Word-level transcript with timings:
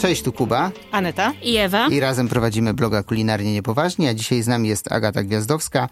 Cześć, 0.00 0.22
tu 0.22 0.32
Kuba. 0.32 0.70
Aneta. 0.92 1.32
I 1.42 1.56
Ewa. 1.56 1.88
I 1.88 2.00
razem 2.00 2.28
prowadzimy 2.28 2.74
bloga 2.74 3.02
Kulinarnie 3.02 3.52
Niepoważnie, 3.52 4.08
a 4.08 4.14
dzisiaj 4.14 4.42
z 4.42 4.48
nami 4.48 4.68
jest 4.68 4.92
Agata 4.92 5.22
Gwiazdowska, 5.22 5.88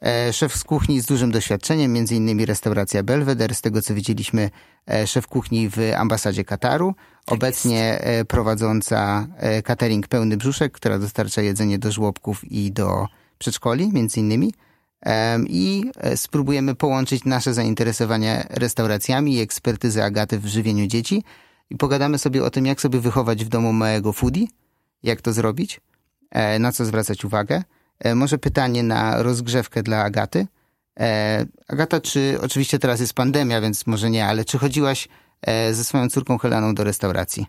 e, 0.00 0.32
szef 0.32 0.56
z 0.56 0.64
kuchni 0.64 1.00
z 1.00 1.06
dużym 1.06 1.30
doświadczeniem, 1.30 1.92
między 1.92 2.14
innymi 2.14 2.46
restauracja 2.46 3.02
Belvedere, 3.02 3.54
z 3.54 3.60
tego 3.60 3.82
co 3.82 3.94
widzieliśmy 3.94 4.50
e, 4.90 5.06
szef 5.06 5.26
kuchni 5.26 5.68
w 5.68 5.78
ambasadzie 5.96 6.44
Kataru, 6.44 6.94
tak 7.24 7.34
obecnie 7.34 8.00
e, 8.00 8.24
prowadząca 8.24 9.26
e, 9.36 9.62
catering 9.62 10.08
Pełny 10.08 10.36
Brzuszek, 10.36 10.72
która 10.72 10.98
dostarcza 10.98 11.42
jedzenie 11.42 11.78
do 11.78 11.92
żłobków 11.92 12.52
i 12.52 12.72
do 12.72 13.06
przedszkoli, 13.38 13.90
między 13.92 14.20
innymi. 14.20 14.54
I 15.46 15.84
spróbujemy 16.16 16.74
połączyć 16.74 17.24
nasze 17.24 17.54
zainteresowania 17.54 18.44
restauracjami 18.50 19.34
i 19.34 19.40
ekspertyzę 19.40 20.04
Agaty 20.04 20.38
w 20.38 20.46
żywieniu 20.46 20.86
dzieci– 20.86 21.22
i 21.72 21.76
pogadamy 21.76 22.18
sobie 22.18 22.44
o 22.44 22.50
tym, 22.50 22.66
jak 22.66 22.80
sobie 22.80 23.00
wychować 23.00 23.44
w 23.44 23.48
domu 23.48 23.72
małego 23.72 24.12
foodie, 24.12 24.46
jak 25.02 25.20
to 25.20 25.32
zrobić, 25.32 25.80
e, 26.30 26.58
na 26.58 26.72
co 26.72 26.84
zwracać 26.84 27.24
uwagę. 27.24 27.62
E, 27.98 28.14
może 28.14 28.38
pytanie 28.38 28.82
na 28.82 29.22
rozgrzewkę 29.22 29.82
dla 29.82 30.02
Agaty. 30.02 30.46
E, 31.00 31.46
Agata, 31.68 32.00
czy 32.00 32.38
oczywiście 32.42 32.78
teraz 32.78 33.00
jest 33.00 33.14
pandemia, 33.14 33.60
więc 33.60 33.86
może 33.86 34.10
nie, 34.10 34.26
ale 34.26 34.44
czy 34.44 34.58
chodziłaś 34.58 35.08
ze 35.72 35.84
swoją 35.84 36.08
córką 36.08 36.38
Heleną 36.38 36.74
do 36.74 36.84
restauracji? 36.84 37.46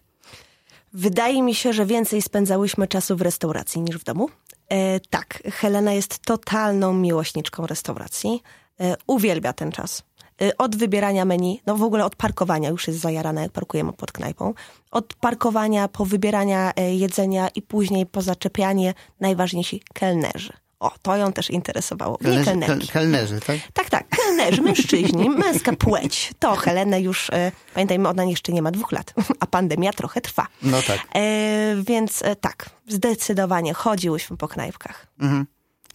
Wydaje 0.93 1.41
mi 1.41 1.55
się, 1.55 1.73
że 1.73 1.85
więcej 1.85 2.21
spędzałyśmy 2.21 2.87
czasu 2.87 3.17
w 3.17 3.21
restauracji 3.21 3.81
niż 3.81 3.97
w 3.97 4.03
domu. 4.03 4.29
E, 4.69 4.99
tak, 4.99 5.43
Helena 5.51 5.93
jest 5.93 6.19
totalną 6.19 6.93
miłośniczką 6.93 7.67
restauracji. 7.67 8.43
E, 8.79 8.95
uwielbia 9.07 9.53
ten 9.53 9.71
czas. 9.71 10.03
Y, 10.42 10.58
od 10.58 10.76
wybierania 10.76 11.26
menu, 11.26 11.62
no 11.66 11.76
w 11.78 11.84
ogóle 11.84 12.06
od 12.06 12.16
parkowania, 12.16 12.70
już 12.70 12.88
jest 12.88 13.00
zajarane, 13.00 13.42
jak 13.42 13.52
parkujemy 13.52 13.94
pod 13.94 14.12
knajpą, 14.12 14.53
od 14.92 15.14
parkowania 15.14 15.88
po 15.88 16.06
wybierania 16.06 16.72
y, 16.80 16.94
jedzenia 16.94 17.48
i 17.56 17.62
później 17.62 18.06
po 18.06 18.22
zaczepianie 18.22 18.94
najważniejsi 19.20 19.81
kelnerzy. 19.94 20.54
O, 20.84 20.92
to 21.02 21.17
ją 21.17 21.34
też 21.34 21.50
interesowało. 21.50 22.17
Kelnerzy, 22.17 22.45
kelnerki. 22.45 22.88
kelnerzy, 22.88 23.39
tak? 23.39 23.58
Tak, 23.73 23.89
tak. 23.89 24.08
Kelnerzy, 24.09 24.61
mężczyźni, 24.61 25.30
męska 25.45 25.73
płeć. 25.73 26.31
To 26.39 26.56
Helenę 26.56 27.02
już, 27.02 27.30
e, 27.30 27.52
pamiętajmy, 27.73 28.09
ona 28.09 28.23
jeszcze 28.23 28.54
nie 28.54 28.61
ma 28.61 28.72
dwóch 28.72 28.92
lat, 28.92 29.14
a 29.39 29.48
pandemia 29.48 29.94
trochę 29.94 30.22
trwa. 30.22 30.48
No 30.61 30.81
tak. 30.81 31.00
E, 31.16 31.76
więc 31.88 32.22
e, 32.22 32.36
tak, 32.36 32.70
zdecydowanie 32.88 33.73
chodziłyśmy 33.73 34.38
po 34.38 34.48
knajpkach. 34.48 35.08
Mhm. 35.20 35.45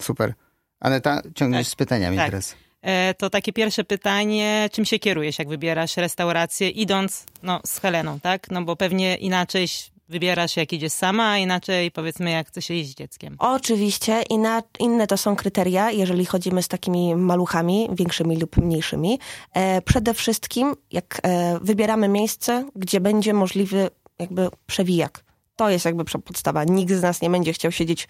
Super. 0.01 0.33
Ale 0.79 1.01
ta 1.01 1.21
ciągniesz 1.35 1.67
tak. 1.67 1.71
z 1.71 1.75
pytaniami 1.75 2.17
tak. 2.17 2.29
teraz. 2.29 2.55
E, 2.81 3.13
to 3.13 3.29
takie 3.29 3.53
pierwsze 3.53 3.83
pytanie, 3.83 4.69
czym 4.71 4.85
się 4.85 4.99
kierujesz, 4.99 5.39
jak 5.39 5.49
wybierasz 5.49 5.97
restaurację, 5.97 6.69
idąc 6.69 7.25
no, 7.43 7.59
z 7.65 7.79
Heleną, 7.79 8.19
tak? 8.19 8.51
No 8.51 8.61
bo 8.61 8.75
pewnie 8.75 9.15
inaczej 9.15 9.67
wybierasz, 10.09 10.57
jak 10.57 10.73
idziesz 10.73 10.91
sama, 10.91 11.29
a 11.29 11.37
inaczej 11.37 11.91
powiedzmy, 11.91 12.31
jak 12.31 12.47
chcesz 12.47 12.69
iść 12.69 12.89
z 12.89 12.95
dzieckiem. 12.95 13.35
Oczywiście, 13.39 14.21
inna, 14.29 14.63
inne 14.79 15.07
to 15.07 15.17
są 15.17 15.35
kryteria, 15.35 15.91
jeżeli 15.91 16.25
chodzimy 16.25 16.63
z 16.63 16.67
takimi 16.67 17.15
maluchami, 17.15 17.89
większymi 17.93 18.37
lub 18.37 18.57
mniejszymi. 18.57 19.19
E, 19.53 19.81
przede 19.81 20.13
wszystkim, 20.13 20.75
jak 20.91 21.19
e, 21.23 21.59
wybieramy 21.61 22.07
miejsce, 22.07 22.69
gdzie 22.75 22.99
będzie 22.99 23.33
możliwy 23.33 23.89
jakby 24.19 24.47
przewijak. 24.67 25.28
To 25.59 25.69
jest 25.69 25.85
jakby 25.85 26.05
podstawa. 26.05 26.63
Nikt 26.63 26.93
z 26.93 27.01
nas 27.01 27.21
nie 27.21 27.29
będzie 27.29 27.53
chciał 27.53 27.71
siedzieć 27.71 28.07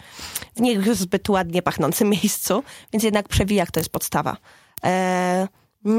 w 0.56 0.60
niezbyt 0.60 1.28
ładnie 1.28 1.62
pachnącym 1.62 2.10
miejscu, 2.22 2.62
więc 2.92 3.04
jednak 3.04 3.28
przewijak 3.28 3.70
to 3.70 3.80
jest 3.80 3.90
podstawa. 3.90 4.36
E, 4.84 5.48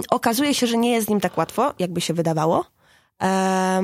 okazuje 0.09 0.53
się, 0.53 0.67
że 0.67 0.77
nie 0.77 0.91
jest 0.91 1.07
z 1.07 1.09
nim 1.09 1.19
tak 1.19 1.37
łatwo, 1.37 1.73
jakby 1.79 2.01
się 2.01 2.13
wydawało. 2.13 2.65
E, 3.23 3.81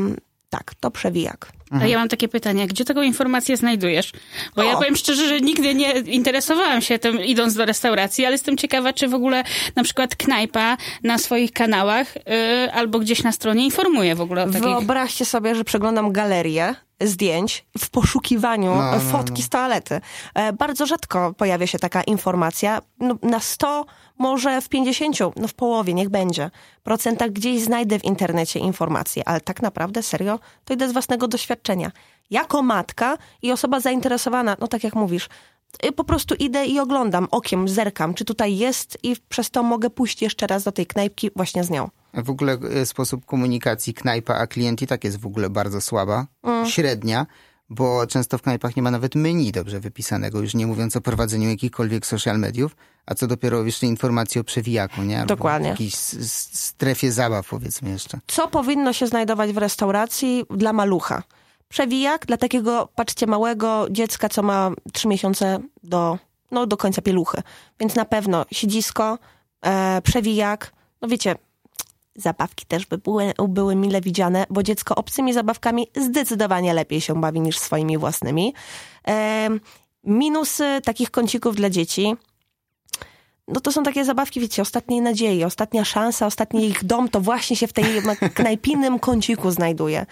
tak, 0.50 0.75
to 0.79 0.91
przewijak. 0.91 1.51
A 1.72 1.85
ja 1.88 1.97
mam 1.97 2.09
takie 2.09 2.27
pytanie, 2.27 2.67
gdzie 2.67 2.85
taką 2.85 3.01
informację 3.01 3.57
znajdujesz? 3.57 4.11
Bo 4.56 4.61
o. 4.61 4.66
ja 4.66 4.77
powiem 4.77 4.95
szczerze, 4.95 5.27
że 5.27 5.41
nigdy 5.41 5.75
nie 5.75 5.91
interesowałam 6.00 6.81
się 6.81 7.00
tym 7.00 7.23
idąc 7.23 7.53
do 7.53 7.66
restauracji, 7.66 8.25
ale 8.25 8.33
jestem 8.33 8.57
ciekawa, 8.57 8.94
czy 8.94 9.07
w 9.07 9.13
ogóle 9.13 9.44
na 9.75 9.83
przykład 9.83 10.16
knajpa 10.16 10.77
na 11.03 11.17
swoich 11.17 11.51
kanałach 11.51 12.16
yy, 12.16 12.73
albo 12.73 13.00
gdzieś 13.00 13.23
na 13.23 13.31
stronie 13.31 13.66
informuje 13.66 14.16
w 14.16 14.22
ogóle 14.22 14.44
o 14.44 14.47
takich... 14.47 14.61
Wyobraźcie 14.61 15.25
sobie, 15.25 15.56
że 15.56 15.63
przeglądam 15.63 16.11
galerię 16.11 16.75
zdjęć 17.02 17.66
w 17.78 17.90
poszukiwaniu 17.90 18.75
no, 18.75 18.91
no, 18.91 19.00
fotki 19.00 19.41
no. 19.41 19.46
z 19.46 19.50
toalety. 19.50 20.02
E, 20.34 20.53
bardzo 20.53 20.85
rzadko 20.85 21.34
pojawia 21.34 21.68
się 21.68 21.80
taka 21.80 22.03
informacja. 22.03 22.81
No, 23.00 23.16
na 23.22 23.40
100, 23.40 23.85
może 24.18 24.62
w 24.62 24.69
50, 24.69 25.18
no 25.36 25.47
w 25.47 25.53
połowie, 25.53 25.94
niech 25.94 26.09
będzie, 26.09 26.52
procentach 26.84 27.31
gdzieś 27.31 27.62
znajdę 27.62 28.00
w 28.00 28.06
internecie 28.06 28.59
informacje, 28.59 29.28
ale 29.28 29.41
tak 29.41 29.62
naprawdę, 29.62 30.03
serio, 30.03 30.40
to 30.66 30.74
idę 30.74 30.90
z 30.90 30.94
własnego 30.94 31.28
doświadczenia. 31.28 31.91
Jako 32.30 32.62
matka 32.62 33.18
i 33.41 33.52
osoba 33.52 33.80
zainteresowana, 33.80 34.57
no 34.59 34.68
tak 34.68 34.84
jak 34.84 34.96
mówisz, 34.96 35.30
y, 35.86 35.91
po 35.91 36.03
prostu 36.03 36.36
idę 36.36 36.66
i 36.66 36.80
oglądam 36.80 37.28
okiem, 37.31 37.68
zerkam, 37.68 38.13
czy 38.13 38.25
tutaj 38.25 38.57
jest 38.57 38.97
i 39.03 39.16
przez 39.30 39.50
to 39.50 39.63
mogę 39.63 39.90
pójść 39.90 40.22
jeszcze 40.22 40.47
raz 40.47 40.63
do 40.63 40.72
tej 40.72 40.86
knajpki 40.86 41.30
właśnie 41.36 41.63
z 41.63 41.69
nią. 41.69 41.90
W 42.17 42.29
ogóle 42.29 42.53
e, 42.53 42.85
sposób 42.85 43.25
komunikacji 43.25 43.94
knajpa 43.94 44.35
a 44.35 44.47
klient 44.47 44.81
i 44.81 44.88
tak 44.88 45.03
jest 45.03 45.19
w 45.19 45.25
ogóle 45.25 45.50
bardzo 45.50 45.81
słaba, 45.81 46.28
mm. 46.44 46.66
średnia, 46.66 47.25
bo 47.69 48.07
często 48.07 48.38
w 48.38 48.41
knajpach 48.41 48.75
nie 48.75 48.81
ma 48.81 48.91
nawet 48.91 49.16
menu 49.16 49.51
dobrze 49.51 49.79
wypisanego, 49.79 50.41
już 50.41 50.53
nie 50.53 50.67
mówiąc 50.67 50.95
o 50.95 51.01
prowadzeniu 51.01 51.50
jakichkolwiek 51.50 52.06
social 52.06 52.39
mediów, 52.39 52.75
a 53.06 53.16
co 53.16 53.27
dopiero 53.27 53.63
jeszcze 53.63 53.85
informacji 53.85 54.41
o 54.41 54.44
przewijaku, 54.44 55.03
nie? 55.03 55.19
Albo 55.19 55.35
Dokładnie. 55.35 55.69
jakiejś 55.69 55.95
strefie 55.95 57.11
zabaw, 57.11 57.50
powiedzmy 57.50 57.89
jeszcze. 57.89 58.19
Co 58.27 58.47
powinno 58.47 58.94
się 58.94 59.07
znajdować 59.07 59.51
w 59.51 59.57
restauracji 59.57 60.45
dla 60.50 60.73
malucha? 60.73 61.23
Przewijak 61.69 62.25
dla 62.25 62.38
takiego, 62.38 62.89
patrzcie, 62.95 63.27
małego 63.27 63.88
dziecka, 63.91 64.29
co 64.29 64.44
ma 64.44 64.72
trzy 64.94 65.07
miesiące 65.07 65.59
do, 65.83 66.17
no, 66.51 66.67
do 66.67 66.77
końca 66.77 67.01
pieluchy. 67.01 67.41
Więc 67.79 67.95
na 67.95 68.06
pewno 68.06 68.45
siedzisko, 68.51 69.17
e, 69.66 70.01
przewijak, 70.01 70.72
no 71.01 71.07
wiecie, 71.07 71.35
zabawki 72.17 72.66
też 72.66 72.85
by 72.85 72.97
były, 72.97 73.33
były 73.47 73.75
mile 73.75 74.01
widziane, 74.01 74.45
bo 74.50 74.63
dziecko 74.63 74.95
obcymi 74.95 75.33
zabawkami 75.33 75.88
zdecydowanie 75.95 76.73
lepiej 76.73 77.01
się 77.01 77.22
bawi 77.22 77.41
niż 77.41 77.59
swoimi 77.59 77.97
własnymi. 77.97 78.53
E, 79.07 79.50
minusy 80.03 80.81
takich 80.83 81.11
kącików 81.11 81.56
dla 81.56 81.69
dzieci. 81.69 82.16
No 83.47 83.59
to 83.59 83.72
są 83.72 83.83
takie 83.83 84.06
zabawki, 84.06 84.39
wiecie, 84.39 84.61
ostatniej 84.61 85.01
nadziei, 85.01 85.44
ostatnia 85.44 85.85
szansa, 85.85 86.25
ostatni 86.25 86.67
ich 86.67 86.83
dom 86.83 87.09
to 87.09 87.22
właśnie 87.22 87.56
się 87.56 87.67
w 87.67 87.73
tej 87.73 87.85
knajpinym 88.33 89.00
kąciku 89.00 89.51
znajduje. 89.51 90.06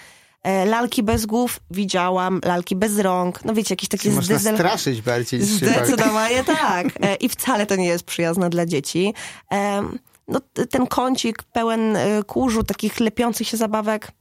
E, 0.43 0.65
lalki 0.65 1.03
bez 1.03 1.25
głów 1.25 1.59
widziałam, 1.71 2.41
lalki 2.45 2.75
bez 2.75 2.99
rąk, 2.99 3.45
no 3.45 3.53
wiecie, 3.53 3.73
jakieś 3.73 3.89
takie... 3.89 4.09
Można 4.09 4.37
zdecydow... 4.37 4.59
straszyć 4.59 5.01
bardziej. 5.01 5.41
Zdecydowanie 5.41 6.43
tak. 6.43 6.87
E, 7.01 7.15
I 7.15 7.29
wcale 7.29 7.65
to 7.65 7.75
nie 7.75 7.87
jest 7.87 8.03
przyjazne 8.03 8.49
dla 8.49 8.65
dzieci. 8.65 9.13
E, 9.51 9.83
no, 10.27 10.39
ten 10.69 10.87
kącik 10.87 11.43
pełen 11.43 11.95
y, 11.95 12.23
kurzu, 12.27 12.63
takich 12.63 12.99
lepiących 12.99 13.47
się 13.47 13.57
zabawek, 13.57 14.11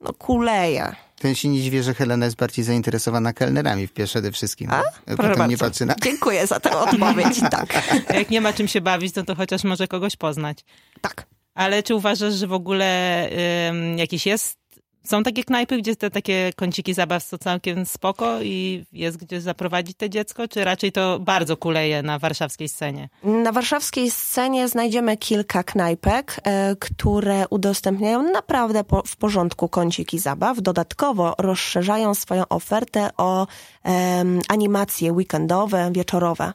no 0.00 0.12
kuleje. 0.12 0.94
Ten 1.18 1.34
się 1.34 1.48
nie 1.48 1.62
dziwię, 1.62 1.82
że 1.82 1.94
Helena 1.94 2.24
jest 2.24 2.36
bardziej 2.36 2.64
zainteresowana 2.64 3.32
kelnerami 3.32 3.86
w 3.86 3.92
przede 3.92 4.32
wszystkim. 4.32 4.70
A? 4.70 4.82
Proszę 5.16 5.48
nie 5.48 5.58
patrzy 5.58 5.86
na... 5.86 5.94
Dziękuję 6.02 6.46
za 6.46 6.60
tę 6.60 6.78
odpowiedź, 6.78 7.40
tak. 7.50 7.96
Jak 8.14 8.30
nie 8.30 8.40
ma 8.40 8.52
czym 8.52 8.68
się 8.68 8.80
bawić, 8.80 9.14
no 9.14 9.24
to 9.24 9.34
chociaż 9.34 9.64
może 9.64 9.88
kogoś 9.88 10.16
poznać. 10.16 10.58
Tak. 11.00 11.26
Ale 11.54 11.82
czy 11.82 11.94
uważasz, 11.94 12.34
że 12.34 12.46
w 12.46 12.52
ogóle 12.52 13.28
um, 13.66 13.98
jakiś 13.98 14.26
jest 14.26 14.58
są 15.04 15.22
takie 15.22 15.44
knajpy, 15.44 15.78
gdzie 15.78 15.96
te 15.96 16.10
takie 16.10 16.52
kąciki 16.56 16.94
zabaw 16.94 17.22
są 17.22 17.38
całkiem 17.38 17.86
spoko 17.86 18.42
i 18.42 18.84
jest 18.92 19.16
gdzie 19.16 19.40
zaprowadzić 19.40 19.96
te 19.96 20.10
dziecko, 20.10 20.48
czy 20.48 20.64
raczej 20.64 20.92
to 20.92 21.18
bardzo 21.20 21.56
kuleje 21.56 22.02
na 22.02 22.18
warszawskiej 22.18 22.68
scenie? 22.68 23.08
Na 23.22 23.52
warszawskiej 23.52 24.10
scenie 24.10 24.68
znajdziemy 24.68 25.16
kilka 25.16 25.62
knajpek, 25.62 26.40
e, 26.42 26.76
które 26.76 27.48
udostępniają 27.50 28.22
naprawdę 28.22 28.84
po, 28.84 29.02
w 29.06 29.16
porządku 29.16 29.68
kąciki 29.68 30.18
zabaw. 30.18 30.60
Dodatkowo 30.62 31.34
rozszerzają 31.38 32.14
swoją 32.14 32.48
ofertę 32.48 33.10
o 33.16 33.46
e, 33.84 34.24
animacje 34.48 35.12
weekendowe, 35.12 35.90
wieczorowe. 35.92 36.52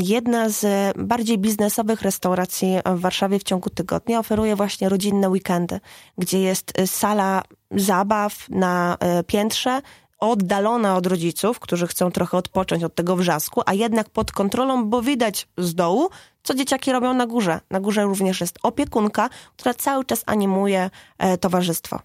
Jedna 0.00 0.48
z 0.48 0.92
bardziej 0.98 1.38
biznesowych 1.38 2.02
restauracji 2.02 2.76
w 2.86 3.00
Warszawie 3.00 3.38
w 3.38 3.42
ciągu 3.42 3.70
tygodnia 3.70 4.18
oferuje 4.18 4.56
właśnie 4.56 4.88
rodzinne 4.88 5.28
weekendy, 5.28 5.80
gdzie 6.18 6.40
jest 6.40 6.78
y, 6.80 6.86
sala 6.86 7.42
zabaw 7.70 8.48
na 8.48 8.96
y, 9.20 9.24
piętrze, 9.24 9.82
oddalona 10.18 10.96
od 10.96 11.06
rodziców, 11.06 11.60
którzy 11.60 11.86
chcą 11.86 12.10
trochę 12.10 12.36
odpocząć 12.36 12.84
od 12.84 12.94
tego 12.94 13.16
wrzasku, 13.16 13.62
a 13.66 13.74
jednak 13.74 14.10
pod 14.10 14.32
kontrolą, 14.32 14.84
bo 14.84 15.02
widać 15.02 15.48
z 15.58 15.74
dołu, 15.74 16.08
co 16.42 16.54
dzieciaki 16.54 16.92
robią 16.92 17.14
na 17.14 17.26
górze. 17.26 17.60
Na 17.70 17.80
górze 17.80 18.02
również 18.02 18.40
jest 18.40 18.58
opiekunka, 18.62 19.28
która 19.56 19.74
cały 19.74 20.04
czas 20.04 20.22
animuje 20.26 20.90
e, 21.18 21.38
towarzystwo. 21.38 22.00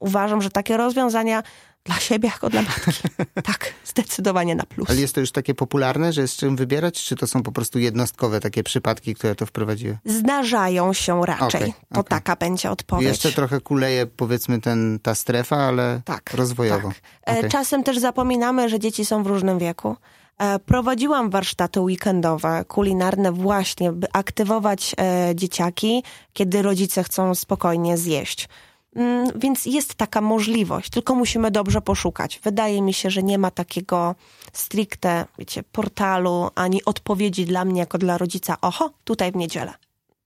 Uważam, 0.00 0.42
że 0.42 0.50
takie 0.50 0.76
rozwiązania 0.76 1.42
dla 1.84 1.94
siebie 1.94 2.28
jako 2.28 2.50
dla 2.50 2.62
matki. 2.62 2.90
tak, 3.50 3.74
zdecydowanie 3.84 4.54
na 4.54 4.64
plus. 4.64 4.90
Ale 4.90 5.00
jest 5.00 5.14
to 5.14 5.20
już 5.20 5.32
takie 5.32 5.54
popularne, 5.54 6.12
że 6.12 6.20
jest 6.20 6.36
czym 6.36 6.56
wybierać, 6.56 7.04
czy 7.04 7.16
to 7.16 7.26
są 7.26 7.42
po 7.42 7.52
prostu 7.52 7.78
jednostkowe 7.78 8.40
takie 8.40 8.62
przypadki, 8.62 9.14
które 9.14 9.34
to 9.34 9.46
wprowadziły? 9.46 9.98
Zdarzają 10.04 10.92
się 10.92 11.22
raczej. 11.26 11.60
Okay, 11.60 11.72
to 11.92 12.00
okay. 12.00 12.18
taka 12.20 12.36
będzie 12.36 12.70
odpowiedź. 12.70 13.08
Jeszcze 13.08 13.32
trochę 13.32 13.60
kuleje 13.60 14.06
powiedzmy 14.06 14.60
ten, 14.60 14.98
ta 15.02 15.14
strefa, 15.14 15.56
ale 15.56 16.00
tak, 16.04 16.34
rozwojowo. 16.34 16.88
Tak. 16.88 17.38
Okay. 17.38 17.50
Czasem 17.50 17.84
też 17.84 17.98
zapominamy, 17.98 18.68
że 18.68 18.78
dzieci 18.78 19.04
są 19.04 19.22
w 19.22 19.26
różnym 19.26 19.58
wieku. 19.58 19.96
E, 20.40 20.58
prowadziłam 20.58 21.30
warsztaty 21.30 21.80
weekendowe, 21.80 22.64
kulinarne 22.68 23.32
właśnie, 23.32 23.92
by 23.92 24.06
aktywować 24.12 24.94
e, 24.98 25.32
dzieciaki, 25.34 26.02
kiedy 26.32 26.62
rodzice 26.62 27.04
chcą 27.04 27.34
spokojnie 27.34 27.96
zjeść. 27.98 28.48
Mm, 28.96 29.28
więc 29.36 29.66
jest 29.66 29.94
taka 29.94 30.20
możliwość, 30.20 30.90
tylko 30.90 31.14
musimy 31.14 31.50
dobrze 31.50 31.80
poszukać. 31.80 32.40
Wydaje 32.44 32.82
mi 32.82 32.94
się, 32.94 33.10
że 33.10 33.22
nie 33.22 33.38
ma 33.38 33.50
takiego 33.50 34.14
stricte, 34.52 35.24
wiecie, 35.38 35.62
portalu 35.62 36.50
ani 36.54 36.84
odpowiedzi 36.84 37.44
dla 37.44 37.64
mnie 37.64 37.80
jako 37.80 37.98
dla 37.98 38.18
rodzica. 38.18 38.56
Oho, 38.60 38.90
tutaj 39.04 39.32
w 39.32 39.36
niedzielę. 39.36 39.74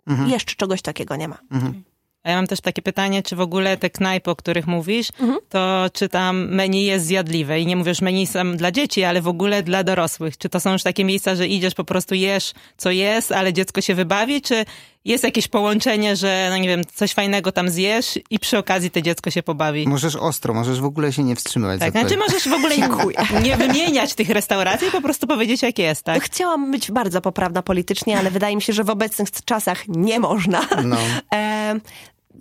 Mhm. 0.06 0.30
Jeszcze 0.30 0.54
czegoś 0.54 0.82
takiego 0.82 1.16
nie 1.16 1.28
ma. 1.28 1.38
Mhm. 1.50 1.82
A 2.22 2.30
ja 2.30 2.36
mam 2.36 2.46
też 2.46 2.60
takie 2.60 2.82
pytanie, 2.82 3.22
czy 3.22 3.36
w 3.36 3.40
ogóle 3.40 3.76
te 3.76 3.90
knajpy, 3.90 4.30
o 4.30 4.36
których 4.36 4.66
mówisz, 4.66 5.08
mhm. 5.20 5.38
to 5.48 5.86
czy 5.92 6.08
tam 6.08 6.48
menu 6.48 6.84
jest 6.84 7.06
zjadliwe? 7.06 7.60
I 7.60 7.66
nie 7.66 7.76
mówisz 7.76 8.00
menu 8.00 8.26
sam 8.26 8.56
dla 8.56 8.72
dzieci, 8.72 9.04
ale 9.04 9.22
w 9.22 9.28
ogóle 9.28 9.62
dla 9.62 9.84
dorosłych. 9.84 10.38
Czy 10.38 10.48
to 10.48 10.60
są 10.60 10.72
już 10.72 10.82
takie 10.82 11.04
miejsca, 11.04 11.34
że 11.34 11.46
idziesz, 11.46 11.74
po 11.74 11.84
prostu 11.84 12.14
jesz, 12.14 12.52
co 12.76 12.90
jest, 12.90 13.32
ale 13.32 13.52
dziecko 13.52 13.80
się 13.80 13.94
wybawi? 13.94 14.42
Czy 14.42 14.64
jest 15.04 15.24
jakieś 15.24 15.48
połączenie, 15.48 16.16
że, 16.16 16.46
no 16.50 16.56
nie 16.56 16.68
wiem, 16.68 16.82
coś 16.94 17.12
fajnego 17.12 17.52
tam 17.52 17.70
zjesz 17.70 18.18
i 18.30 18.38
przy 18.38 18.58
okazji 18.58 18.90
to 18.90 19.00
dziecko 19.00 19.30
się 19.30 19.42
pobawi? 19.42 19.88
Możesz 19.88 20.16
ostro, 20.16 20.54
możesz 20.54 20.80
w 20.80 20.84
ogóle 20.84 21.12
się 21.12 21.24
nie 21.24 21.36
wstrzymywać. 21.36 21.80
Tak, 21.80 21.90
znaczy 21.90 22.16
możesz 22.16 22.48
w 22.48 22.52
ogóle 22.52 22.76
nie, 22.78 23.40
nie 23.42 23.56
wymieniać 23.56 24.14
tych 24.14 24.30
restauracji, 24.30 24.90
po 24.90 25.00
prostu 25.00 25.26
powiedzieć, 25.26 25.62
jak 25.62 25.78
jest, 25.78 26.02
tak? 26.02 26.22
Chciałam 26.22 26.70
być 26.70 26.90
bardzo 26.90 27.20
poprawna 27.20 27.62
politycznie, 27.62 28.18
ale 28.18 28.30
wydaje 28.30 28.56
mi 28.56 28.62
się, 28.62 28.72
że 28.72 28.84
w 28.84 28.90
obecnych 28.90 29.30
czasach 29.44 29.88
nie 29.88 30.20
można. 30.20 30.60
No. 30.84 30.96
E, 31.34 31.80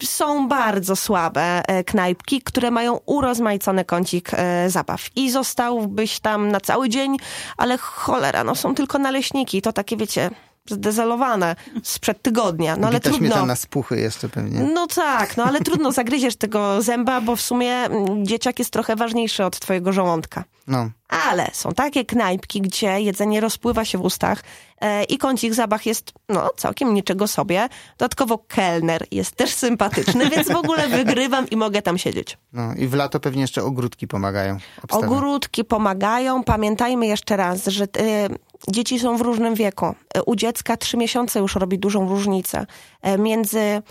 są 0.04 0.48
bardzo 0.48 0.96
słabe 0.96 1.62
e, 1.68 1.84
knajpki, 1.84 2.42
które 2.42 2.72
mają 2.72 3.00
urozmaicony 3.06 3.86
kącik 3.86 4.32
e, 4.34 4.70
zabaw. 4.70 5.10
I 5.16 5.32
zostałbyś 5.32 6.20
tam 6.20 6.50
na 6.50 6.60
cały 6.60 6.90
dzień, 6.90 7.18
ale 7.58 7.78
cholera, 7.78 8.44
no 8.44 8.56
są 8.56 8.76
tylko 8.76 9.00
naleśniki. 9.00 9.62
To 9.62 9.74
takie, 9.74 9.98
wiecie, 9.98 10.30
zdezelowane 10.70 11.56
sprzed 11.84 12.22
tygodnia. 12.22 12.76
No 12.76 12.88
ale 12.88 12.98
Bita 12.98 13.10
trudno. 13.10 13.28
śmietana 13.28 13.56
z 13.56 13.66
puchy 13.66 14.00
jeszcze 14.00 14.30
pewnie. 14.30 14.60
No 14.60 14.88
tak, 14.88 15.38
no 15.38 15.44
ale 15.44 15.62
trudno 15.62 15.92
zagryziesz 15.92 16.36
tego 16.36 16.82
zęba, 16.82 17.22
bo 17.22 17.36
w 17.36 17.42
sumie 17.42 17.74
mm, 17.74 18.26
dzieciak 18.26 18.60
jest 18.60 18.72
trochę 18.72 18.96
ważniejszy 18.96 19.46
od 19.46 19.60
twojego 19.60 19.94
żołądka. 19.94 20.44
No. 20.68 20.90
Ale 21.28 21.50
są 21.54 21.72
takie 21.72 22.06
knajpki, 22.06 22.62
gdzie 22.62 23.02
jedzenie 23.02 23.42
rozpływa 23.42 23.86
się 23.86 23.98
w 23.98 24.02
ustach 24.02 24.44
e, 24.82 25.04
i 25.04 25.18
kącik 25.18 25.54
zabach 25.54 25.86
jest 25.86 26.14
no 26.30 26.50
całkiem 26.58 26.94
niczego 26.94 27.28
sobie. 27.28 27.70
Dodatkowo 27.98 28.38
kelner 28.38 29.06
jest 29.12 29.36
też 29.36 29.54
sympatyczny, 29.54 30.30
więc 30.30 30.48
w 30.48 30.56
ogóle 30.56 30.88
wygrywam 30.98 31.50
i 31.50 31.58
mogę 31.58 31.82
tam 31.82 31.98
siedzieć. 31.98 32.38
No 32.54 32.74
i 32.74 32.88
w 32.88 32.94
lato 32.94 33.20
pewnie 33.20 33.42
jeszcze 33.42 33.64
ogródki 33.64 34.08
pomagają. 34.08 34.58
Obstawiam. 34.84 35.14
Ogródki 35.14 35.64
pomagają. 35.64 36.44
Pamiętajmy 36.44 37.08
jeszcze 37.08 37.38
raz, 37.38 37.68
że... 37.68 37.84
E, 37.84 38.30
dzieci 38.68 39.00
są 39.00 39.18
w 39.18 39.22
różnym 39.22 39.56
wieku. 39.56 39.86
E, 40.16 40.24
u 40.24 40.36
dziecka 40.36 40.78
trzy 40.78 40.98
miesiące 40.98 41.40
już 41.40 41.56
robi 41.56 41.80
dużą 41.80 42.10
różnicę. 42.10 42.66
E, 43.02 43.18
między 43.18 43.60
e, 43.60 43.82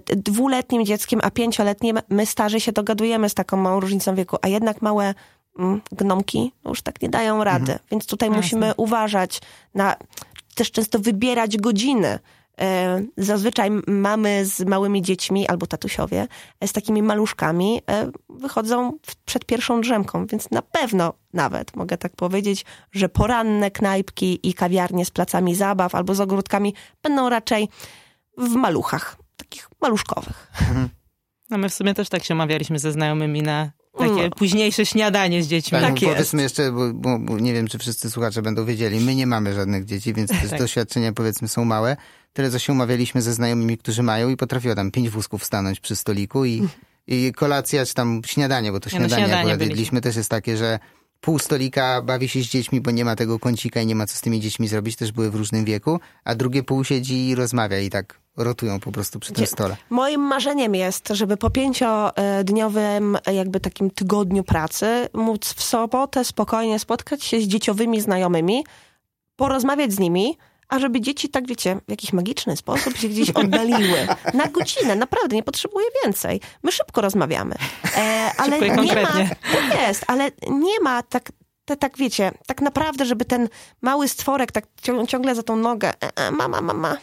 dwuletnim 0.00 0.84
dzieckiem 0.84 1.20
a 1.22 1.30
pięcioletnim 1.30 1.98
my 2.08 2.26
starzy 2.26 2.60
się 2.60 2.72
dogadujemy 2.72 3.28
z 3.28 3.34
taką 3.34 3.56
małą 3.56 3.80
różnicą 3.80 4.14
wieku, 4.14 4.36
a 4.42 4.48
jednak 4.48 4.82
małe 4.82 5.14
mm, 5.58 5.80
gnomki 5.92 6.52
już 6.64 6.82
tak 6.82 7.02
nie 7.02 7.08
dają 7.08 7.44
rady. 7.44 7.72
Mhm. 7.72 7.78
Więc 7.90 8.06
tutaj 8.06 8.28
Jasne. 8.28 8.42
musimy 8.42 8.74
uważać 8.76 9.40
na, 9.74 9.96
też 10.54 10.70
często 10.70 10.98
wybierać 10.98 11.56
godziny. 11.56 12.18
E, 12.60 13.02
zazwyczaj 13.16 13.70
mamy 13.86 14.46
z 14.46 14.60
małymi 14.60 15.02
dziećmi 15.02 15.48
albo 15.48 15.66
tatusiowie 15.66 16.28
e, 16.60 16.68
z 16.68 16.72
takimi 16.72 17.02
maluszkami 17.02 17.80
e, 17.90 18.10
wychodzą 18.28 18.98
przed 19.24 19.44
pierwszą 19.44 19.80
drzemką, 19.80 20.26
więc 20.26 20.50
na 20.50 20.62
pewno 20.62 21.14
nawet 21.32 21.76
mogę 21.76 21.98
tak 21.98 22.16
powiedzieć, 22.16 22.64
że 22.92 23.08
poranne 23.08 23.70
knajpki 23.70 24.48
i 24.48 24.54
kawiarnie 24.54 25.04
z 25.04 25.10
placami 25.10 25.54
zabaw 25.54 25.94
albo 25.94 26.14
z 26.14 26.20
ogródkami 26.20 26.74
będą 27.02 27.28
raczej 27.28 27.68
w 28.38 28.54
maluchach, 28.54 29.16
takich 29.36 29.68
maluszkowych. 29.82 30.52
Mhm. 30.60 30.88
No 31.50 31.58
my 31.58 31.68
w 31.68 31.74
sumie 31.74 31.94
też 31.94 32.08
tak 32.08 32.24
się 32.24 32.34
omawialiśmy 32.34 32.78
ze 32.78 32.92
znajomymi 32.92 33.42
na 33.42 33.70
takie 33.98 34.22
no. 34.22 34.30
późniejsze 34.30 34.86
śniadanie 34.86 35.42
z 35.42 35.46
dziećmi. 35.46 35.78
Tak, 35.78 35.82
tak 35.82 36.02
jest. 36.02 36.14
Powiedzmy 36.14 36.42
jeszcze, 36.42 36.72
bo, 36.72 36.92
bo, 36.94 37.18
bo, 37.18 37.38
nie 37.38 37.52
wiem, 37.52 37.68
czy 37.68 37.78
wszyscy 37.78 38.10
słuchacze 38.10 38.42
będą 38.42 38.64
wiedzieli, 38.64 39.00
my 39.00 39.14
nie 39.14 39.26
mamy 39.26 39.54
żadnych 39.54 39.84
dzieci, 39.84 40.14
więc 40.14 40.30
te 40.30 40.48
tak. 40.50 40.58
doświadczenia 40.58 41.12
powiedzmy 41.12 41.48
są 41.48 41.64
małe. 41.64 41.96
Tyle, 42.36 42.50
co 42.50 42.58
się 42.58 42.72
umawialiśmy 42.72 43.22
ze 43.22 43.32
znajomymi, 43.32 43.78
którzy 43.78 44.02
mają 44.02 44.28
i 44.28 44.36
potrafiło 44.36 44.74
tam 44.74 44.90
pięć 44.90 45.10
wózków 45.10 45.44
stanąć 45.44 45.80
przy 45.80 45.96
stoliku 45.96 46.44
i, 46.44 46.68
i 47.06 47.32
kolacja, 47.32 47.86
czy 47.86 47.94
tam 47.94 48.22
śniadanie, 48.26 48.72
bo 48.72 48.80
to 48.80 48.90
śniadanie, 48.90 49.10
no, 49.10 49.16
śniadanie 49.16 49.40
akurat 49.40 49.60
jedliśmy, 49.60 50.00
też 50.00 50.16
jest 50.16 50.30
takie, 50.30 50.56
że 50.56 50.78
pół 51.20 51.38
stolika 51.38 52.02
bawi 52.02 52.28
się 52.28 52.40
z 52.40 52.46
dziećmi, 52.46 52.80
bo 52.80 52.90
nie 52.90 53.04
ma 53.04 53.16
tego 53.16 53.38
kącika 53.38 53.80
i 53.80 53.86
nie 53.86 53.94
ma 53.94 54.06
co 54.06 54.16
z 54.16 54.20
tymi 54.20 54.40
dziećmi 54.40 54.68
zrobić, 54.68 54.96
też 54.96 55.12
były 55.12 55.30
w 55.30 55.34
różnym 55.34 55.64
wieku, 55.64 56.00
a 56.24 56.34
drugie 56.34 56.62
pół 56.62 56.84
siedzi 56.84 57.28
i 57.28 57.34
rozmawia 57.34 57.78
i 57.78 57.90
tak 57.90 58.20
rotują 58.36 58.80
po 58.80 58.92
prostu 58.92 59.20
przy 59.20 59.32
tym 59.32 59.46
stole. 59.46 59.76
Moim 59.90 60.20
marzeniem 60.20 60.74
jest, 60.74 61.08
żeby 61.08 61.36
po 61.36 61.50
pięciodniowym 61.50 63.18
jakby 63.32 63.60
takim 63.60 63.90
tygodniu 63.90 64.44
pracy 64.44 65.08
móc 65.12 65.54
w 65.54 65.62
sobotę 65.62 66.24
spokojnie 66.24 66.78
spotkać 66.78 67.24
się 67.24 67.40
z 67.40 67.44
dzieciowymi 67.44 68.00
znajomymi, 68.00 68.64
porozmawiać 69.36 69.92
z 69.92 69.98
nimi, 69.98 70.38
a 70.68 70.78
żeby 70.78 71.00
dzieci 71.00 71.28
tak, 71.28 71.46
wiecie, 71.46 71.80
w 71.88 71.90
jakiś 71.90 72.12
magiczny 72.12 72.56
sposób 72.56 72.96
się 72.96 73.08
gdzieś 73.08 73.30
oddaliły. 73.30 74.06
Na 74.34 74.46
godzinę, 74.48 74.96
naprawdę, 74.96 75.36
nie 75.36 75.42
potrzebuję 75.42 75.86
więcej. 76.04 76.40
My 76.62 76.72
szybko 76.72 77.00
rozmawiamy. 77.00 77.54
E, 77.96 78.30
ale 78.36 78.60
nie 78.60 78.76
konkretnie. 78.76 79.30
ma... 79.52 79.52
To 79.52 79.80
jest, 79.80 80.04
ale 80.06 80.30
nie 80.50 80.80
ma 80.80 81.02
tak, 81.02 81.32
te, 81.64 81.76
tak 81.76 81.96
wiecie, 81.96 82.32
tak 82.46 82.60
naprawdę, 82.62 83.04
żeby 83.04 83.24
ten 83.24 83.48
mały 83.82 84.08
stworek 84.08 84.52
tak 84.52 84.66
ciągle 85.08 85.34
za 85.34 85.42
tą 85.42 85.56
nogę, 85.56 85.88
e, 85.88 86.16
e, 86.16 86.30
mama, 86.30 86.60
mama, 86.60 86.96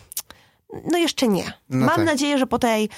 no 0.91 0.97
jeszcze 0.97 1.27
nie. 1.27 1.53
No 1.69 1.85
Mam 1.85 1.95
tak. 1.95 2.05
nadzieję, 2.05 2.37
że 2.37 2.47
po 2.47 2.59
tej 2.59 2.89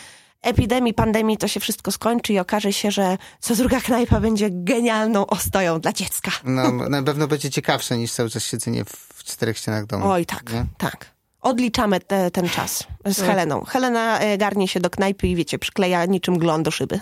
epidemii, 0.45 0.93
pandemii 0.93 1.37
to 1.37 1.47
się 1.47 1.59
wszystko 1.59 1.91
skończy 1.91 2.33
i 2.33 2.39
okaże 2.39 2.73
się, 2.73 2.91
że 2.91 3.17
co 3.39 3.55
druga 3.55 3.79
knajpa 3.81 4.19
będzie 4.19 4.49
genialną 4.51 5.27
ostoją 5.27 5.79
dla 5.79 5.93
dziecka. 5.93 6.31
No, 6.43 6.71
na 6.71 7.03
pewno 7.03 7.27
będzie 7.27 7.49
ciekawsze 7.49 7.97
niż 7.97 8.11
cały 8.11 8.29
czas 8.29 8.43
siedzenie 8.43 8.85
w 8.85 9.23
czterech 9.23 9.57
ścianach 9.57 9.85
domu. 9.85 10.09
Oj, 10.09 10.25
tak, 10.25 10.53
nie? 10.53 10.65
tak. 10.77 11.15
Odliczamy 11.41 11.99
te, 11.99 12.31
ten 12.31 12.49
czas 12.49 12.83
z 13.05 13.17
tak. 13.17 13.25
Heleną. 13.25 13.63
Helena 13.63 14.19
e, 14.19 14.37
garnie 14.37 14.67
się 14.67 14.79
do 14.79 14.89
knajpy 14.89 15.27
i 15.27 15.35
wiecie, 15.35 15.59
przykleja 15.59 16.05
niczym 16.05 16.37
glon 16.37 16.63
do 16.63 16.71
szyby. 16.71 16.99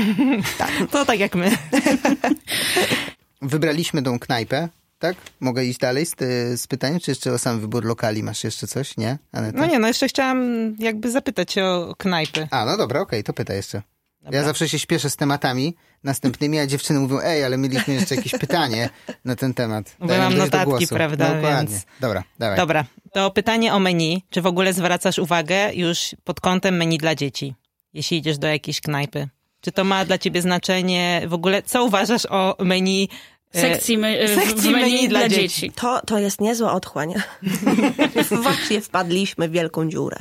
tak. 0.58 0.70
To 0.90 1.04
tak 1.04 1.18
jak 1.18 1.34
my. 1.34 1.50
Wybraliśmy 3.42 4.02
tą 4.02 4.18
knajpę 4.18 4.68
tak? 4.98 5.16
Mogę 5.40 5.64
iść 5.64 5.78
dalej 5.78 6.06
z, 6.06 6.16
z 6.60 6.66
pytaniem, 6.66 7.00
czy 7.00 7.10
jeszcze 7.10 7.32
o 7.32 7.38
sam 7.38 7.60
wybór 7.60 7.84
lokali 7.84 8.22
masz 8.22 8.44
jeszcze 8.44 8.66
coś, 8.66 8.96
nie? 8.96 9.18
Aneta? 9.32 9.58
No 9.58 9.66
nie, 9.66 9.78
no 9.78 9.88
jeszcze 9.88 10.08
chciałam 10.08 10.40
jakby 10.78 11.10
zapytać 11.10 11.58
o 11.58 11.94
knajpy. 11.98 12.48
A, 12.50 12.64
no 12.64 12.76
dobra, 12.76 13.00
okej, 13.00 13.18
okay, 13.18 13.22
to 13.22 13.32
pytaj 13.32 13.56
jeszcze. 13.56 13.82
Dobra. 14.22 14.40
Ja 14.40 14.44
zawsze 14.44 14.68
się 14.68 14.78
śpieszę 14.78 15.10
z 15.10 15.16
tematami 15.16 15.76
następnymi, 16.04 16.58
a 16.58 16.66
dziewczyny 16.66 17.00
mówią, 17.00 17.18
ej, 17.22 17.44
ale 17.44 17.58
mieliśmy 17.58 17.94
jeszcze 17.94 18.14
jakieś 18.14 18.32
pytanie 18.32 18.90
na 19.24 19.36
ten 19.36 19.54
temat. 19.54 19.96
Bo 19.98 20.06
mam 20.06 20.36
notatki, 20.36 20.86
prawda? 20.86 21.28
No, 21.28 21.34
dokładnie. 21.34 21.74
Więc... 21.74 21.86
Dobra, 22.00 22.24
dawaj. 22.38 22.56
Dobra, 22.56 22.84
to 23.12 23.30
pytanie 23.30 23.74
o 23.74 23.78
menu. 23.78 24.22
Czy 24.30 24.42
w 24.42 24.46
ogóle 24.46 24.72
zwracasz 24.72 25.18
uwagę 25.18 25.74
już 25.74 26.16
pod 26.24 26.40
kątem 26.40 26.76
menu 26.76 26.98
dla 26.98 27.14
dzieci, 27.14 27.54
jeśli 27.92 28.16
idziesz 28.16 28.38
do 28.38 28.46
jakiejś 28.46 28.80
knajpy? 28.80 29.28
Czy 29.60 29.72
to 29.72 29.84
ma 29.84 30.04
dla 30.04 30.18
ciebie 30.18 30.42
znaczenie 30.42 31.22
w 31.26 31.34
ogóle? 31.34 31.62
Co 31.62 31.84
uważasz 31.84 32.26
o 32.26 32.56
menu 32.60 33.08
sekcji, 33.52 33.98
me, 33.98 34.28
sekcji 34.28 34.70
menu, 34.70 34.92
menu 34.92 35.08
dla, 35.08 35.28
dzieci. 35.28 35.40
dzieci. 35.40 35.72
To, 35.72 36.00
to 36.00 36.18
jest 36.18 36.40
niezła 36.40 36.72
otchłań. 36.72 37.14
Właśnie 38.42 38.80
wpadliśmy 38.80 39.48
w 39.48 39.52
wielką 39.52 39.88
dziurę. 39.88 40.16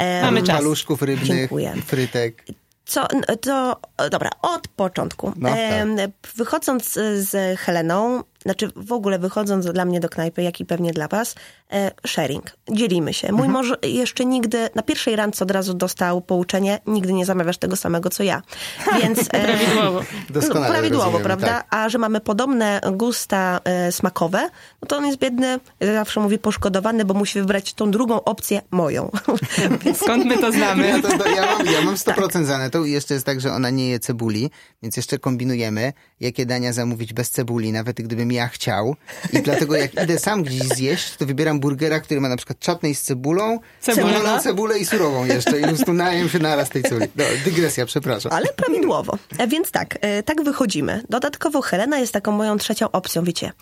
Um, 0.00 0.22
Mamy 0.22 0.42
czas. 0.42 0.56
Maluszków 0.62 1.02
rybnych, 1.02 1.26
Dziękuję. 1.26 1.74
frytek. 1.86 2.44
Co, 2.84 3.06
to, 3.40 3.80
dobra, 4.10 4.30
od 4.42 4.68
początku. 4.68 5.32
No, 5.36 5.48
tak. 5.48 6.10
Wychodząc 6.36 6.92
z 7.14 7.60
Heleną, 7.60 8.22
znaczy 8.42 8.70
w 8.76 8.92
ogóle 8.92 9.18
wychodząc 9.18 9.66
dla 9.66 9.84
mnie 9.84 10.00
do 10.00 10.08
knajpy, 10.08 10.42
jak 10.42 10.60
i 10.60 10.64
pewnie 10.64 10.92
dla 10.92 11.08
was, 11.08 11.34
e, 11.72 11.90
sharing. 12.06 12.56
Dzielimy 12.70 13.14
się. 13.14 13.32
Mój 13.32 13.48
mąż 13.48 13.72
jeszcze 13.82 14.24
nigdy, 14.24 14.68
na 14.74 14.82
pierwszej 14.82 15.16
randce 15.16 15.44
od 15.44 15.50
razu 15.50 15.74
dostał 15.74 16.20
pouczenie, 16.20 16.80
nigdy 16.86 17.12
nie 17.12 17.26
zamawiasz 17.26 17.58
tego 17.58 17.76
samego, 17.76 18.10
co 18.10 18.22
ja. 18.22 18.42
Więc... 19.02 19.18
E, 19.18 19.40
Prawidłowo. 19.40 20.02
Doskonale 20.30 20.68
Prawidłowo, 20.68 21.04
rozumiemy, 21.04 21.24
prawda? 21.24 21.46
tak. 21.46 21.66
A 21.70 21.88
że 21.88 21.98
mamy 21.98 22.20
podobne 22.20 22.80
gusta 22.92 23.60
e, 23.64 23.92
smakowe, 23.92 24.50
no 24.82 24.88
to 24.88 24.96
on 24.96 25.06
jest 25.06 25.18
biedny, 25.18 25.60
zawsze 25.80 26.20
mówi 26.20 26.38
poszkodowany, 26.38 27.04
bo 27.04 27.14
musi 27.14 27.40
wybrać 27.40 27.74
tą 27.74 27.90
drugą 27.90 28.24
opcję, 28.24 28.62
moją. 28.70 29.10
Skąd 30.02 30.24
my 30.24 30.38
to 30.38 30.52
znamy? 30.52 30.88
Ja, 30.88 31.02
to, 31.02 31.18
to, 31.18 31.28
ja, 31.28 31.46
mam, 31.46 31.66
ja 31.66 31.82
mam 31.82 31.94
100% 31.94 32.44
za 32.44 32.58
netą 32.58 32.84
i 32.84 32.90
jeszcze 32.90 33.14
jest 33.14 33.26
tak, 33.26 33.40
że 33.40 33.52
ona 33.52 33.70
nie 33.70 33.88
je 33.88 34.00
cebuli, 34.00 34.50
więc 34.82 34.96
jeszcze 34.96 35.18
kombinujemy, 35.18 35.92
jakie 36.20 36.46
dania 36.46 36.72
zamówić 36.72 37.12
bez 37.12 37.30
cebuli, 37.30 37.72
nawet 37.72 37.96
gdybym 37.96 38.29
ja 38.30 38.48
chciał. 38.48 38.96
I 39.32 39.42
dlatego 39.42 39.76
jak 39.76 40.02
idę 40.04 40.18
sam 40.18 40.42
gdzieś 40.42 40.62
zjeść, 40.62 41.16
to 41.16 41.26
wybieram 41.26 41.60
burgera, 41.60 42.00
który 42.00 42.20
ma 42.20 42.28
na 42.28 42.36
przykład 42.36 42.58
czatnej 42.58 42.94
z 42.94 43.02
cebulą, 43.02 43.58
Cebulę. 43.80 44.12
cebulą, 44.14 44.40
cebulę 44.40 44.78
i 44.78 44.86
surową 44.86 45.24
jeszcze. 45.24 45.58
I 45.58 45.62
po 45.62 45.68
prostu 45.68 45.92
najem 45.92 46.28
się 46.28 46.38
naraz 46.38 46.68
tej 46.68 46.82
cebuli. 46.82 47.06
No, 47.16 47.24
dygresja, 47.44 47.86
przepraszam. 47.86 48.32
Ale 48.32 48.46
prawidłowo. 48.56 49.18
E, 49.38 49.46
Więc 49.48 49.70
tak, 49.70 49.98
e, 50.00 50.22
tak 50.22 50.42
wychodzimy. 50.42 51.02
Dodatkowo 51.08 51.62
Helena 51.62 51.98
jest 51.98 52.12
taką 52.12 52.32
moją 52.32 52.58
trzecią 52.58 52.90
opcją, 52.90 53.24
wiecie. 53.24 53.52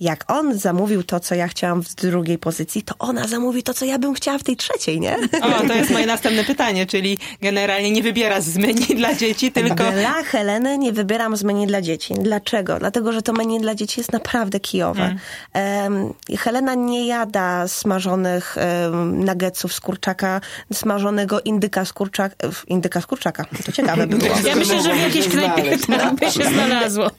Jak 0.00 0.24
on 0.32 0.58
zamówił 0.58 1.02
to, 1.02 1.20
co 1.20 1.34
ja 1.34 1.48
chciałam 1.48 1.82
w 1.82 1.94
drugiej 1.94 2.38
pozycji, 2.38 2.82
to 2.82 2.94
ona 2.98 3.26
zamówi 3.26 3.62
to, 3.62 3.74
co 3.74 3.84
ja 3.84 3.98
bym 3.98 4.14
chciała 4.14 4.38
w 4.38 4.42
tej 4.42 4.56
trzeciej, 4.56 5.00
nie? 5.00 5.16
O, 5.42 5.66
to 5.68 5.74
jest 5.74 5.90
moje 5.90 6.06
następne 6.06 6.44
pytanie, 6.44 6.86
czyli 6.86 7.18
generalnie 7.42 7.90
nie 7.90 8.02
wybiera 8.02 8.40
z 8.40 8.56
menu 8.56 8.94
dla 8.96 9.14
dzieci, 9.14 9.52
tylko... 9.52 9.74
Dla 9.92 10.22
Heleny 10.22 10.78
nie 10.78 10.92
wybieram 10.92 11.36
z 11.36 11.44
menu 11.44 11.66
dla 11.66 11.82
dzieci. 11.82 12.14
Dlaczego? 12.14 12.78
Dlatego, 12.78 13.12
że 13.12 13.22
to 13.22 13.32
menu 13.32 13.60
dla 13.60 13.74
dzieci 13.74 14.00
jest 14.00 14.12
naprawdę 14.12 14.60
kijowe. 14.60 15.16
Em, 15.52 16.14
Helena 16.38 16.74
nie 16.74 17.06
jada 17.06 17.68
smażonych 17.68 18.56
um, 18.90 19.24
nuggetsów 19.24 19.72
z 19.72 19.80
kurczaka, 19.80 20.40
smażonego 20.72 21.40
indyka 21.40 21.84
z 21.84 21.92
kurczaka. 21.92 22.36
Indyka 22.66 23.00
z 23.00 23.06
kurczaka. 23.06 23.44
To 23.66 23.72
ciekawe 23.72 24.06
by 24.06 24.16
było. 24.16 24.34
Ja 24.46 24.56
myślę, 24.56 24.82
że 24.82 24.94
w 24.94 25.00
jakiejś 25.00 25.28
knajpie 25.28 25.78
tak 25.86 26.14
by 26.14 26.30
się 26.30 26.44
znalazło. 26.44 27.10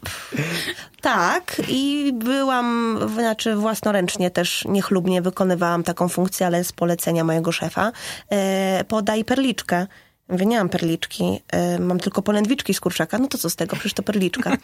Tak, 1.01 1.61
i 1.67 2.11
byłam, 2.13 2.68
znaczy 3.13 3.55
własnoręcznie 3.55 4.31
też 4.31 4.65
niechlubnie 4.65 5.21
wykonywałam 5.21 5.83
taką 5.83 6.09
funkcję, 6.09 6.47
ale 6.47 6.63
z 6.63 6.71
polecenia 6.71 7.23
mojego 7.23 7.51
szefa. 7.51 7.91
E, 8.31 8.83
podaj 8.87 9.25
perliczkę. 9.25 9.87
Mówię, 10.29 10.45
nie 10.45 10.57
mam 10.57 10.69
perliczki, 10.69 11.41
e, 11.51 11.79
mam 11.79 11.99
tylko 11.99 12.21
polędwiczki 12.21 12.73
z 12.73 12.79
kurczaka. 12.79 13.17
No 13.17 13.27
to 13.27 13.37
co 13.37 13.49
z 13.49 13.55
tego? 13.55 13.75
Przecież 13.75 13.93
to 13.93 14.03
perliczka. 14.03 14.57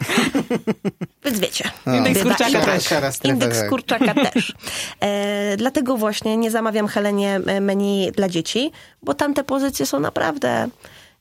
Więc 1.24 1.38
wiecie. 1.38 1.70
Z 1.86 2.14
bywa 2.14 2.30
kurczaka 2.30 2.60
też. 2.60 2.84
Z 2.84 3.20
tak. 3.20 3.68
kurczaka 3.68 4.14
też. 4.30 4.54
E, 5.00 5.56
dlatego 5.56 5.96
właśnie 5.96 6.36
nie 6.36 6.50
zamawiam 6.50 6.88
Helenie 6.88 7.40
e, 7.46 7.60
menu 7.60 8.12
dla 8.16 8.28
dzieci, 8.28 8.72
bo 9.02 9.14
tamte 9.14 9.44
pozycje 9.44 9.86
są 9.86 10.00
naprawdę 10.00 10.68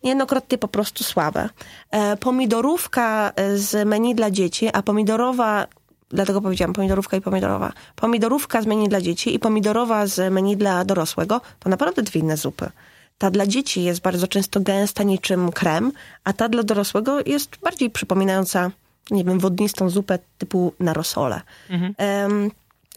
niejednokrotnie 0.04 0.58
po 0.58 0.68
prostu 0.68 1.04
słabe. 1.04 1.50
E, 1.92 2.18
pomidorówka 2.18 3.32
z 3.56 3.88
menu 3.88 4.16
dla 4.16 4.32
dzieci, 4.32 4.70
a 4.74 4.82
pomidorowa 4.82 5.68
Dlatego 6.10 6.42
powiedziałam 6.42 6.74
pomidorówka 6.74 7.18
i 7.18 7.22
pomidorowa. 7.22 7.74
Pomidorówka 7.96 8.62
z 8.62 8.66
menu 8.66 8.90
dla 8.90 9.02
dzieci 9.02 9.36
i 9.36 9.40
pomidorowa 9.40 10.08
z 10.08 10.34
menu 10.34 10.58
dla 10.58 10.86
dorosłego 10.86 11.42
to 11.60 11.70
naprawdę 11.70 12.02
dwie 12.02 12.22
inne 12.22 12.38
zupy. 12.38 12.70
Ta 13.18 13.32
dla 13.32 13.48
dzieci 13.48 13.84
jest 13.84 14.02
bardzo 14.02 14.28
często 14.28 14.60
gęsta 14.60 15.04
niczym 15.04 15.52
krem, 15.52 15.92
a 16.24 16.34
ta 16.34 16.50
dla 16.50 16.64
dorosłego 16.64 17.20
jest 17.26 17.58
bardziej 17.64 17.90
przypominająca, 17.90 18.72
nie 19.12 19.24
wiem, 19.24 19.40
wodnistą 19.40 19.90
zupę 19.90 20.20
typu 20.38 20.74
na 20.80 20.94
rosole. 20.94 21.42
Em, 21.98 22.52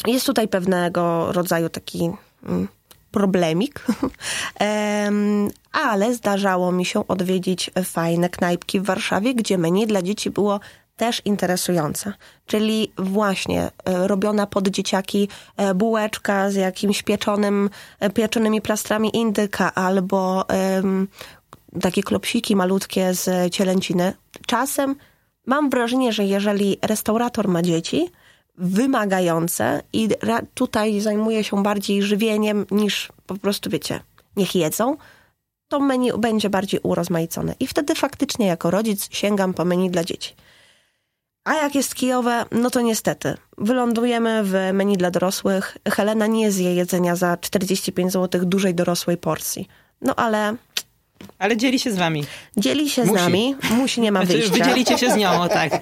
jest 0.06 0.26
tutaj 0.26 0.48
pewnego 0.48 1.32
rodzaju 1.32 1.68
taki 1.68 2.10
mm, 2.44 2.68
problemik, 3.10 3.86
Em, 4.58 5.50
ale 5.72 6.14
zdarzało 6.14 6.72
mi 6.72 6.84
się 6.84 7.08
odwiedzić 7.08 7.70
fajne 7.84 8.28
knajpki 8.28 8.80
w 8.80 8.84
Warszawie, 8.84 9.34
gdzie 9.34 9.58
menu 9.58 9.86
dla 9.86 10.02
dzieci 10.02 10.30
było 10.30 10.60
też 10.98 11.22
interesujące. 11.24 12.12
Czyli 12.46 12.92
właśnie 12.98 13.70
e, 13.84 14.08
robiona 14.08 14.46
pod 14.46 14.68
dzieciaki 14.68 15.28
e, 15.56 15.74
bułeczka 15.74 16.50
z 16.50 16.54
jakimś 16.54 17.02
pieczonym, 17.02 17.70
e, 18.00 18.10
pieczonymi 18.10 18.60
plastrami 18.60 19.16
indyka 19.16 19.74
albo 19.74 20.48
em, 20.48 21.08
takie 21.80 22.02
klopsiki 22.02 22.56
malutkie 22.56 23.14
z 23.14 23.54
cielęciny. 23.54 24.12
Czasem 24.46 24.96
mam 25.46 25.70
wrażenie, 25.70 26.12
że 26.12 26.24
jeżeli 26.24 26.78
restaurator 26.82 27.48
ma 27.48 27.62
dzieci 27.62 28.10
wymagające 28.56 29.82
i 29.92 30.08
tutaj 30.54 31.00
zajmuje 31.00 31.44
się 31.44 31.62
bardziej 31.62 32.02
żywieniem 32.02 32.66
niż 32.70 33.12
po 33.26 33.34
prostu, 33.34 33.70
wiecie, 33.70 34.00
niech 34.36 34.54
jedzą, 34.54 34.96
to 35.68 35.80
menu 35.80 36.18
będzie 36.18 36.50
bardziej 36.50 36.80
urozmaicone. 36.82 37.54
I 37.60 37.66
wtedy 37.66 37.94
faktycznie 37.94 38.46
jako 38.46 38.70
rodzic 38.70 39.08
sięgam 39.10 39.54
po 39.54 39.64
menu 39.64 39.90
dla 39.90 40.04
dzieci. 40.04 40.34
A 41.48 41.54
jak 41.54 41.74
jest 41.74 41.94
kijowe, 41.94 42.44
no 42.52 42.70
to 42.70 42.80
niestety. 42.80 43.34
Wylądujemy 43.58 44.40
w 44.44 44.52
menu 44.72 44.96
dla 44.96 45.10
dorosłych. 45.10 45.76
Helena 45.88 46.26
nie 46.26 46.52
zje 46.52 46.74
jedzenia 46.74 47.16
za 47.16 47.36
45 47.36 48.12
zł 48.12 48.40
dużej 48.44 48.74
dorosłej 48.74 49.16
porcji. 49.16 49.68
No 50.00 50.14
ale 50.14 50.54
Ale 51.38 51.56
dzieli 51.56 51.78
się 51.78 51.92
z 51.92 51.96
wami. 51.96 52.24
dzieli 52.56 52.90
się 52.90 53.02
Musi. 53.04 53.12
z 53.12 53.22
nami, 53.22 53.56
musi, 53.70 54.00
nie 54.00 54.12
ma 54.12 54.20
Znaczy, 54.24 54.38
wyjścia. 54.38 54.64
wy 54.64 54.70
dzielicie 54.70 54.98
się 54.98 55.10
z 55.10 55.16
nią, 55.16 55.42
o 55.42 55.48
tak. 55.48 55.72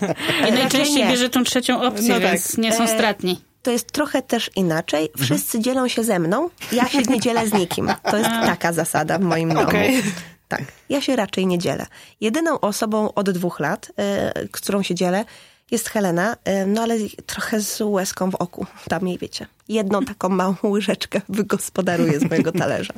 I 0.48 0.52
najczęściej 0.52 0.96
nie. 1.04 1.10
bierze 1.10 1.30
tą 1.30 1.44
trzecią 1.44 1.82
opcję, 1.82 2.08
No 2.08 2.20
tak. 2.20 2.22
więc 2.32 2.56
nie 2.58 2.72
są 2.72 2.84
E, 2.84 2.88
stratni. 2.88 3.40
To 3.62 3.70
jest 3.70 3.92
trochę 3.92 4.22
też 4.22 4.50
inaczej. 4.56 5.08
Wszyscy 5.18 5.60
dzielą 5.60 5.88
się 5.88 6.04
ze 6.04 6.18
mną, 6.18 6.50
ja 6.72 6.88
się 6.88 7.02
nie 7.02 7.20
dzielę 7.20 7.48
z 7.48 7.52
nikim. 7.52 7.92
To 8.10 8.16
jest 8.16 8.30
taka 8.30 8.72
zasada 8.72 9.18
w 9.18 9.22
moim 9.22 9.48
domu. 9.48 9.60
Okej. 9.68 10.02
Tak, 10.48 10.62
ja 10.88 11.00
się 11.00 11.16
raczej 11.16 11.46
nie 11.46 11.58
dzielę. 11.58 11.86
Jedyną 12.20 12.60
osobą 12.60 13.14
od 13.14 13.30
dwóch 13.30 13.60
lat, 13.60 13.92
z 13.98 14.50
którą 14.50 14.82
się 14.82 14.94
dzielę, 14.94 15.24
jest 15.70 15.88
Helena, 15.88 16.36
e, 16.44 16.66
no 16.66 16.82
ale 16.82 16.96
trochę 17.26 17.60
z 17.60 17.80
łezką 17.80 18.30
w 18.30 18.34
oku. 18.34 18.66
Tam 18.88 19.08
jej 19.08 19.18
wiecie. 19.18 19.46
Jedną 19.68 20.04
taką 20.04 20.28
małą 20.28 20.54
łyżeczkę 20.74 21.20
wygospodaruję 21.28 22.20
z 22.20 22.30
mojego 22.30 22.52
talerza. 22.52 22.94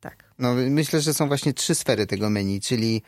Tak. 0.00 0.24
No, 0.38 0.54
myślę, 0.54 1.00
że 1.00 1.14
są 1.14 1.28
właśnie 1.28 1.54
trzy 1.54 1.74
sfery 1.74 2.06
tego 2.06 2.30
menu, 2.30 2.60
czyli 2.60 3.02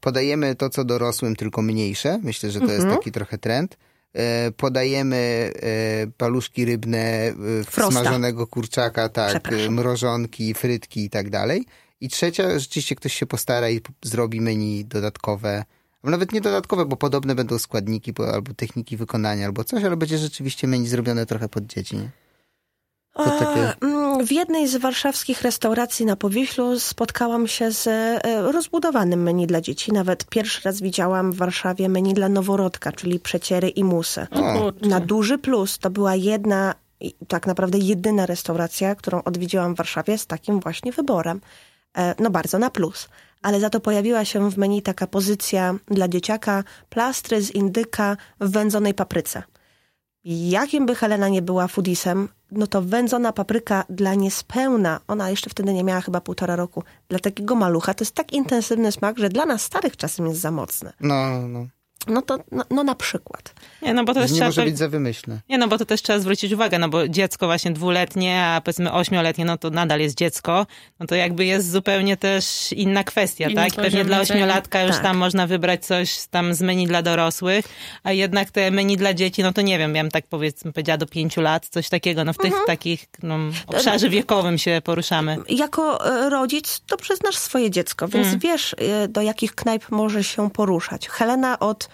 podajemy 0.00 0.54
to, 0.54 0.70
co 0.70 0.84
dorosłym, 0.84 1.36
tylko 1.36 1.62
mniejsze. 1.62 2.18
Myślę, 2.22 2.50
że 2.50 2.60
to 2.60 2.72
jest 2.72 2.86
taki 2.86 3.12
trochę 3.12 3.38
trend. 3.38 3.76
E, 4.12 4.50
podajemy 4.50 5.52
e, 5.62 6.06
paluszki 6.16 6.64
rybne, 6.64 6.98
e, 6.98 7.34
Frosta. 7.64 8.00
smażonego 8.00 8.46
kurczaka, 8.46 9.08
tak, 9.08 9.48
mrożonki, 9.70 10.54
frytki 10.54 11.04
i 11.04 11.10
tak 11.10 11.30
dalej. 11.30 11.64
I 12.00 12.08
trzecia, 12.08 12.58
rzeczywiście 12.58 12.96
ktoś 12.96 13.14
się 13.14 13.26
postara 13.26 13.70
i 13.70 13.80
zrobi 14.02 14.40
menu 14.40 14.84
dodatkowe, 14.84 15.64
nawet 16.04 16.32
nie 16.32 16.40
dodatkowe, 16.40 16.84
bo 16.86 16.96
podobne 16.96 17.34
będą 17.34 17.58
składniki, 17.58 18.12
bo, 18.12 18.34
albo 18.34 18.54
techniki 18.54 18.96
wykonania, 18.96 19.46
albo 19.46 19.64
coś, 19.64 19.84
ale 19.84 19.96
będzie 19.96 20.18
rzeczywiście 20.18 20.66
menu 20.66 20.86
zrobione 20.88 21.26
trochę 21.26 21.48
pod 21.48 21.66
dzieci. 21.66 21.96
Nie? 21.96 22.10
To 23.14 23.30
takie- 23.30 23.72
Mm, 23.80 24.26
W 24.26 24.32
jednej 24.32 24.68
z 24.68 24.76
warszawskich 24.76 25.42
restauracji 25.42 26.06
na 26.06 26.16
Powieślu 26.16 26.80
spotkałam 26.80 27.46
się 27.48 27.70
z 27.72 27.86
e, 27.86 28.20
rozbudowanym 28.52 29.22
menu 29.22 29.46
dla 29.46 29.60
dzieci. 29.60 29.92
Nawet 29.92 30.24
pierwszy 30.24 30.60
raz 30.64 30.80
widziałam 30.80 31.32
w 31.32 31.36
Warszawie 31.36 31.88
menu 31.88 32.14
dla 32.14 32.28
noworodka, 32.28 32.92
czyli 32.92 33.20
przeciery 33.20 33.68
i 33.68 33.84
musy. 33.84 34.26
O. 34.30 34.72
Na 34.88 35.00
duży 35.00 35.38
plus 35.38 35.78
to 35.78 35.90
była 35.90 36.14
jedna, 36.14 36.74
tak 37.28 37.46
naprawdę 37.46 37.78
jedyna 37.78 38.26
restauracja, 38.26 38.94
którą 38.94 39.22
odwiedziłam 39.22 39.74
w 39.74 39.76
Warszawie 39.76 40.18
z 40.18 40.26
takim 40.26 40.60
właśnie 40.60 40.92
wyborem. 40.92 41.40
E, 41.98 42.14
No 42.18 42.30
bardzo 42.30 42.58
na 42.58 42.70
plus. 42.70 43.08
Ale 43.42 43.60
za 43.60 43.70
to 43.70 43.80
pojawiła 43.80 44.24
się 44.24 44.50
w 44.50 44.58
menu 44.58 44.82
taka 44.82 45.06
pozycja 45.06 45.74
dla 45.86 46.08
dzieciaka 46.08 46.64
plastry 46.88 47.42
z 47.42 47.50
indyka 47.50 48.16
w 48.40 48.50
wędzonej 48.50 48.94
papryce. 48.94 49.42
Jakim 50.24 50.86
by 50.86 50.94
Helena 50.94 51.28
nie 51.28 51.42
była 51.42 51.68
foodisem, 51.68 52.28
no 52.50 52.66
to 52.66 52.82
wędzona 52.82 53.32
papryka 53.32 53.84
dla 53.90 54.14
niespełna, 54.14 55.00
ona 55.08 55.30
jeszcze 55.30 55.50
wtedy 55.50 55.72
nie 55.74 55.84
miała 55.84 56.00
chyba 56.00 56.20
półtora 56.20 56.56
roku, 56.56 56.82
dla 57.08 57.18
takiego 57.18 57.54
malucha 57.54 57.94
to 57.94 58.04
jest 58.04 58.14
tak 58.14 58.32
intensywny 58.32 58.92
smak, 58.92 59.18
że 59.18 59.28
dla 59.28 59.46
nas 59.46 59.62
starych 59.62 59.96
czasem 59.96 60.26
jest 60.26 60.40
za 60.40 60.50
mocny. 60.50 60.92
No, 61.00 61.48
no. 61.48 61.66
No 62.06 62.22
to, 62.22 62.38
no, 62.52 62.64
no 62.70 62.84
na 62.84 62.94
przykład. 62.94 63.54
Nie, 63.82 63.94
no 63.94 64.04
bo 64.04 64.14
to 64.14 64.20
też 64.20 64.30
Nie 64.30 64.36
trzeba... 64.36 64.48
może 64.48 64.64
być 64.64 64.78
za 64.78 64.88
wymyślne. 64.88 65.40
Nie, 65.48 65.58
no 65.58 65.68
bo 65.68 65.78
to 65.78 65.84
też 65.84 66.02
trzeba 66.02 66.18
zwrócić 66.18 66.52
uwagę, 66.52 66.78
no 66.78 66.88
bo 66.88 67.08
dziecko 67.08 67.46
właśnie 67.46 67.70
dwuletnie, 67.70 68.44
a 68.44 68.60
powiedzmy 68.60 68.92
ośmioletnie, 68.92 69.44
no 69.44 69.58
to 69.58 69.70
nadal 69.70 70.00
jest 70.00 70.16
dziecko, 70.16 70.66
no 71.00 71.06
to 71.06 71.14
jakby 71.14 71.44
jest 71.44 71.70
zupełnie 71.70 72.16
też 72.16 72.72
inna 72.72 73.04
kwestia, 73.04 73.44
Inny 73.44 73.54
tak? 73.54 73.74
Pewnie 73.74 74.04
dla 74.04 74.20
ośmiolatka 74.20 74.82
już 74.82 74.92
Tak. 74.92 75.02
tam 75.02 75.16
można 75.16 75.46
wybrać 75.46 75.86
coś 75.86 76.26
tam 76.30 76.54
z 76.54 76.62
menu 76.62 76.86
dla 76.86 77.02
dorosłych, 77.02 77.64
a 78.02 78.12
jednak 78.12 78.50
te 78.50 78.70
menu 78.70 78.96
dla 78.96 79.14
dzieci, 79.14 79.42
no 79.42 79.52
to 79.52 79.60
nie 79.60 79.78
wiem, 79.78 79.94
ja 79.94 80.02
bym 80.02 80.10
tak 80.10 80.26
powiedzmy 80.26 80.72
powiedziała 80.72 80.98
do 80.98 81.06
pięciu 81.06 81.40
lat, 81.40 81.68
coś 81.68 81.88
takiego, 81.88 82.24
no 82.24 82.32
w 82.32 82.38
tych 82.38 82.54
takich 82.66 83.06
no, 83.22 83.38
obszarze 83.66 84.08
wiekowym 84.08 84.58
się 84.58 84.80
poruszamy. 84.84 85.36
Jako 85.48 86.06
e, 86.26 86.30
rodzic 86.30 86.82
dobrze 86.88 87.16
znasz 87.16 87.36
swoje 87.36 87.70
dziecko, 87.70 88.08
więc 88.08 88.34
wiesz, 88.34 88.74
e, 88.78 89.08
do 89.08 89.22
jakich 89.22 89.54
knajp 89.54 89.90
może 89.90 90.24
się 90.24 90.50
poruszać. 90.50 91.08
Helena 91.08 91.58
od 91.58 91.84
mm, 91.84 91.89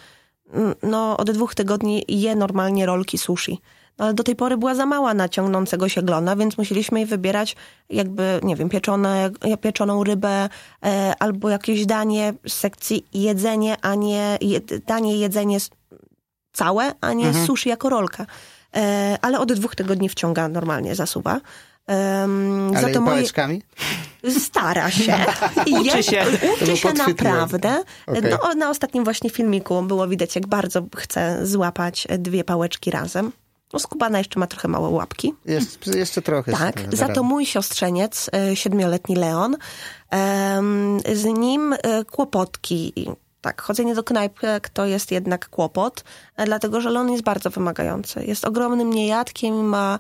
no, 0.83 1.17
od 1.17 1.31
dwóch 1.31 1.55
tygodni 1.55 2.05
je 2.09 2.37
normalnie 2.37 2.87
rolki 2.87 3.19
sushi. 3.19 3.61
No, 3.99 4.05
ale 4.05 4.15
do 4.15 4.23
tej 4.23 4.37
pory 4.37 4.57
była 4.57 4.75
za 4.75 4.87
mała 4.87 5.15
na 5.15 5.29
ciągnącego 5.29 5.89
się 5.89 6.03
glona, 6.03 6.37
więc 6.37 6.59
musieliśmy 6.59 6.99
jej 6.99 7.07
wybierać 7.07 7.57
jakby, 7.91 8.41
nie 8.43 8.57
wiem, 8.57 8.69
pieczone, 8.69 9.31
pieczoną 9.61 10.05
rybę 10.05 10.49
e, 10.85 11.15
albo 11.19 11.49
jakieś 11.49 11.87
danie 11.87 12.35
z 12.49 12.53
sekcji 12.53 13.07
jedzenie, 13.15 13.77
a 13.83 13.95
nie 13.95 14.39
je, 14.41 14.61
danie 14.87 15.17
jedzenie 15.17 15.59
całe, 16.53 16.93
a 17.01 17.13
nie 17.13 17.27
Mhm. 17.27 17.47
sushi 17.47 17.69
jako 17.69 17.89
rolka. 17.89 18.27
E, 18.77 19.19
ale 19.23 19.39
od 19.41 19.53
dwóch 19.53 19.75
tygodni 19.75 20.09
wciąga 20.09 20.49
normalnie, 20.49 20.95
zasuwa. 20.95 21.41
Um, 21.89 22.73
Ale 22.77 22.81
za 22.81 22.95
to 22.95 23.01
moje, 23.01 23.17
pałeczkami? 23.17 23.63
Stara 24.39 24.91
się. 24.91 25.17
Uczy 25.81 26.03
się. 26.03 26.25
Uczy 26.63 26.77
się 26.77 26.93
naprawdę. 26.93 27.83
Okej. 28.07 28.23
No, 28.31 28.55
na 28.55 28.71
ostatnim 28.71 29.05
właśnie 29.05 29.31
filmiku 29.31 29.83
było 29.83 30.09
widać, 30.09 30.35
jak 30.35 30.47
bardzo 30.47 30.83
chce 30.97 31.47
złapać 31.47 32.07
dwie 32.19 32.45
pałeczki 32.45 32.91
razem. 32.91 33.33
No, 33.73 33.79
skubana 33.79 34.19
jeszcze 34.19 34.41
ma 34.41 34.47
trochę 34.47 34.69
małe 34.69 34.89
łapki. 34.89 35.35
Jeszcze, 35.45 35.99
jeszcze 35.99 36.23
trochę. 36.23 36.53
Tak, 36.53 36.89
da 36.89 36.97
za 36.97 37.09
to 37.09 37.23
mój 37.23 37.47
siostrzeniec, 37.47 38.31
e, 38.33 38.57
siedmioletni 38.57 39.17
Leon, 39.17 39.57
em, 40.11 41.01
z 41.15 41.25
nim 41.25 41.73
e, 41.73 42.05
kłopotki. 42.05 42.93
Tak, 43.41 43.63
chodzenie 43.63 43.95
do 43.95 44.05
knajpek 44.05 44.69
to 44.69 44.87
jest 44.87 45.11
jednak 45.11 45.49
kłopot, 45.49 46.05
e, 46.37 46.45
dlatego 46.45 46.81
że 46.81 46.91
Leon 46.91 47.11
jest 47.11 47.25
bardzo 47.25 47.51
wymagający. 47.51 48.25
Jest 48.25 48.45
ogromnym 48.45 48.91
niejadkiem 48.91 49.55
i 49.55 49.63
ma 49.63 49.99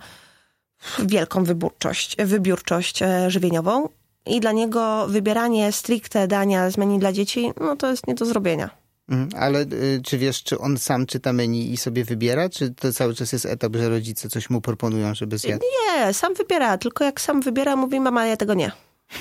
wielką 0.98 1.44
wyborczość, 1.44 2.16
wybiórczość 2.16 3.02
e, 3.02 3.30
żywieniową. 3.30 3.88
I 4.26 4.40
dla 4.40 4.52
niego 4.52 5.06
wybieranie 5.08 5.72
stricte 5.72 6.28
dania 6.28 6.70
z 6.70 6.76
menu 6.76 6.98
dla 6.98 7.12
dzieci, 7.12 7.52
no 7.60 7.76
to 7.76 7.90
jest 7.90 8.06
nie 8.06 8.14
do 8.14 8.24
zrobienia. 8.24 8.70
Mhm. 9.08 9.42
Ale 9.42 9.60
y, 9.60 10.00
czy 10.04 10.18
wiesz, 10.18 10.42
czy 10.42 10.58
on 10.58 10.78
sam 10.78 11.06
czyta 11.06 11.32
menu 11.32 11.72
i 11.72 11.76
sobie 11.76 12.04
wybiera, 12.04 12.48
czy 12.48 12.70
to 12.70 12.92
cały 12.92 13.14
czas 13.14 13.32
jest 13.32 13.46
etap, 13.46 13.76
że 13.76 13.88
rodzice 13.88 14.28
coś 14.28 14.50
mu 14.50 14.60
proponują, 14.60 15.14
żeby 15.14 15.38
zjadł? 15.38 15.62
Nie, 15.96 16.12
sam 16.14 16.34
wybiera, 16.34 16.78
tylko 16.78 17.04
jak 17.04 17.20
sam 17.20 17.40
wybiera, 17.40 17.76
mówi 17.76 18.00
mama, 18.00 18.26
ja 18.26 18.36
tego 18.36 18.54
nie. 18.54 18.72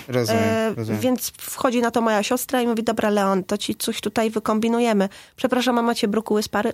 Rozumiem, 0.08 0.44
E, 0.44 0.74
rozumiem. 0.76 1.02
więc 1.02 1.32
wchodzi 1.42 1.82
na 1.82 1.92
to 1.92 2.02
moja 2.02 2.24
siostra 2.24 2.62
i 2.62 2.68
mówi, 2.68 2.84
dobra 2.84 3.10
Leon, 3.10 3.44
to 3.44 3.58
ci 3.58 3.76
coś 3.76 4.02
tutaj 4.02 4.30
wykombinujemy. 4.32 5.10
Przepraszam, 5.36 5.78
a 5.78 5.82
macie 5.82 6.08
brokuły 6.08 6.44
z 6.44 6.48
pary? 6.48 6.74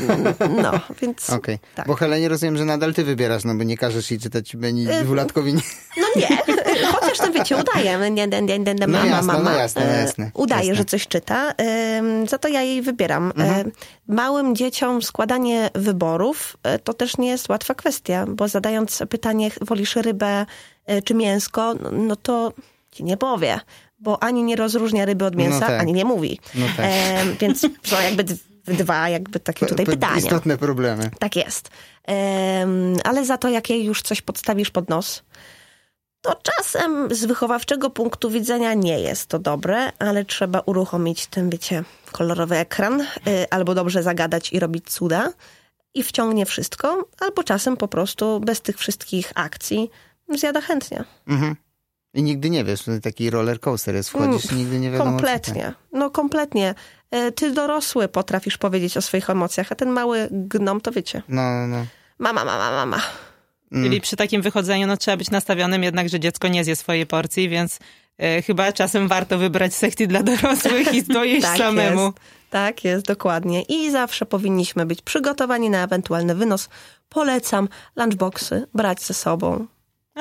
no, 0.62 0.72
więc 1.02 1.30
Okej, 1.30 1.58
tak. 1.74 1.86
bo 1.86 1.94
Helenie 1.94 2.28
rozumiem, 2.28 2.56
że 2.56 2.64
nadal 2.64 2.94
ty 2.94 3.04
wybierasz, 3.04 3.44
no 3.44 3.54
bo 3.54 3.62
nie 3.64 3.76
każesz 3.76 4.10
jej 4.10 4.20
czytać 4.20 4.54
menu 4.54 4.86
dwulatkowi. 5.02 5.54
Nie... 5.54 5.60
no 5.96 6.06
nie, 6.16 6.28
chociaż 6.86 7.18
to 7.18 7.32
wiecie, 7.32 7.56
udaje. 7.56 7.98
Nie, 8.10 8.10
nie, 8.10 8.26
nie, 8.26 8.42
nie, 8.42 8.58
nie, 8.58 8.74
No 8.74 8.86
mama, 8.86 9.06
jasne, 9.06 9.32
no 9.32 9.38
mama. 9.38 9.52
jasne, 9.56 9.84
no 9.86 9.92
E, 9.92 10.00
jasne, 10.00 10.30
Udaje, 10.34 10.60
jasne. 10.68 10.74
że 10.74 10.84
coś 10.84 11.06
czyta. 11.08 11.52
Za 12.28 12.38
to 12.38 12.48
ja 12.48 12.62
jej 12.62 12.82
wybieram. 12.82 13.32
Mhm. 13.36 13.66
E, 13.68 13.70
Małym 14.08 14.56
dzieciom 14.56 15.02
składanie 15.02 15.70
wyborów 15.74 16.56
e, 16.62 16.78
to 16.78 16.94
też 16.94 17.16
nie 17.18 17.28
jest 17.28 17.48
łatwa 17.48 17.74
kwestia, 17.74 18.24
bo 18.28 18.48
zadając 18.48 19.02
pytanie, 19.08 19.50
wolisz 19.60 19.96
rybę 19.96 20.46
czy 21.04 21.14
mięsko, 21.14 21.74
no, 21.74 21.90
no 21.92 22.16
to 22.16 22.52
ci 22.90 23.04
nie 23.04 23.16
powie. 23.16 23.60
Bo 23.98 24.22
ani 24.22 24.42
nie 24.42 24.56
rozróżnia 24.56 25.04
ryby 25.04 25.24
od 25.24 25.36
mięsa, 25.36 25.60
tak. 25.66 25.80
ani 25.80 25.92
nie 25.92 26.04
mówi. 26.04 26.40
No 26.54 26.66
tak. 26.76 26.86
E, 26.88 27.24
więc 27.40 27.60
są 27.82 28.00
jakby 28.04 28.24
dwa 28.64 29.08
jakby 29.08 29.40
takie 29.40 29.66
tutaj 29.66 29.86
P- 29.86 29.92
pytania. 29.92 30.16
Istotne 30.16 30.58
problemy. 30.58 31.10
Tak 31.18 31.36
jest. 31.36 31.70
Ale 33.04 33.24
za 33.24 33.38
to, 33.38 33.48
jak 33.48 33.70
jej 33.70 33.84
już 33.84 34.02
coś 34.02 34.22
podstawisz 34.22 34.70
pod 34.70 34.88
nos, 34.88 35.22
to 36.20 36.34
czasem 36.42 37.14
z 37.14 37.24
wychowawczego 37.24 37.90
punktu 37.90 38.30
widzenia 38.30 38.74
nie 38.74 39.00
jest 39.00 39.26
to 39.26 39.38
dobre, 39.38 39.92
ale 39.98 40.24
trzeba 40.24 40.60
uruchomić 40.60 41.26
ten, 41.26 41.50
wiecie, 41.50 41.84
kolorowy 42.12 42.56
ekran, 42.56 43.00
y, 43.00 43.06
albo 43.50 43.74
dobrze 43.74 44.02
zagadać 44.02 44.52
i 44.52 44.58
robić 44.60 44.90
cuda 44.90 45.32
i 45.94 46.02
wciągnie 46.02 46.46
wszystko, 46.46 47.04
albo 47.20 47.44
czasem 47.44 47.76
po 47.76 47.88
prostu 47.88 48.40
bez 48.40 48.60
tych 48.60 48.78
wszystkich 48.78 49.32
akcji 49.34 49.90
zjada 50.28 50.60
chętnie. 50.60 51.04
Mhm. 51.28 51.56
I 52.14 52.22
nigdy 52.22 52.50
nie 52.50 52.64
wiesz, 52.64 52.82
to 52.82 52.90
taki 53.02 53.30
roller 53.30 53.60
coaster 53.60 53.94
jest, 53.94 54.10
wchodzisz 54.10 54.52
i 54.52 54.54
nigdy 54.54 54.78
nie 54.78 54.90
wiadomo. 54.90 55.04
co 55.04 55.08
Mm, 55.10 55.18
Kompletnie. 55.20 55.72
No 55.92 56.10
kompletnie. 56.10 56.74
Y, 57.14 57.32
Ty 57.32 57.50
dorosły 57.50 58.08
potrafisz 58.08 58.58
powiedzieć 58.58 58.96
o 58.96 59.02
swoich 59.02 59.30
emocjach, 59.30 59.72
a 59.72 59.74
ten 59.74 59.90
mały 59.90 60.28
gnom 60.30 60.80
to 60.80 60.92
wiecie. 60.92 61.22
No, 61.28 61.42
no, 61.42 61.66
no. 61.66 61.86
Mama, 62.18 62.44
mama, 62.44 62.70
mama. 62.70 63.02
Mm. 63.72 63.84
Czyli 63.84 64.00
przy 64.00 64.16
takim 64.16 64.42
wychodzeniu 64.42 64.86
no, 64.86 64.96
trzeba 64.96 65.16
być 65.16 65.30
nastawionym 65.30 65.82
jednak, 65.82 66.08
że 66.08 66.20
dziecko 66.20 66.48
nie 66.48 66.64
zje 66.64 66.76
swojej 66.76 67.06
porcji, 67.06 67.48
więc 67.48 67.78
e, 68.18 68.42
chyba 68.42 68.72
czasem 68.72 69.08
warto 69.08 69.38
wybrać 69.38 69.74
sekcję 69.74 70.06
dla 70.06 70.22
dorosłych 70.22 70.94
i 70.94 71.02
dojeść 71.18 71.42
Tak 71.42 71.58
samemu. 71.58 72.04
Jest. 72.04 72.16
Tak 72.50 72.84
jest, 72.84 73.06
dokładnie. 73.06 73.62
I 73.62 73.90
zawsze 73.90 74.26
powinniśmy 74.26 74.86
być 74.86 75.02
przygotowani 75.02 75.70
na 75.70 75.84
ewentualny 75.84 76.34
wynos. 76.34 76.68
Polecam 77.08 77.68
lunchboxy 77.96 78.66
brać 78.74 79.02
ze 79.02 79.14
sobą. 79.14 79.66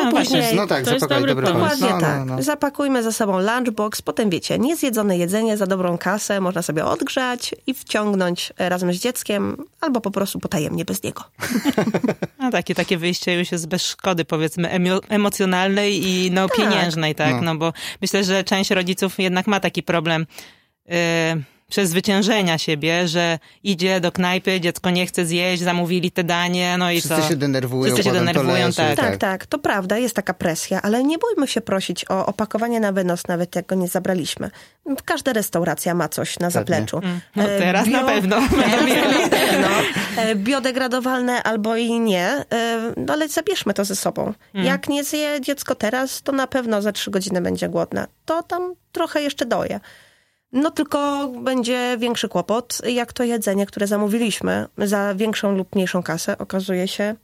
No 0.09 0.15
właśnie. 0.15 0.37
później- 0.41 0.55
No 0.55 0.67
tak, 0.67 0.83
To 0.85 0.91
jest 0.91 1.01
zapakować 1.01 1.29
dobry 1.29 1.43
dobry 1.45 1.59
pomysł. 1.61 1.79
Dokładnie 1.81 2.07
No, 2.07 2.13
tak. 2.13 2.27
no, 2.27 2.35
no. 2.35 2.43
Zapakujmy 2.43 3.03
ze 3.03 3.13
sobą 3.13 3.39
lunchbox, 3.39 4.01
potem 4.01 4.29
wiecie, 4.29 4.59
niezjedzone 4.59 5.17
jedzenie 5.17 5.57
za 5.57 5.67
dobrą 5.67 5.97
kasę 5.97 6.41
można 6.41 6.61
sobie 6.61 6.85
odgrzać 6.85 7.55
i 7.67 7.73
wciągnąć 7.73 8.53
razem 8.57 8.93
z 8.93 8.97
dzieckiem, 8.97 9.57
albo 9.81 10.01
po 10.01 10.11
prostu 10.11 10.39
potajemnie 10.39 10.85
bez 10.85 11.03
niego. 11.03 11.23
No, 12.39 12.51
takie, 12.51 12.75
takie 12.75 12.97
wyjście 12.97 13.39
już 13.39 13.51
jest 13.51 13.67
bez 13.67 13.85
szkody, 13.85 14.25
powiedzmy, 14.25 14.67
emo- 14.69 14.99
emocjonalnej 15.09 16.07
i 16.07 16.31
no, 16.31 16.49
pieniężnej, 16.49 17.15
tak? 17.15 17.33
No. 17.35 17.41
No. 17.41 17.55
bo 17.55 17.73
myślę, 18.01 18.23
że 18.23 18.43
część 18.43 18.71
rodziców 18.71 19.19
jednak 19.19 19.47
ma 19.47 19.59
taki 19.59 19.83
problem 19.83 20.25
yy, 20.85 20.93
przezwyciężenia 21.69 22.57
siebie, 22.57 23.07
że 23.07 23.39
idzie 23.63 23.99
do 23.99 24.11
knajpy, 24.11 24.61
dziecko 24.61 24.89
nie 24.89 25.05
chce 25.05 25.25
zjeść, 25.25 25.63
zamówili 25.63 26.11
te 26.11 26.23
danie, 26.23 26.75
no 26.77 26.91
i 26.91 26.99
Wszyscy 26.99 27.21
co? 27.21 27.29
się 27.29 27.35
denerwują, 27.35 27.83
Wszyscy 27.93 28.03
się 28.03 28.13
denerwują, 28.13 28.65
leży, 28.65 28.77
tak. 28.77 28.95
Tak, 28.95 29.17
tak, 29.17 29.45
to 29.45 29.59
prawda, 29.59 29.97
jest 29.97 30.15
taka 30.15 30.33
presja, 30.33 30.81
ale 30.81 31.03
nie 31.03 31.17
bójmy 31.17 31.47
się 31.47 31.61
prosić 31.61 32.05
o 32.09 32.25
opakowanie 32.25 32.79
na 32.79 32.91
wynos, 32.91 33.27
nawet 33.27 33.55
jak 33.55 33.65
go 33.65 33.75
nie 33.75 33.87
zabraliśmy. 33.87 34.51
Każda 35.05 35.33
restauracja 35.33 35.93
ma 35.95 36.09
coś 36.09 36.39
na 36.39 36.49
zapleczu. 36.49 37.01
No 37.35 37.43
E, 37.43 37.59
teraz 37.59 37.87
na 37.87 38.03
pewno 38.03 38.41
będą 38.61 38.85
mieli. 38.85 39.21
Na 39.21 39.29
pewno. 39.29 39.67
E, 40.17 40.35
Biodegradowalne 40.35 41.43
albo 41.43 41.75
i 41.75 41.99
nie, 41.99 42.25
e, 42.25 42.45
no 42.97 43.13
ale 43.13 43.27
zabierzmy 43.29 43.73
to 43.73 43.85
ze 43.85 43.95
sobą. 43.95 44.33
Jak 44.53 44.89
nie 44.89 45.03
zje 45.03 45.41
dziecko 45.41 45.75
teraz, 45.75 46.21
to 46.21 46.31
na 46.31 46.47
pewno 46.47 46.81
za 46.81 46.91
trzy 46.91 47.11
godziny 47.11 47.41
będzie 47.41 47.69
głodne. 47.69 48.07
To 48.25 48.43
tam 48.43 48.73
trochę 48.91 49.21
jeszcze 49.21 49.45
doje. 49.45 49.79
No 50.51 50.71
tylko 50.71 51.27
będzie 51.43 51.97
większy 51.99 52.29
kłopot, 52.29 52.77
jak 52.87 53.13
to 53.13 53.23
jedzenie, 53.23 53.65
które 53.65 53.87
zamówiliśmy 53.87 54.65
za 54.77 55.15
większą 55.15 55.55
lub 55.55 55.75
mniejszą 55.75 56.03
kasę, 56.03 56.37
okazuje 56.37 56.87
się 56.87 57.15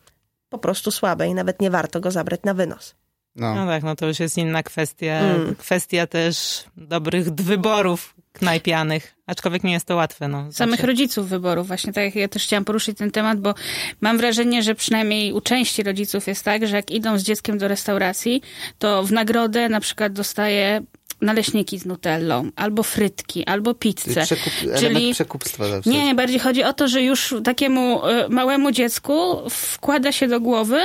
po 0.49 0.57
prostu 0.57 0.91
słabe 0.91 1.27
i 1.27 1.33
nawet 1.33 1.61
nie 1.61 1.69
warto 1.71 1.99
go 1.99 2.11
zabrać 2.11 2.39
na 2.43 2.53
wynos. 2.53 2.95
No. 3.35 3.55
No 3.55 3.65
tak, 3.65 3.83
no 3.83 3.95
to 3.95 4.07
już 4.07 4.19
jest 4.19 4.37
inna 4.37 4.63
kwestia. 4.63 5.13
Mm. 5.13 5.55
Kwestia 5.55 6.07
też 6.07 6.63
dobrych 6.77 7.29
wyborów 7.29 8.15
knajpianych, 8.33 9.15
aczkolwiek 9.25 9.63
nie 9.63 9.71
jest 9.73 9.85
to 9.85 9.95
łatwe. 9.95 10.27
No, 10.27 10.51
Samych 10.51 10.75
Zawsze- 10.75 10.87
rodziców 10.87 11.29
wyborów. 11.29 11.67
Właśnie 11.67 11.93
tak 11.93 12.03
jak 12.03 12.15
ja 12.15 12.27
też 12.27 12.43
chciałam 12.43 12.65
poruszyć 12.65 12.97
ten 12.97 13.11
temat, 13.11 13.39
bo 13.39 13.53
mam 14.01 14.17
wrażenie, 14.17 14.63
że 14.63 14.75
przynajmniej 14.75 15.33
u 15.33 15.41
części 15.41 15.83
rodziców 15.83 16.27
jest 16.27 16.43
tak, 16.43 16.67
że 16.67 16.75
jak 16.75 16.91
idą 16.91 17.17
z 17.17 17.23
dzieckiem 17.23 17.57
do 17.57 17.67
restauracji, 17.67 18.41
to 18.79 19.03
w 19.03 19.11
nagrodę 19.11 19.69
na 19.69 19.79
przykład 19.79 20.13
dostaje 20.13 20.81
naleśniki 21.21 21.79
z 21.79 21.85
nutellą, 21.85 22.49
albo 22.55 22.83
frytki, 22.83 23.45
albo 23.45 23.73
pizzę. 23.73 24.23
Przekup, 24.23 24.53
Czyli 24.79 25.13
przekupstwa 25.13 25.67
zawsze. 25.67 25.89
nie, 25.89 26.15
bardziej 26.15 26.39
chodzi 26.39 26.63
o 26.63 26.73
to, 26.73 26.87
że 26.87 27.01
już 27.01 27.35
takiemu 27.43 28.05
e, 28.05 28.29
małemu 28.29 28.71
dziecku 28.71 29.37
wkłada 29.49 30.11
się 30.11 30.27
do 30.27 30.39
głowy, 30.39 30.79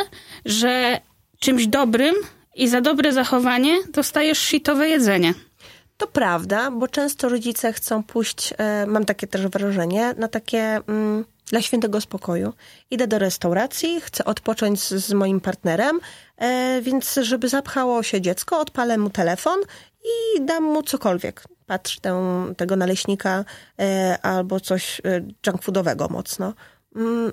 że 0.44 1.00
czymś 1.38 1.66
dobrym 1.66 2.14
i 2.54 2.68
za 2.68 2.80
dobre 2.80 3.12
zachowanie 3.12 3.78
dostajesz 3.92 4.38
shitowe 4.38 4.88
jedzenie. 4.88 5.34
To 5.96 6.06
prawda, 6.06 6.70
bo 6.70 6.88
często 6.88 7.28
rodzice 7.28 7.72
chcą 7.72 8.02
pójść, 8.02 8.54
e, 8.58 8.86
mam 8.86 9.04
takie 9.04 9.26
też 9.26 9.46
wrażenie, 9.46 10.14
na 10.16 10.28
takie 10.28 10.80
mm, 10.88 11.24
dla 11.50 11.62
świętego 11.62 12.00
spokoju. 12.00 12.52
Idę 12.90 13.06
do 13.06 13.18
restauracji, 13.18 14.00
chcę 14.00 14.24
odpocząć 14.24 14.80
z, 14.80 14.88
z 14.88 15.12
moim 15.12 15.40
partnerem, 15.40 16.00
e, 16.36 16.80
więc 16.82 17.14
żeby 17.22 17.48
zapchało 17.48 18.02
się 18.02 18.20
dziecko, 18.20 18.60
odpalę 18.60 18.98
mu 18.98 19.10
telefon 19.10 19.60
i 20.04 20.44
dam 20.44 20.64
mu 20.64 20.82
cokolwiek. 20.82 21.44
Patrz 21.66 22.00
tę, 22.00 22.44
tego 22.56 22.76
naleśnika 22.76 23.44
e, 23.80 24.18
albo 24.22 24.60
coś 24.60 25.00
e, 25.00 25.20
junk 25.46 25.62
foodowego 25.62 26.08
mocno. 26.08 26.54
Mm, 26.96 27.32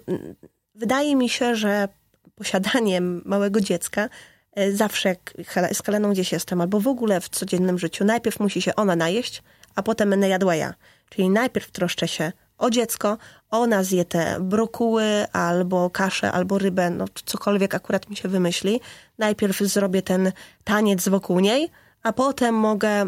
wydaje 0.75 1.15
mi 1.15 1.29
się, 1.29 1.55
że 1.55 1.87
posiadanie 2.35 3.01
małego 3.01 3.61
dziecka 3.61 4.09
e, 4.55 4.71
zawsze 4.71 5.09
jak 5.09 5.33
z 5.73 5.83
Heleną 5.83 6.11
gdzieś 6.11 6.31
jestem, 6.31 6.61
albo 6.61 6.79
w 6.79 6.87
ogóle 6.87 7.21
w 7.21 7.29
codziennym 7.29 7.79
życiu, 7.79 8.05
najpierw 8.05 8.39
musi 8.39 8.61
się 8.61 8.75
ona 8.75 8.95
najeść, 8.95 9.43
a 9.75 9.83
potem 9.83 10.09
będę 10.09 10.27
jadła 10.27 10.55
ja. 10.55 10.73
Czyli 11.09 11.29
najpierw 11.29 11.71
troszczę 11.71 12.07
się 12.07 12.31
o 12.57 12.69
dziecko, 12.69 13.17
ona 13.51 13.83
zje 13.83 14.05
te 14.05 14.37
brokuły, 14.39 15.25
albo 15.33 15.89
kaszę, 15.89 16.31
albo 16.31 16.57
rybę, 16.57 16.89
no 16.89 17.05
cokolwiek 17.25 17.75
akurat 17.75 18.09
mi 18.09 18.15
się 18.15 18.29
wymyśli. 18.29 18.81
Najpierw 19.17 19.59
zrobię 19.59 20.01
ten 20.01 20.31
taniec 20.63 21.09
wokół 21.09 21.39
niej, 21.39 21.69
a 22.03 22.13
potem 22.13 22.55
mogę, 22.55 23.05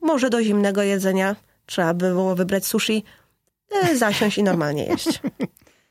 może 0.00 0.30
do 0.30 0.42
zimnego 0.42 0.82
jedzenia, 0.82 1.36
trzeba 1.66 1.94
by 1.94 2.08
było 2.08 2.36
wybrać 2.36 2.66
sushi, 2.66 3.04
e, 3.70 3.96
zasiąść 3.96 4.38
i 4.38 4.42
normalnie 4.42 4.84
jeść. 4.84 5.08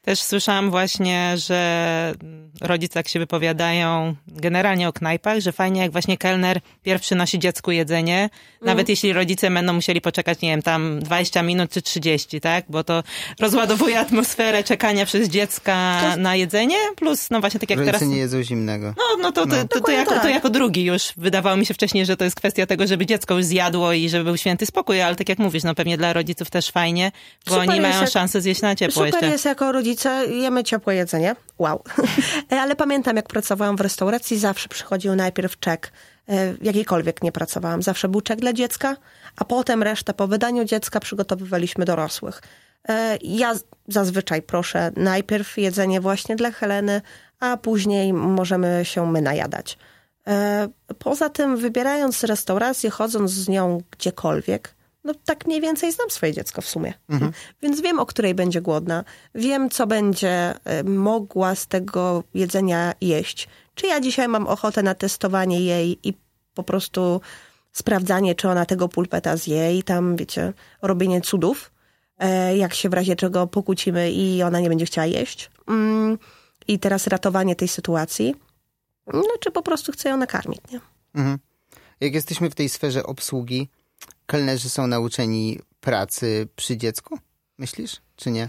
Też 0.10 0.22
słyszałam 0.22 0.70
właśnie, 0.70 1.34
że 1.38 2.14
rodzice 2.62 3.00
jak 3.00 3.08
się 3.08 3.20
wypowiadają 3.20 4.16
generalnie 4.28 4.88
o 4.88 4.94
knajpach, 4.94 5.40
że 5.40 5.52
fajnie 5.52 5.82
jak 5.82 5.92
właśnie 5.92 6.18
kelner 6.18 6.60
pierwszy 6.84 7.16
nosi 7.16 7.40
dziecku 7.40 7.72
jedzenie, 7.72 8.30
nawet 8.62 8.80
Mm. 8.80 8.90
jeśli 8.90 9.14
rodzice 9.14 9.52
będą 9.52 9.74
musieli 9.74 10.02
poczekać, 10.02 10.42
nie 10.42 10.50
wiem, 10.50 10.62
tam 10.62 11.00
20 11.00 11.44
minut 11.44 11.72
czy 11.72 11.82
30, 11.82 12.42
tak? 12.42 12.66
Bo 12.70 12.84
to 12.84 13.04
rozładowuje 13.40 14.00
atmosferę 14.00 14.64
czekania 14.64 15.06
przez 15.06 15.30
dziecka 15.30 16.02
na 16.18 16.36
jedzenie, 16.36 16.76
plus 16.96 17.30
no 17.30 17.40
właśnie 17.40 17.60
tak 17.60 17.70
jak 17.70 17.80
Rodzice 17.80 17.98
teraz... 18.00 18.10
nie 18.14 18.18
jedzą 18.18 18.44
zimnego. 18.44 18.94
No, 18.98 19.04
no 19.22 19.32
to, 19.32 19.46
to, 19.46 19.52
to, 19.56 19.68
to, 19.68 19.76
Dokładnie 19.76 20.00
jako, 20.00 20.14
to 20.16 20.22
tak. 20.22 20.32
jako 20.32 20.50
drugi 20.50 20.84
już. 20.86 21.14
Wydawało 21.18 21.58
mi 21.58 21.66
się 21.66 21.74
wcześniej, 21.74 22.06
że 22.06 22.18
to 22.18 22.24
jest 22.24 22.36
kwestia 22.36 22.66
tego, 22.66 22.88
żeby 22.88 23.06
dziecko 23.06 23.38
już 23.38 23.46
zjadło 23.46 23.94
i 23.94 24.10
żeby 24.10 24.24
był 24.24 24.38
święty 24.38 24.66
spokój, 24.66 25.02
ale 25.02 25.16
tak 25.16 25.30
jak 25.30 25.40
mówisz, 25.40 25.64
no 25.64 25.76
pewnie 25.76 25.98
dla 25.98 26.14
rodziców 26.14 26.50
też 26.50 26.70
fajnie, 26.72 27.12
bo 27.46 27.52
Super 27.52 27.70
oni 27.70 27.78
jest, 27.80 27.90
mają 27.90 28.02
jak- 28.02 28.12
szansę 28.12 28.42
zjeść 28.42 28.62
na 28.62 28.76
ciepło 28.76 28.94
Super 28.94 29.14
jeszcze. 29.14 29.28
jest 29.28 29.46
jako 29.46 29.72
rodzice, 30.06 30.34
jemy 30.36 30.64
ciepłe 30.64 30.96
jedzenie. 30.96 31.36
Wow. 31.58 31.84
Ale 32.62 32.76
pamiętam, 32.76 33.16
jak 33.16 33.28
pracowałam 33.28 33.78
w 33.78 33.82
restauracji, 33.82 34.40
zawsze 34.40 34.70
przychodził 34.70 35.16
najpierw 35.16 35.60
czek. 35.60 35.92
E, 36.30 36.54
Jakikolwiek 36.62 37.24
nie 37.24 37.32
pracowałam. 37.32 37.82
Zawsze 37.82 38.10
był 38.10 38.22
czek 38.22 38.40
dla 38.40 38.54
dziecka, 38.54 38.96
a 39.36 39.46
potem 39.46 39.84
resztę 39.84 40.14
po 40.14 40.28
wydaniu 40.28 40.66
dziecka 40.66 41.00
przygotowywaliśmy 41.00 41.86
dorosłych. 41.86 42.42
E, 42.90 43.18
Ja 43.22 43.54
zazwyczaj 43.88 44.42
proszę 44.42 44.92
najpierw 44.96 45.58
jedzenie 45.58 46.02
właśnie 46.02 46.36
dla 46.36 46.52
Heleny, 46.52 47.02
a 47.40 47.58
później 47.58 48.14
możemy 48.14 48.82
się 48.84 49.12
my 49.12 49.22
najadać. 49.22 49.78
E, 50.28 50.68
Poza 51.00 51.30
tym, 51.30 51.58
wybierając 51.58 52.24
restaurację, 52.24 52.90
chodząc 52.90 53.32
z 53.32 53.48
nią 53.48 53.82
gdziekolwiek, 53.92 54.76
no 55.04 55.14
tak 55.26 55.46
mniej 55.46 55.62
więcej 55.62 55.92
znam 55.92 56.10
swoje 56.10 56.34
dziecko 56.34 56.62
w 56.62 56.68
sumie. 56.68 56.94
Więc 57.62 57.82
wiem, 57.82 58.00
o 58.00 58.06
której 58.06 58.36
będzie 58.36 58.62
głodna. 58.62 59.04
Wiem, 59.36 59.70
co 59.70 59.88
będzie 59.88 60.56
e, 60.66 60.84
mogła 60.84 61.56
z 61.56 61.68
tego 61.68 62.24
jedzenia 62.34 62.94
jeść. 63.02 63.48
Czy 63.76 63.88
ja 63.88 64.00
dzisiaj 64.00 64.28
mam 64.28 64.48
ochotę 64.48 64.84
na 64.84 64.96
testowanie 64.96 65.62
jej 65.62 66.00
i 66.04 66.14
po 66.54 66.64
prostu 66.64 67.22
sprawdzanie, 67.72 68.36
czy 68.36 68.50
ona 68.50 68.66
tego 68.66 68.90
pulpeta 68.90 69.38
zje 69.38 69.78
i 69.78 69.84
tam, 69.84 70.16
wiecie, 70.16 70.54
robienie 70.82 71.22
cudów, 71.22 71.72
e, 72.18 72.58
jak 72.58 72.74
się 72.74 72.90
w 72.90 72.94
razie 72.94 73.16
czego 73.16 73.48
pokłócimy 73.48 74.12
i 74.12 74.44
ona 74.44 74.60
nie 74.60 74.70
będzie 74.70 74.86
chciała 74.86 75.06
jeść. 75.08 75.52
Mm, 75.68 76.18
I 76.68 76.80
teraz 76.80 77.08
ratowanie 77.08 77.56
tej 77.56 77.68
sytuacji. 77.68 78.36
No, 79.14 79.24
czy 79.40 79.52
po 79.52 79.62
prostu 79.62 79.92
chcę 79.92 80.10
ją 80.10 80.18
nakarmić, 80.18 80.60
nie? 80.72 80.80
Mhm. 81.16 81.40
Jak 82.00 82.14
jesteśmy 82.14 82.50
w 82.50 82.56
tej 82.56 82.70
sferze 82.70 83.04
obsługi, 83.04 83.70
kelnerzy 84.30 84.70
są 84.70 84.88
nauczeni 84.88 85.60
pracy 85.82 86.48
przy 86.56 86.78
dziecku? 86.78 87.20
Myślisz, 87.58 88.02
czy 88.16 88.32
nie? 88.32 88.48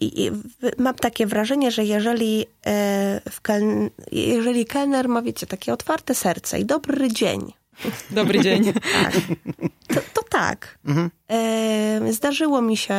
I, 0.00 0.30
mam 0.78 0.94
takie 0.94 1.26
wrażenie, 1.26 1.70
że 1.70 1.84
jeżeli, 1.84 2.46
e, 2.66 3.20
w 3.30 3.40
keln, 3.40 3.90
jeżeli 4.12 4.66
kelner 4.66 5.08
ma, 5.08 5.22
wiecie, 5.22 5.46
takie 5.46 5.72
otwarte 5.72 6.14
serce 6.14 6.60
i 6.60 6.64
dobry 6.64 7.12
dzień, 7.12 7.52
Dobry 8.10 8.40
dzień. 8.40 8.72
tak, 8.72 9.14
to, 9.88 10.00
to 10.14 10.22
tak. 10.30 10.78
E, 11.30 12.12
zdarzyło 12.12 12.62
mi 12.62 12.76
się 12.76 12.94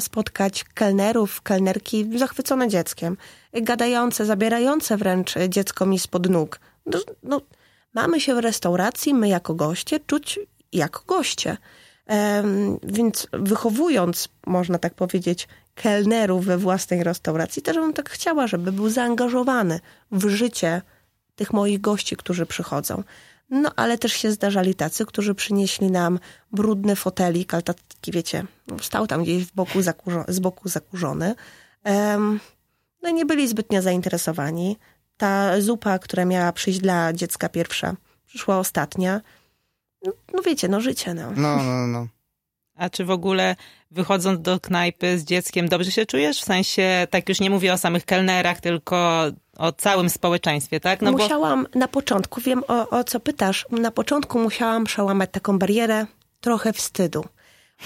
spotkać 0.00 0.64
kelnerów, 0.64 1.42
kelnerki 1.42 2.18
zachwycone 2.18 2.68
dzieckiem, 2.68 3.16
gadające, 3.52 4.26
zabierające 4.26 4.96
wręcz 4.96 5.34
dziecko 5.48 5.86
mi 5.86 5.98
spod 5.98 6.30
nóg. 6.30 6.60
No, 6.86 6.98
no, 7.22 7.40
mamy 7.94 8.20
się 8.20 8.34
w 8.34 8.38
restauracji, 8.38 9.14
my 9.14 9.28
jako 9.28 9.54
goście, 9.54 10.00
czuć 10.00 10.40
jako 10.72 11.02
goście. 11.06 11.56
Więc 12.82 13.26
wychowując, 13.32 14.28
można 14.46 14.78
tak 14.78 14.94
powiedzieć, 14.94 15.48
kelnerów 15.74 16.44
we 16.44 16.58
własnej 16.58 17.04
restauracji, 17.04 17.62
też 17.62 17.76
bym 17.76 17.92
tak 17.92 18.10
chciała, 18.10 18.46
żeby 18.46 18.72
był 18.72 18.88
zaangażowany 18.88 19.80
w 20.12 20.28
życie 20.28 20.82
tych 21.34 21.52
moich 21.52 21.80
gości, 21.80 22.16
którzy 22.16 22.46
przychodzą. 22.46 23.02
No, 23.50 23.70
ale 23.76 23.98
też 23.98 24.12
się 24.12 24.32
zdarzali 24.32 24.74
tacy, 24.74 25.06
którzy 25.06 25.34
przynieśli 25.34 25.90
nam 25.90 26.18
brudny 26.52 26.96
fotelik, 26.96 27.54
ale 27.54 27.62
taki, 27.62 28.12
wiecie, 28.12 28.44
no, 28.66 28.78
stał 28.78 29.06
tam 29.06 29.22
gdzieś 29.22 29.44
w 29.44 29.54
boku 29.54 29.78
zakurzo- 29.78 30.24
z 30.28 30.38
boku 30.38 30.68
zakurzony. 30.68 31.34
Em, 31.84 32.40
no 33.02 33.10
nie 33.10 33.26
byli 33.26 33.48
zbytnio 33.48 33.82
zainteresowani. 33.82 34.76
Ta 35.20 35.60
zupa, 35.60 35.98
która 35.98 36.24
miała 36.24 36.52
przyjść 36.52 36.78
dla 36.80 37.12
dziecka 37.12 37.48
pierwsza, 37.48 37.96
przyszła 38.26 38.58
ostatnia. 38.58 39.20
No, 40.04 40.12
no 40.34 40.42
wiecie, 40.42 40.68
no 40.68 40.80
życie, 40.80 41.14
no. 41.14 41.30
No, 41.36 41.56
no, 41.56 41.86
no. 41.86 42.06
A 42.76 42.90
czy 42.90 43.04
w 43.04 43.10
ogóle 43.10 43.56
wychodząc 43.90 44.40
do 44.40 44.60
knajpy 44.60 45.18
z 45.18 45.24
dzieckiem 45.24 45.68
dobrze 45.68 45.90
się 45.90 46.06
czujesz? 46.06 46.40
W 46.40 46.44
sensie, 46.44 47.06
tak 47.10 47.28
już 47.28 47.40
nie 47.40 47.50
mówię 47.50 47.72
o 47.72 47.78
samych 47.78 48.04
kelnerach, 48.04 48.60
tylko 48.60 49.24
o 49.58 49.72
całym 49.72 50.10
społeczeństwie, 50.10 50.80
tak? 50.80 51.02
No 51.02 51.12
bo 51.12 51.18
musiałam 51.18 51.66
na 51.74 51.88
początku, 51.88 52.40
wiem 52.40 52.62
o, 52.68 52.90
o 52.90 53.04
co 53.04 53.20
pytasz, 53.20 53.66
na 53.70 53.90
początku 53.90 54.38
musiałam 54.38 54.84
przełamać 54.84 55.30
taką 55.32 55.58
barierę 55.58 56.06
trochę 56.40 56.72
wstydu, 56.72 57.24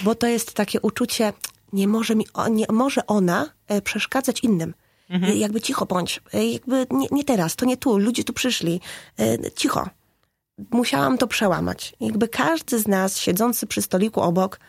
bo 0.01 0.15
to 0.15 0.27
jest 0.27 0.53
takie 0.53 0.81
uczucie, 0.81 1.33
nie 1.73 1.87
może, 1.87 2.15
mi, 2.15 2.25
nie 2.51 2.65
może 2.69 3.05
ona 3.07 3.49
e, 3.67 3.81
przeszkadzać 3.81 4.39
innym. 4.39 4.73
E, 5.09 5.35
Jakby 5.35 5.61
cicho 5.61 5.85
bądź, 5.85 6.21
E, 6.33 6.45
jakby 6.45 6.87
nie, 6.91 7.07
nie 7.11 7.23
teraz, 7.23 7.55
to 7.55 7.65
nie 7.65 7.77
tu, 7.77 7.97
ludzie 7.97 8.23
tu 8.23 8.33
przyszli, 8.33 8.81
E, 9.19 9.51
cicho. 9.51 9.89
Musiałam 10.71 11.17
to 11.17 11.27
przełamać. 11.27 11.95
Jakby 11.99 12.27
każdy 12.27 12.79
z 12.79 12.87
nas 12.87 13.17
siedzący 13.17 13.67
przy 13.67 13.81
stoliku 13.81 14.21
obok 14.21 14.59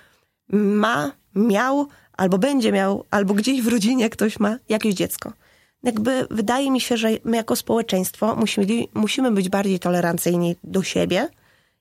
ma, 0.48 1.12
miał, 1.34 1.86
albo 2.16 2.38
będzie 2.38 2.72
miał, 2.72 3.04
albo 3.10 3.34
gdzieś 3.34 3.62
w 3.62 3.68
rodzinie 3.68 4.10
ktoś 4.10 4.38
ma 4.40 4.56
jakieś 4.68 4.94
dziecko. 4.94 5.32
Jakby 5.82 6.26
wydaje 6.30 6.70
mi 6.70 6.80
się, 6.80 6.96
że 6.96 7.08
my 7.24 7.36
jako 7.36 7.56
społeczeństwo 7.56 8.36
musimy, 8.36 8.66
musimy 8.94 9.30
być 9.30 9.48
bardziej 9.48 9.78
tolerancyjni 9.78 10.56
do 10.64 10.82
siebie 10.82 11.28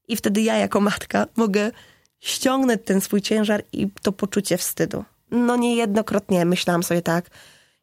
i 0.07 0.15
wtedy 0.15 0.41
ja 0.41 0.57
jako 0.57 0.81
matka 0.81 1.27
mogę 1.35 1.71
ściągnąć 2.19 2.81
ten 2.85 3.01
swój 3.01 3.21
ciężar 3.21 3.63
i 3.71 3.87
to 4.01 4.11
poczucie 4.11 4.57
wstydu. 4.57 5.03
No 5.31 5.55
niejednokrotnie 5.55 6.45
myślałam 6.45 6.83
sobie 6.83 7.01
tak, 7.01 7.29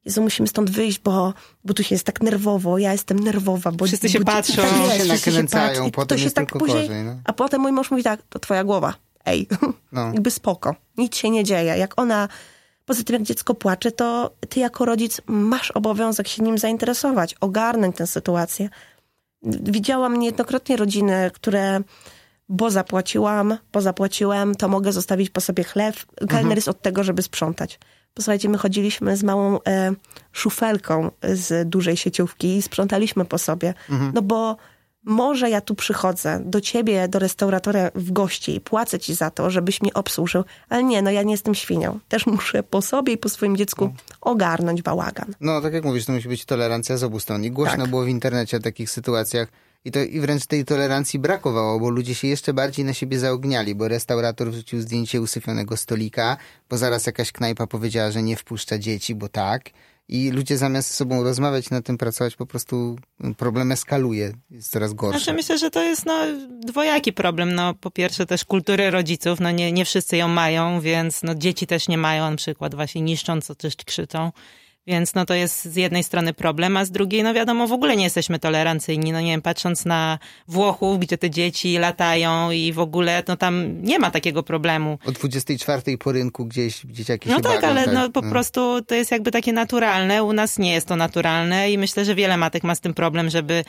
Jezu, 0.05 0.23
musimy 0.23 0.49
stąd 0.49 0.71
wyjść, 0.71 0.99
bo, 0.99 1.35
bo 1.65 1.75
tu 1.75 1.83
się 1.83 1.95
jest 1.95 2.07
tak 2.07 2.23
nerwowo, 2.23 2.79
ja 2.79 2.93
jestem 2.93 3.19
nerwowa, 3.19 3.73
bo... 3.73 3.87
Wszyscy 3.87 4.09
się 4.09 4.19
bo, 4.19 4.25
patrzą. 4.25 4.63
tak 4.63 5.09
jest, 5.09 5.25
Się 5.25 5.31
nakręcają, 5.31 5.91
potem 5.91 6.09
to 6.09 6.17
się 6.17 6.25
jest 6.25 6.37
tak 6.37 6.45
tylko 6.45 6.59
później, 6.59 6.89
gorzej, 6.89 7.05
no. 7.05 7.17
A 7.25 7.33
potem 7.33 7.61
mój 7.61 7.73
mąż 7.73 7.91
mówi 7.91 8.03
tak, 8.03 8.23
to 8.29 8.39
twoja 8.39 8.65
głowa, 8.65 8.95
ej, 9.25 9.49
No. 9.93 10.07
jakby 10.15 10.31
spoko, 10.31 10.75
nic 10.97 11.17
się 11.17 11.31
nie 11.31 11.45
dzieje. 11.45 11.77
Jak 11.77 12.01
ona, 12.01 12.29
poza 12.85 13.03
tym 13.03 13.15
jak 13.15 13.23
dziecko 13.23 13.55
płacze, 13.55 13.93
to 13.93 14.31
ty 14.49 14.61
jako 14.61 14.85
rodzic 14.85 15.21
masz 15.27 15.71
obowiązek 15.71 16.29
się 16.29 16.43
nim 16.43 16.59
zainteresować, 16.59 17.35
ogarnąć 17.41 17.97
tę 17.97 18.07
sytuację. 18.07 18.69
Widziałam 19.63 20.17
niejednokrotnie 20.17 20.77
rodziny, 20.77 21.31
które 21.35 21.81
bo 22.49 22.71
zapłaciłam, 22.71 23.59
bo 23.73 23.81
zapłaciłem, 23.81 24.55
to 24.55 24.69
mogę 24.69 24.93
zostawić 24.93 25.31
po 25.31 25.41
sobie 25.41 25.65
chleb. 25.65 25.97
Kelner 26.29 26.59
jest 26.59 26.69
od 26.69 26.83
tego, 26.83 27.05
żeby 27.05 27.23
sprzątać. 27.23 27.79
Posłuchajcie, 28.15 28.49
my 28.49 28.59
chodziliśmy 28.59 29.17
z 29.17 29.23
małą 29.23 29.59
e, 29.67 29.93
szufelką 30.33 31.11
z 31.23 31.69
dużej 31.69 31.97
sieciówki 31.97 32.57
i 32.57 32.63
sprzątaliśmy 32.63 33.25
po 33.25 33.39
sobie. 33.39 33.75
No 34.15 34.23
bo 34.23 34.57
może 35.05 35.51
ja 35.51 35.61
tu 35.61 35.75
przychodzę 35.75 36.41
do 36.45 36.61
ciebie, 36.61 37.09
do 37.09 37.19
restauratora 37.19 37.91
w 37.95 38.13
gości 38.13 38.55
i 38.57 38.61
płacę 38.61 38.99
ci 38.99 39.15
za 39.15 39.31
to, 39.31 39.51
żebyś 39.51 39.83
mnie 39.83 39.95
obsłużył, 39.95 40.45
ale 40.69 40.85
nie, 40.85 41.03
no 41.03 41.11
ja 41.11 41.23
nie 41.23 41.33
jestem 41.33 41.55
świnią. 41.55 41.99
Też 42.09 42.27
muszę 42.27 42.63
po 42.63 42.83
sobie 42.83 43.13
i 43.13 43.19
po 43.19 43.29
swoim 43.29 43.57
dziecku 43.57 43.95
ogarnąć 44.21 44.83
bałagan. 44.83 45.35
No, 45.41 45.61
tak 45.61 45.73
jak 45.73 45.85
mówisz, 45.85 46.05
to 46.07 46.13
musi 46.13 46.29
być 46.29 46.45
tolerancja 46.45 46.97
z 46.97 47.05
obu 47.05 47.21
stron. 47.21 47.45
I 47.45 47.51
głośno 47.51 47.77
Tak. 47.79 47.91
było 47.91 48.05
w 48.05 48.09
internecie 48.09 48.57
o 48.57 48.61
takich 48.61 48.91
sytuacjach. 48.91 49.49
I 49.85 49.91
to 49.91 50.01
i 50.01 50.21
wręcz 50.21 50.47
tej 50.47 50.65
tolerancji 50.65 51.19
brakowało, 51.19 51.81
bo 51.81 51.91
ludzie 51.91 52.15
się 52.15 52.29
jeszcze 52.29 52.55
bardziej 52.55 52.85
na 52.85 52.95
siebie 52.95 53.19
zaogniali, 53.19 53.75
bo 53.75 53.89
restaurator 53.89 54.51
wrzucił 54.51 54.81
zdjęcie 54.81 55.21
usypionego 55.21 55.77
stolika, 55.77 56.37
bo 56.71 56.79
zaraz 56.79 57.07
jakaś 57.07 57.33
knajpa 57.33 57.67
powiedziała, 57.67 58.11
że 58.11 58.23
nie 58.23 58.37
wpuszcza 58.37 58.79
dzieci, 58.79 59.15
bo 59.15 59.29
tak. 59.29 59.71
I 60.09 60.31
ludzie 60.31 60.59
zamiast 60.59 60.89
ze 60.89 60.95
sobą 60.95 61.23
rozmawiać, 61.23 61.71
na 61.71 61.83
tym 61.83 61.99
pracować, 61.99 62.37
po 62.37 62.47
prostu 62.47 62.97
problem 63.37 63.73
eskaluje, 63.73 64.33
jest 64.51 64.71
coraz 64.71 64.95
gorszy. 64.95 65.19
Znaczy 65.19 65.37
myślę, 65.37 65.59
że 65.59 65.71
to 65.71 65.83
jest 65.83 66.07
no, 66.07 66.27
dwojaki 66.61 67.13
problem. 67.13 67.55
No, 67.55 67.75
po 67.75 67.91
pierwsze 67.91 68.27
też 68.27 68.45
kultury 68.45 68.91
rodziców, 68.91 69.41
no 69.41 69.51
nie, 69.51 69.73
nie 69.73 69.85
wszyscy 69.85 70.17
ją 70.17 70.29
mają, 70.29 70.81
więc 70.81 71.23
no, 71.23 71.35
dzieci 71.35 71.67
też 71.67 71.89
nie 71.89 71.99
mają 71.99 72.31
na 72.31 72.37
przykład 72.37 72.75
właśnie 72.75 73.01
niszcząc, 73.01 73.47
też 73.59 73.77
krzyczą. 73.77 74.33
Więc 74.87 75.15
no 75.15 75.25
to 75.25 75.35
jest 75.35 75.65
z 75.65 75.77
jednej 75.77 76.05
strony 76.05 76.35
problem, 76.35 76.77
a 76.77 76.85
z 76.85 76.91
drugiej, 76.91 77.23
no 77.23 77.35
wiadomo, 77.35 77.67
w 77.67 77.73
ogóle 77.73 77.97
nie 77.97 78.05
jesteśmy 78.05 78.39
tolerancyjni. 78.39 79.13
No 79.13 79.21
nie 79.21 79.31
wiem, 79.31 79.43
patrząc 79.43 79.85
na 79.85 80.19
Włochów, 80.49 80.99
gdzie 80.99 81.19
te 81.19 81.31
dzieci 81.31 81.79
latają 81.79 82.51
i 82.51 82.73
w 82.73 82.79
ogóle, 82.79 83.23
no 83.29 83.37
tam 83.37 83.83
nie 83.83 83.99
ma 83.99 84.11
takiego 84.11 84.43
problemu. 84.43 84.99
O 85.07 85.13
24 85.13 85.99
po 85.99 86.13
rynku 86.13 86.47
gdzieś 86.47 86.81
dzieciaki 86.85 87.29
No 87.29 87.37
się 87.37 87.43
tak, 87.43 87.61
bawią, 87.61 87.69
ale 87.69 87.85
tak. 87.85 87.95
no 87.95 88.11
po 88.11 88.23
prostu 88.23 88.83
to 88.83 88.95
jest 88.95 89.11
jakby 89.11 89.31
takie 89.31 89.53
naturalne. 89.53 90.25
U 90.25 90.33
nas 90.33 90.59
nie 90.59 90.73
jest 90.73 90.89
to 90.89 90.97
naturalne 90.97 91.71
i 91.71 91.79
myślę, 91.79 92.05
że 92.05 92.15
wiele 92.15 92.37
matek 92.37 92.65
ma 92.65 92.75
z 92.75 92.81
tym 92.81 92.95
problem, 92.95 93.31
żeby 93.31 93.65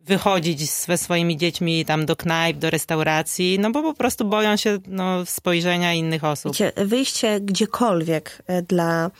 wychodzić 0.00 0.70
ze 0.70 0.98
swoimi 0.98 1.36
dziećmi 1.36 1.84
tam 1.84 2.06
do 2.06 2.16
knajp, 2.16 2.58
do 2.58 2.70
restauracji, 2.70 3.58
no 3.58 3.70
bo 3.70 3.82
po 3.82 3.94
prostu 3.94 4.24
boją 4.24 4.56
się 4.56 4.78
no, 4.86 5.26
spojrzenia 5.26 5.94
innych 5.94 6.24
osób. 6.24 6.56
Wyjście 6.76 7.40
gdziekolwiek 7.40 8.42
e, 8.46 8.62
dla 8.62 9.10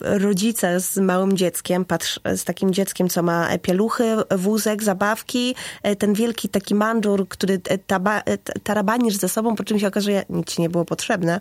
rodzica 0.00 0.80
z 0.80 0.96
małym 0.96 1.36
dzieckiem, 1.36 1.84
patrz, 1.84 2.20
z 2.36 2.44
takim 2.44 2.72
dzieckiem, 2.72 3.08
co 3.08 3.22
ma 3.22 3.58
pieluchy, 3.58 4.16
wózek, 4.30 4.82
zabawki, 4.82 5.54
e, 5.82 5.96
ten 5.96 6.14
wielki 6.14 6.48
taki 6.48 6.74
mandżur, 6.74 7.28
który 7.28 7.60
e, 7.68 7.78
taba, 7.78 8.20
e, 8.20 8.38
tarabanisz 8.38 9.16
ze 9.16 9.28
sobą, 9.28 9.56
po 9.56 9.64
czym 9.64 9.78
się 9.78 9.86
okazuje, 9.86 10.24
nic 10.30 10.46
ci 10.46 10.62
nie 10.62 10.70
było 10.70 10.84
potrzebne, 10.84 11.40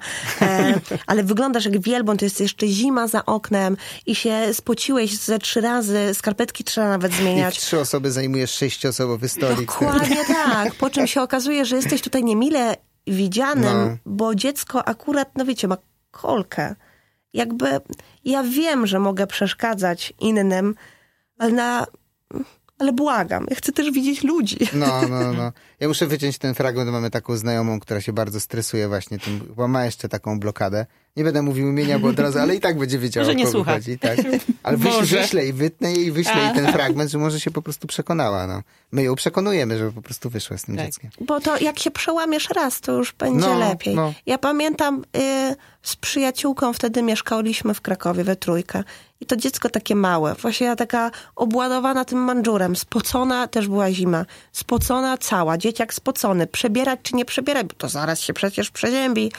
ale 1.08 1.24
wyglądasz 1.24 1.66
jak 1.66 1.82
wielbłąd, 1.82 2.20
to 2.20 2.26
jest 2.26 2.42
jeszcze 2.42 2.68
zima 2.68 3.08
za 3.08 3.26
oknem 3.26 3.78
i 4.06 4.16
się 4.16 4.54
spociłeś 4.54 5.18
ze 5.18 5.40
trzy 5.40 5.62
razy, 5.62 6.14
skarpetki 6.14 6.64
trzeba 6.64 6.90
nawet 6.90 7.14
zmieniać. 7.14 7.58
I 7.58 7.62
trzy 7.62 7.80
osoby 7.80 8.12
zajmujesz 8.12 8.52
sześciosobowy 8.52 9.30
stolik. 9.30 9.72
Dokładnie 9.72 10.26
tak, 10.54 10.76
po 10.76 10.90
czym 10.90 11.08
się 11.08 11.22
okazuje, 11.22 11.66
że 11.66 11.76
jesteś 11.76 12.02
tutaj 12.02 12.24
niemile 12.24 12.76
widzianym, 13.08 13.90
no. 13.90 13.98
bo 14.06 14.36
dziecko 14.36 14.88
akurat, 14.88 15.30
no 15.36 15.46
wiecie, 15.46 15.68
ma 15.68 15.78
kolkę 16.12 16.76
jakby 17.34 17.80
ja 18.26 18.44
wiem, 18.44 18.88
że 18.88 19.00
mogę 19.00 19.28
przeszkadzać 19.28 20.14
innym, 20.20 20.76
ale 21.38 21.52
na, 21.52 21.88
ale 22.78 22.94
błagam, 22.94 23.46
ja 23.50 23.56
chcę 23.56 23.72
też 23.72 23.92
widzieć 23.92 24.24
ludzi. 24.24 24.58
No, 24.74 25.02
no, 25.10 25.34
no. 25.34 25.52
Ja 25.80 25.88
muszę 25.88 26.08
wyciąć 26.08 26.38
ten 26.38 26.54
fragment, 26.54 26.92
mamy 26.92 27.10
taką 27.10 27.38
znajomą, 27.38 27.80
która 27.80 28.02
się 28.02 28.14
bardzo 28.14 28.40
stresuje 28.40 28.88
właśnie 28.88 29.20
tym, 29.20 29.54
bo 29.56 29.68
ma 29.68 29.86
jeszcze 29.86 30.10
taką 30.10 30.40
blokadę. 30.40 30.86
Nie 31.16 31.24
będę 31.24 31.42
mówił 31.42 31.70
imienia, 31.70 32.00
bo 32.00 32.08
od 32.08 32.20
razu, 32.20 32.40
ale 32.40 32.56
i 32.56 32.60
tak 32.60 32.78
będzie 32.78 33.00
wiedziała, 33.00 33.28
może 33.28 33.36
nie 33.36 33.48
o 33.48 33.52
słucha. 33.52 33.74
chodzi. 33.74 34.00
Tak. 34.00 34.18
Ale 34.64 34.78
wyślę, 34.78 35.22
wyślę 35.22 35.46
i 35.46 35.54
wytnę 35.54 35.94
jej, 35.94 36.12
wyślę 36.12 36.42
jej 36.42 36.54
ten 36.54 36.74
fragment, 36.74 37.12
że 37.12 37.18
może 37.18 37.40
się 37.40 37.52
po 37.52 37.62
prostu 37.62 37.88
przekonała. 37.88 38.48
No. 38.48 38.62
My 38.92 39.04
ją 39.04 39.16
przekonujemy, 39.16 39.78
żeby 39.78 39.92
po 39.92 40.02
prostu 40.02 40.30
wyszła 40.30 40.58
z 40.58 40.64
tym 40.64 40.76
tak. 40.76 40.86
dzieckiem. 40.86 41.12
Bo 41.22 41.40
to 41.40 41.58
jak 41.60 41.80
się 41.80 41.92
przełamiesz 41.92 42.50
raz, 42.50 42.82
to 42.82 42.92
już 42.92 43.14
będzie 43.14 43.48
no, 43.48 43.60
lepiej. 43.60 43.96
No. 43.96 44.14
Ja 44.26 44.38
pamiętam, 44.38 45.04
y, 45.18 45.56
z 45.84 45.96
przyjaciółką 45.96 46.74
wtedy 46.74 47.02
mieszkaliśmy 47.02 47.74
w 47.74 47.82
Krakowie 47.82 48.24
we 48.24 48.36
trójkę. 48.36 48.84
I 49.22 49.26
to 49.26 49.36
dziecko 49.36 49.70
takie 49.70 49.96
małe, 49.96 50.36
właśnie 50.36 50.68
ja 50.68 50.76
taka 50.76 51.12
obładowana 51.36 52.06
tym 52.06 52.20
mandżurem, 52.20 52.76
spocona, 52.76 53.48
też 53.48 53.68
była 53.68 53.92
zima, 53.92 54.26
spocona 54.52 55.18
cała, 55.18 55.58
dzieciak 55.58 55.94
spocony, 55.94 56.48
przebierać 56.48 57.00
czy 57.04 57.16
nie 57.16 57.26
przebierać, 57.26 57.68
bo 57.68 57.74
to 57.74 57.90
zaraz 57.90 58.20
się 58.20 58.34
przecież 58.34 58.72
przeziębi. 58.72 59.32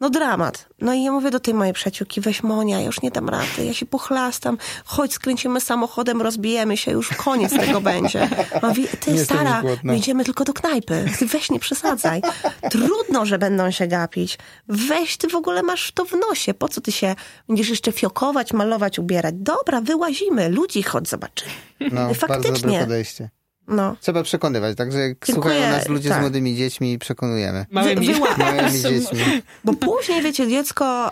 No 0.00 0.10
dramat. 0.10 0.68
No 0.80 0.94
i 0.94 1.02
ja 1.02 1.12
mówię 1.12 1.30
do 1.30 1.40
tej 1.40 1.54
mojej 1.54 1.72
przyjaciółki, 1.74 2.20
weź 2.20 2.42
Monia, 2.42 2.80
ja 2.80 2.86
już 2.86 3.02
nie 3.02 3.10
dam 3.10 3.28
rady, 3.28 3.64
ja 3.64 3.74
się 3.74 3.86
pochlastam, 3.86 4.58
chodź 4.84 5.12
skręcimy 5.12 5.60
samochodem, 5.60 6.22
rozbijemy 6.22 6.76
się, 6.76 6.90
już 6.90 7.08
koniec 7.08 7.52
tego 7.52 7.80
będzie. 7.80 8.28
Mówi, 8.62 8.88
ty 9.00 9.12
nie 9.12 9.24
stara, 9.24 9.62
my 9.82 9.96
idziemy 9.96 10.24
tylko 10.24 10.44
do 10.44 10.52
knajpy, 10.52 11.04
weź 11.32 11.50
nie 11.50 11.60
przesadzaj. 11.60 12.22
Trudno, 12.70 13.26
że 13.26 13.38
będą 13.38 13.70
się 13.70 13.86
gapić. 13.86 14.38
Weź, 14.68 15.16
ty 15.16 15.28
w 15.28 15.34
ogóle 15.34 15.62
masz 15.62 15.92
to 15.92 16.04
w 16.04 16.12
nosie, 16.28 16.54
po 16.54 16.68
co 16.68 16.80
ty 16.80 16.92
się 16.92 17.14
będziesz 17.48 17.68
jeszcze 17.68 17.92
fiokować, 17.92 18.52
malować, 18.52 18.98
ubierać? 18.98 19.34
Dobra, 19.38 19.80
wyłazimy, 19.80 20.48
ludzi 20.48 20.82
chodź 20.82 21.08
zobaczymy. 21.08 21.52
No, 21.80 22.14
Faktycznie. 22.14 22.28
bardzo 22.28 22.52
dobre 22.52 22.80
podejście. 22.80 23.30
No. 23.68 23.96
Trzeba 24.00 24.22
przekonywać, 24.22 24.76
także 24.76 24.98
jak 24.98 25.26
Dziękuję, 25.26 25.54
słuchają 25.54 25.76
nas 25.76 25.88
ludzie 25.88 26.08
tak. 26.08 26.18
z 26.18 26.20
młodymi 26.20 26.56
dziećmi, 26.56 26.98
przekonujemy. 26.98 27.66
Małymi, 27.70 28.14
Wy, 28.14 28.20
małymi 28.38 28.82
dziećmi. 28.82 29.20
Bo 29.64 29.72
później, 29.74 30.22
wiecie, 30.22 30.48
dziecko, 30.48 31.10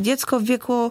dziecko 0.00 0.40
w 0.40 0.44
wieku 0.44 0.90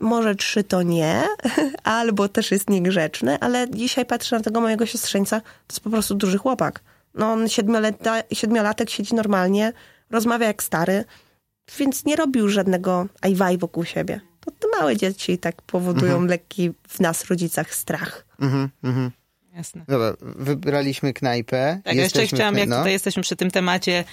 może 0.00 0.34
trzy 0.34 0.64
to 0.64 0.82
nie, 0.82 1.22
albo 1.84 2.28
też 2.28 2.50
jest 2.50 2.70
niegrzeczny, 2.70 3.38
ale 3.40 3.66
dzisiaj 3.70 4.06
patrzę 4.06 4.36
na 4.36 4.42
tego 4.42 4.60
mojego 4.60 4.86
siostrzeńca, 4.86 5.40
to 5.40 5.46
jest 5.70 5.80
po 5.80 5.90
prostu 5.90 6.14
duży 6.14 6.38
chłopak. 6.38 6.80
No 7.14 7.32
on 7.32 7.48
siedmioleta, 7.48 8.22
siedmiolatek 8.32 8.90
siedzi 8.90 9.14
normalnie, 9.14 9.72
rozmawia 10.10 10.46
jak 10.46 10.62
stary, 10.62 11.04
więc 11.78 12.04
nie 12.04 12.16
robił 12.16 12.48
żadnego 12.48 13.06
ajwaj 13.20 13.58
wokół 13.58 13.84
siebie. 13.84 14.20
To 14.40 14.50
te 14.50 14.68
małe 14.78 14.96
dzieci 14.96 15.38
tak 15.38 15.62
powodują 15.62 16.12
mhm. 16.12 16.28
lekki 16.28 16.72
w 16.88 17.00
nas, 17.00 17.24
rodzicach, 17.24 17.74
strach. 17.74 18.26
Mhm, 18.40 18.68
mhm. 18.82 19.10
Jasne. 19.56 19.84
Dobra, 19.88 20.14
wybraliśmy 20.20 21.12
knajpę. 21.12 21.80
Tak, 21.84 21.94
jeszcze 21.94 22.26
chciałam, 22.26 22.58
jak 22.58 22.68
no. 22.68 22.76
tutaj 22.76 22.92
jesteśmy 22.92 23.22
przy 23.22 23.36
tym 23.36 23.50
temacie 23.50 24.04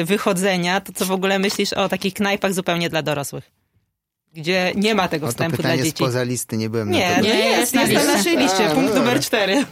y, 0.00 0.04
wychodzenia, 0.04 0.80
to 0.80 0.92
co 0.92 1.06
w 1.06 1.10
ogóle 1.10 1.38
myślisz 1.38 1.72
o 1.72 1.88
takich 1.88 2.14
knajpach 2.14 2.54
zupełnie 2.54 2.90
dla 2.90 3.02
dorosłych? 3.02 3.50
Gdzie 4.34 4.72
nie 4.76 4.94
ma 4.94 5.08
tego 5.08 5.28
wstępu 5.28 5.62
dla 5.62 5.76
dzieci. 5.76 5.90
spoza 5.90 6.22
listy, 6.22 6.56
nie 6.56 6.70
byłem 6.70 6.90
nie, 6.90 7.08
na 7.08 7.14
to. 7.14 7.20
Nie, 7.20 7.34
nie 7.34 7.48
jest, 7.48 7.74
jest 7.74 7.92
na 7.92 8.04
naszej 8.04 8.38
liście, 8.38 8.70
A, 8.70 8.74
punkt 8.74 8.94
no 8.94 9.00
numer 9.00 9.20
cztery. 9.20 9.64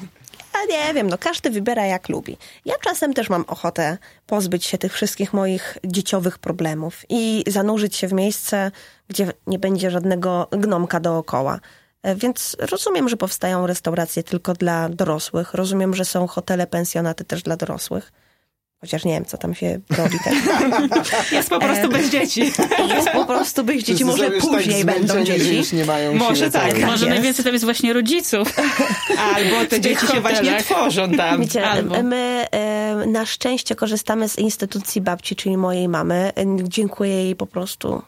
A 0.53 0.73
nie 0.73 0.95
wiem, 0.95 1.09
no 1.09 1.19
każdy 1.19 1.51
wybiera 1.51 1.87
jak 1.87 2.09
lubi. 2.09 2.37
Ja 2.65 2.75
czasem 2.85 3.15
też 3.15 3.31
mam 3.31 3.45
ochotę 3.47 3.99
pozbyć 4.27 4.65
się 4.65 4.79
tych 4.79 4.93
wszystkich 4.93 5.33
moich 5.33 5.79
dzieciowych 5.85 6.39
problemów 6.39 7.05
i 7.09 7.45
zanurzyć 7.47 7.97
się 7.97 8.09
w 8.09 8.13
miejsce, 8.13 8.71
gdzie 9.09 9.33
nie 9.47 9.59
będzie 9.59 9.91
żadnego 9.91 10.49
gnomka 10.51 11.01
dookoła. 11.01 11.61
E, 12.03 12.15
więc 12.15 12.57
rozumiem, 12.59 13.09
że 13.09 13.17
powstają 13.17 13.67
restauracje 13.67 14.23
tylko 14.23 14.53
dla 14.53 14.89
dorosłych. 14.89 15.55
Rozumiem, 15.55 15.95
że 15.95 16.05
są 16.05 16.27
hotele, 16.27 16.67
pensjonaty 16.67 17.25
też 17.25 17.43
dla 17.43 17.57
dorosłych. 17.57 18.13
Chociaż 18.81 19.05
nie 19.05 19.13
wiem, 19.13 19.25
co 19.25 19.39
tam 19.39 19.55
się 19.55 19.81
robi 19.91 20.19
też. 20.25 20.35
Jest 21.33 21.49
po 21.49 21.59
prostu 21.59 21.89
bez 21.89 22.11
dzieci. 22.11 22.53
Jest 22.89 23.11
po 23.13 23.25
prostu 23.25 23.65
bez 23.65 23.83
dzieci. 23.83 24.05
Może 24.05 24.31
tak 24.31 24.41
później 24.41 24.85
tak 24.85 24.95
będą 24.95 25.25
dzieci. 25.25 25.77
nie 25.77 25.85
mają 25.85 26.15
Może 26.15 26.51
tak. 26.51 26.79
Może 26.79 27.07
jest. 27.07 27.17
najwięcej 27.17 27.45
tam 27.45 27.53
jest 27.53 27.65
właśnie 27.65 27.93
rodziców. 27.93 28.55
Albo 29.35 29.67
te 29.69 29.81
dzieci 29.81 30.07
się 30.07 30.21
właśnie 30.21 30.57
tworzą 30.57 31.11
tam. 31.11 31.41
Wiecie, 31.41 31.69
Albo. 31.69 32.03
my 32.03 32.47
e, 32.51 33.07
na 33.07 33.27
szczęście 33.27 33.75
korzystamy 33.75 34.29
z 34.29 34.39
instytucji 34.39 35.01
babci, 35.01 35.37
czyli 35.37 35.57
mojej 35.57 35.89
mamy. 35.89 36.33
Dziękuję 36.63 37.25
jej 37.25 37.37
po 37.37 37.47
prostu 37.47 38.03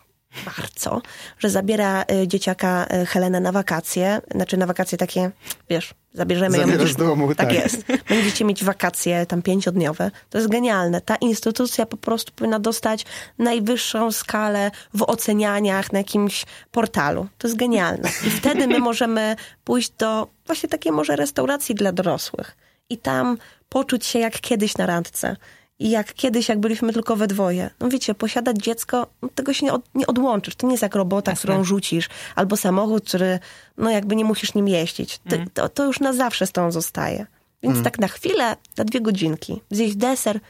bardzo, 0.44 1.02
że 1.38 1.50
zabiera 1.50 2.04
y, 2.22 2.28
dzieciaka 2.28 2.86
y, 3.02 3.06
Helenę 3.06 3.40
na 3.40 3.52
wakacje, 3.52 4.20
znaczy 4.34 4.56
na 4.56 4.66
wakacje 4.66 4.98
takie, 4.98 5.30
wiesz, 5.70 5.94
zabierzemy 6.14 6.58
ją. 6.58 6.66
Będziesz, 6.66 6.94
domu, 6.94 7.28
tak. 7.28 7.36
tak 7.36 7.52
jest. 7.52 7.84
Będziecie 8.08 8.44
mieć 8.44 8.64
wakacje 8.64 9.26
tam 9.26 9.42
pięciodniowe. 9.42 10.10
To 10.30 10.38
jest 10.38 10.50
genialne. 10.50 11.00
Ta 11.00 11.16
instytucja 11.16 11.86
po 11.86 11.96
prostu 11.96 12.32
powinna 12.36 12.58
dostać 12.58 13.06
najwyższą 13.38 14.12
skalę 14.12 14.70
w 14.94 15.02
ocenianiach 15.02 15.92
na 15.92 15.98
jakimś 15.98 16.46
portalu. 16.70 17.26
To 17.38 17.48
jest 17.48 17.58
genialne. 17.58 18.08
I 18.26 18.30
wtedy 18.30 18.66
my 18.66 18.78
możemy 18.78 19.36
pójść 19.64 19.92
do 19.98 20.28
właśnie 20.46 20.68
takiej 20.68 20.92
może 20.92 21.16
restauracji 21.16 21.74
dla 21.74 21.92
dorosłych 21.92 22.56
i 22.90 22.98
tam 22.98 23.38
poczuć 23.68 24.06
się 24.06 24.18
jak 24.18 24.40
kiedyś 24.40 24.76
na 24.76 24.86
randce 24.86 25.36
i 25.82 25.90
jak 25.90 26.14
kiedyś, 26.14 26.48
jak 26.48 26.60
byliśmy 26.60 26.92
tylko 26.92 27.16
we 27.16 27.26
dwoje. 27.26 27.70
No 27.80 27.88
wiecie, 27.88 28.14
posiadać 28.14 28.56
dziecko, 28.56 29.06
no 29.22 29.28
tego 29.34 29.52
się 29.52 29.66
nie, 29.66 29.72
od, 29.72 29.94
nie 29.94 30.06
odłączysz. 30.06 30.54
To 30.54 30.66
nie 30.66 30.72
jest 30.72 30.82
jak 30.82 30.94
robota, 30.94 31.30
Jasne. 31.30 31.38
którą 31.38 31.64
rzucisz, 31.64 32.08
albo 32.36 32.56
samochód, 32.56 33.04
który, 33.08 33.38
no 33.76 33.90
jakby 33.90 34.16
nie 34.16 34.24
musisz 34.24 34.54
nim 34.54 34.68
jeździć. 34.68 35.18
To, 35.18 35.36
mm. 35.36 35.50
to, 35.54 35.68
to 35.68 35.84
już 35.84 36.00
na 36.00 36.12
zawsze 36.12 36.46
z 36.46 36.52
tą 36.52 36.72
zostaje. 36.72 37.26
Więc 37.62 37.72
mm. 37.72 37.84
tak 37.84 37.98
na 37.98 38.08
chwilę, 38.08 38.56
na 38.76 38.84
dwie 38.84 39.00
godzinki, 39.00 39.60
zjeść 39.70 39.96
deser, 39.96 40.40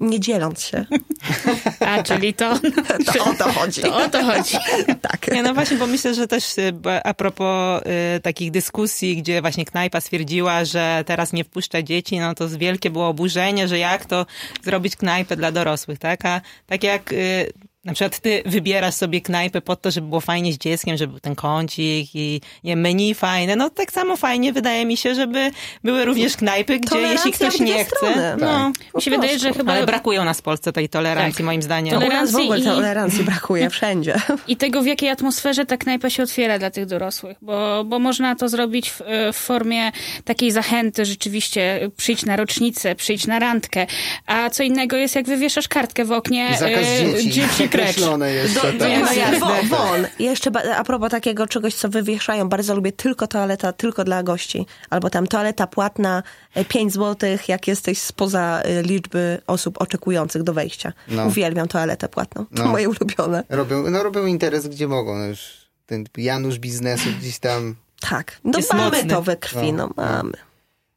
nie 0.00 0.20
dzieląc 0.20 0.64
się. 0.64 0.84
A, 1.80 2.02
czyli 2.02 2.34
to... 2.34 2.58
to 3.12 3.24
o 3.24 3.34
to 3.34 3.52
chodzi. 3.52 3.82
To 3.82 3.96
o 3.96 4.08
to 4.08 4.24
chodzi. 4.24 4.56
tak. 5.10 5.32
Nie, 5.32 5.42
no 5.42 5.54
właśnie, 5.54 5.76
bo 5.76 5.86
myślę, 5.86 6.14
że 6.14 6.26
też 6.26 6.58
y, 6.58 6.72
a 7.04 7.14
propos 7.14 7.82
y, 8.16 8.20
takich 8.20 8.50
dyskusji, 8.50 9.16
gdzie 9.16 9.40
właśnie 9.40 9.64
knajpa 9.64 10.00
stwierdziła, 10.00 10.64
że 10.64 11.04
teraz 11.06 11.32
nie 11.32 11.44
wpuszcza 11.44 11.82
dzieci, 11.82 12.18
no 12.18 12.34
to 12.34 12.48
wielkie 12.48 12.90
było 12.90 13.08
oburzenie, 13.08 13.68
że 13.68 13.78
jak 13.78 14.04
to 14.06 14.26
zrobić 14.62 14.96
knajpę 14.96 15.36
dla 15.36 15.52
dorosłych, 15.52 15.98
tak? 15.98 16.24
A 16.24 16.40
tak 16.66 16.82
jak 16.82 17.12
y, 17.12 17.52
na 17.84 17.92
przykład 17.92 18.18
ty 18.18 18.42
wybierasz 18.46 18.94
sobie 18.94 19.20
knajpę 19.20 19.60
po 19.60 19.76
to, 19.76 19.90
żeby 19.90 20.08
było 20.08 20.20
fajnie 20.20 20.52
z 20.52 20.58
dzieckiem, 20.58 20.96
żeby 20.96 21.10
był 21.10 21.20
ten 21.20 21.34
kącik 21.34 22.14
i 22.14 22.40
nie, 22.64 22.76
menu 22.76 23.14
fajne. 23.14 23.56
No 23.56 23.70
tak 23.70 23.92
samo 23.92 24.16
fajnie 24.16 24.52
wydaje 24.52 24.86
mi 24.86 24.96
się, 24.96 25.14
żeby 25.14 25.50
były 25.84 26.04
również 26.04 26.36
knajpy, 26.36 26.78
gdzie 26.78 26.98
jeśli 26.98 27.32
ktoś 27.32 27.60
nie 27.60 27.84
chce... 27.84 28.36
No, 28.40 28.72
tak. 28.74 28.94
mi 28.94 29.02
się 29.02 29.10
wydaje, 29.10 29.38
że 29.38 29.52
chyba... 29.52 29.72
Ale 29.72 29.86
brakuje 29.86 30.20
u 30.20 30.24
nas 30.24 30.38
w 30.38 30.42
Polsce 30.42 30.72
tej 30.72 30.88
tolerancji, 30.88 31.36
tak. 31.36 31.46
moim 31.46 31.62
zdaniem. 31.62 31.94
Tolerancji 31.94 32.36
u 32.36 32.38
nas 32.38 32.42
w 32.42 32.44
ogóle 32.44 32.58
i... 32.58 32.62
tolerancji 32.62 33.24
brakuje 33.24 33.70
wszędzie. 33.80 34.14
I 34.48 34.56
tego, 34.56 34.82
w 34.82 34.86
jakiej 34.86 35.08
atmosferze 35.08 35.66
ta 35.66 35.76
knajpa 35.76 36.10
się 36.10 36.22
otwiera 36.22 36.58
dla 36.58 36.70
tych 36.70 36.86
dorosłych, 36.86 37.36
bo, 37.42 37.84
bo 37.84 37.98
można 37.98 38.36
to 38.36 38.48
zrobić 38.48 38.90
w, 38.90 39.02
w 39.32 39.36
formie 39.36 39.92
takiej 40.24 40.50
zachęty, 40.50 41.04
rzeczywiście 41.04 41.90
przyjdź 41.96 42.24
na 42.24 42.36
rocznicę, 42.36 42.94
przyjdź 42.94 43.26
na 43.26 43.38
randkę, 43.38 43.86
a 44.26 44.50
co 44.50 44.62
innego 44.62 44.96
jest, 44.96 45.16
jak 45.16 45.26
wywieszasz 45.26 45.68
kartkę 45.68 46.04
w 46.04 46.12
oknie 46.12 46.48
Zakaz 46.58 46.86
e, 46.86 47.12
dzieci. 47.14 47.30
dzieci 47.30 47.69
określone 47.74 48.32
jeszcze. 48.32 48.72
Do, 48.72 48.78
tak. 48.78 49.00
no 49.00 49.12
jasne, 49.12 49.68
won. 49.68 50.06
Jeszcze 50.18 50.50
a 50.76 50.84
propos 50.84 51.10
takiego 51.10 51.46
czegoś, 51.46 51.74
co 51.74 51.88
wywieszają, 51.88 52.48
bardzo 52.48 52.74
lubię 52.74 52.92
tylko 52.92 53.26
toaleta, 53.26 53.72
tylko 53.72 54.04
dla 54.04 54.22
gości. 54.22 54.66
Albo 54.90 55.10
tam 55.10 55.26
toaleta 55.26 55.66
płatna 55.66 56.22
5 56.68 56.92
e, 56.92 56.94
zł, 56.94 57.30
jak 57.48 57.68
jesteś 57.68 57.98
spoza 57.98 58.62
e, 58.62 58.82
liczby 58.82 59.38
osób 59.46 59.82
oczekujących 59.82 60.42
do 60.42 60.52
wejścia. 60.52 60.92
No. 61.08 61.26
Uwielbiam 61.26 61.68
toaletę 61.68 62.08
płatną. 62.08 62.46
To 62.46 62.64
no. 62.64 62.70
moje 62.70 62.88
ulubione. 62.88 63.44
Robią, 63.48 63.90
no 63.90 64.02
robią 64.02 64.26
interes 64.26 64.68
gdzie 64.68 64.88
mogą. 64.88 65.18
No 65.18 65.24
już 65.24 65.60
ten 65.86 66.04
Janusz 66.16 66.58
biznesu 66.58 67.08
gdzieś 67.20 67.38
tam... 67.38 67.74
Tak. 68.00 68.40
No 68.44 68.58
mamy 68.72 68.90
mocny. 68.90 69.10
to 69.10 69.22
we 69.22 69.36
krwi, 69.36 69.72
no, 69.72 69.90
no 69.96 70.04
mamy. 70.04 70.32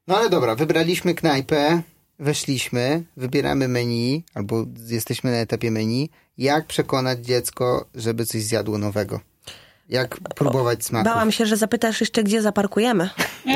No 0.08 0.18
ale 0.18 0.30
dobra, 0.30 0.56
wybraliśmy 0.56 1.16
knajpę, 1.16 1.82
weszliśmy, 2.20 3.04
wybieramy 3.18 3.68
menu, 3.68 4.24
albo 4.34 4.66
jesteśmy 4.88 5.32
na 5.32 5.38
etapie 5.38 5.72
menu. 5.72 6.10
Jak 6.38 6.66
przekonać 6.66 7.20
dziecko, 7.20 7.86
żeby 7.96 8.26
coś 8.26 8.42
zjadło 8.42 8.78
nowego? 8.78 9.20
Jak 9.90 10.18
próbować 10.36 10.86
smaku? 10.86 11.06
Bałam 11.06 11.32
się, 11.32 11.46
że 11.46 11.58
zapytasz 11.58 12.02
jeszcze, 12.02 12.24
gdzie 12.24 12.42
zaparkujemy. 12.42 13.10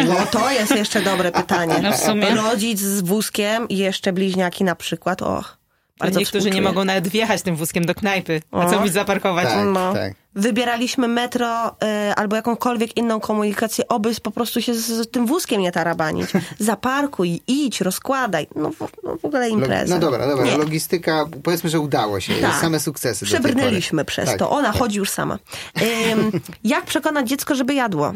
Bo 0.08 0.26
to 0.40 0.52
jest 0.52 0.76
jeszcze 0.76 1.02
dobre 1.02 1.32
pytanie. 1.42 1.76
No 1.84 1.92
w 1.92 1.98
sumie. 1.98 2.36
Rodzic 2.36 2.80
z 2.80 3.02
wózkiem 3.02 3.70
i 3.70 3.78
jeszcze 3.78 4.14
bliźniaki 4.14 4.64
na 4.64 4.76
przykład. 4.76 5.22
Och, 5.22 5.58
bardzo 6.00 6.20
Niektórzy 6.20 6.46
nie 6.46 6.52
współczuję. 6.52 6.62
mogą 6.62 6.86
nawet 6.86 7.08
wjechać 7.08 7.42
tym 7.42 7.56
wózkiem 7.56 7.86
do 7.86 7.96
knajpy. 7.96 8.42
A 8.52 8.66
O. 8.66 8.70
co 8.70 8.80
być 8.80 8.94
zaparkować? 8.94 9.46
Tak, 9.48 9.66
No. 9.66 9.94
tak. 9.94 10.14
Wybieraliśmy 10.40 11.08
metro 11.08 11.68
y, 11.70 12.14
albo 12.16 12.36
jakąkolwiek 12.36 12.98
inną 12.98 13.20
komunikację, 13.20 13.88
oby 13.88 14.16
po 14.24 14.32
prostu 14.32 14.62
się 14.62 14.74
z, 14.76 14.86
z 14.86 15.12
tym 15.12 15.26
wózkiem 15.26 15.62
nie 15.62 15.72
tarabanić. 15.72 16.30
Zaparkuj, 16.60 17.42
idź, 17.48 17.82
rozkładaj. 17.82 18.48
No, 18.56 18.70
w- 18.72 19.04
no 19.04 19.18
w 19.18 19.26
ogóle 19.26 19.50
impreza. 19.50 19.96
No 19.96 20.02
dobra, 20.02 20.28
dobra. 20.28 20.46
Nie. 20.46 20.58
Logistyka, 20.58 21.26
powiedzmy, 21.44 21.70
że 21.70 21.80
udało 21.80 22.20
się. 22.20 22.34
Tak. 22.36 22.62
Same 22.62 22.80
sukcesy. 22.80 23.26
Przebrnęliśmy 23.26 24.06
przez 24.06 24.26
Tak, 24.30 24.40
to. 24.40 24.50
Ona 24.50 24.72
tak. 24.72 24.82
chodzi 24.82 24.98
już 24.98 25.10
sama. 25.10 25.40
Ym, 26.12 26.32
jak 26.64 26.86
przekonać 26.86 27.30
dziecko, 27.30 27.56
żeby 27.56 27.74
jadło? 27.74 28.14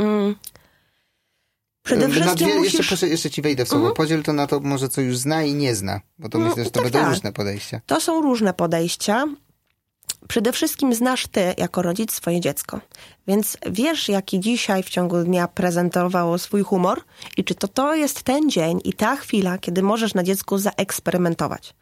Ym, 0.00 0.34
przede 1.82 2.08
Na 2.08 2.14
wszystkim 2.14 2.46
dwie, 2.48 2.58
musisz... 2.58 2.74
jeszcze, 2.74 2.88
proszę, 2.88 3.08
jeszcze 3.08 3.30
ci 3.30 3.42
wejdę 3.42 3.64
w 3.64 3.68
słowo. 3.68 3.90
Podziel 3.90 4.22
to 4.22 4.32
na 4.32 4.46
to 4.46 4.60
może, 4.60 4.88
co 4.88 5.00
już 5.00 5.16
zna 5.18 5.42
i 5.42 5.54
nie 5.54 5.74
zna. 5.74 6.00
Bo 6.18 6.28
to 6.28 6.38
No, 6.38 6.48
myślę, 6.48 6.64
że 6.64 6.70
to 6.70 6.74
tak, 6.74 6.82
będą 6.82 6.98
tak. 6.98 7.08
różne 7.08 7.32
podejścia. 7.32 7.80
To 7.86 8.00
są 8.00 8.20
różne 8.22 8.54
podejścia. 8.54 9.24
Przede 10.30 10.52
wszystkim 10.52 10.94
znasz 10.94 11.26
ty, 11.26 11.54
jako 11.58 11.82
rodzic, 11.82 12.12
swoje 12.12 12.40
dziecko. 12.40 12.80
Więc 13.26 13.56
wiesz, 13.70 14.08
jaki 14.08 14.40
dzisiaj 14.40 14.82
w 14.82 14.90
ciągu 14.90 15.24
dnia 15.24 15.48
prezentowało 15.48 16.38
swój 16.38 16.62
humor 16.62 17.00
i 17.36 17.44
czy 17.44 17.54
to 17.54 17.68
to 17.68 17.94
jest 17.94 18.22
ten 18.22 18.50
dzień 18.50 18.80
i 18.84 18.92
ta 18.92 19.16
chwila, 19.16 19.58
kiedy 19.58 19.82
możesz 19.82 20.14
na 20.14 20.22
dziecku 20.22 20.58
zaeksperymentować. 20.58 21.74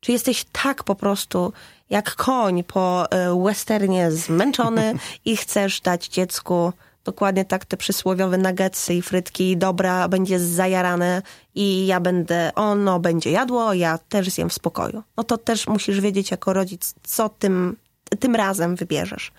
Czy 0.00 0.12
jesteś 0.12 0.44
tak 0.52 0.84
po 0.84 0.94
prostu 0.94 1.52
jak 1.90 2.14
koń 2.14 2.64
po 2.64 3.10
e, 3.10 3.44
westernie 3.44 4.12
zmęczony 4.12 4.94
i 5.24 5.36
chcesz 5.36 5.80
dać 5.80 6.08
dziecku 6.08 6.72
dokładnie 7.04 7.44
tak 7.44 7.64
te 7.64 7.76
przysłowiowe 7.76 8.38
nuggetsy 8.38 8.94
i 8.94 9.02
frytki, 9.02 9.56
dobra, 9.56 10.08
będzie 10.08 10.40
zajarane 10.40 11.22
i 11.54 11.86
ja 11.86 12.00
będę, 12.00 12.50
ono 12.54 13.00
będzie 13.00 13.30
jadło, 13.30 13.74
ja 13.74 13.98
też 13.98 14.28
zjem 14.28 14.48
w 14.48 14.52
spokoju. 14.52 15.02
No 15.16 15.24
to 15.24 15.38
też 15.38 15.66
musisz 15.66 16.00
wiedzieć 16.00 16.30
jako 16.30 16.52
rodzic, 16.52 16.94
co 17.02 17.28
tym, 17.28 17.76
tym 18.20 18.34
razem 18.36 18.76
wybierzesz. 18.76 19.32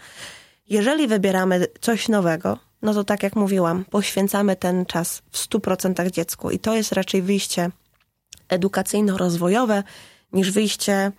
Jeżeli 0.69 1.07
wybieramy 1.07 1.65
coś 1.81 2.07
nowego, 2.09 2.57
no 2.81 2.93
to 2.93 3.03
tak 3.03 3.23
jak 3.23 3.35
mówiłam, 3.35 3.85
poświęcamy 3.85 4.55
ten 4.55 4.85
czas 4.85 5.21
w 5.31 5.37
100% 5.37 6.11
dziecku 6.11 6.49
i 6.51 6.59
to 6.59 6.75
jest 6.75 6.91
raczej 6.91 7.21
wyjście 7.21 7.69
edukacyjno-rozwojowe 8.49 9.83
niż 10.33 10.51
wyjście 10.51 11.11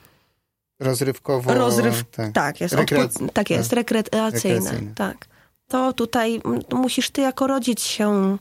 Rozrywkowo. 0.81 1.55
rozryw... 1.55 2.05
tak. 2.11 2.33
Tak, 2.33 2.61
jest, 2.61 2.75
Rekreac- 2.75 3.09
odpu- 3.09 3.29
tak 3.33 3.51
jest, 3.51 3.73
rekreacyjne. 3.73 4.31
Rekreacyjne. 4.31 4.95
Tak. 4.95 5.27
To 5.69 5.93
tutaj 5.93 6.41
musisz 6.73 7.11
ty 7.11 7.21
jako 7.21 7.47
rodzic 7.47 7.81
się 7.83 8.39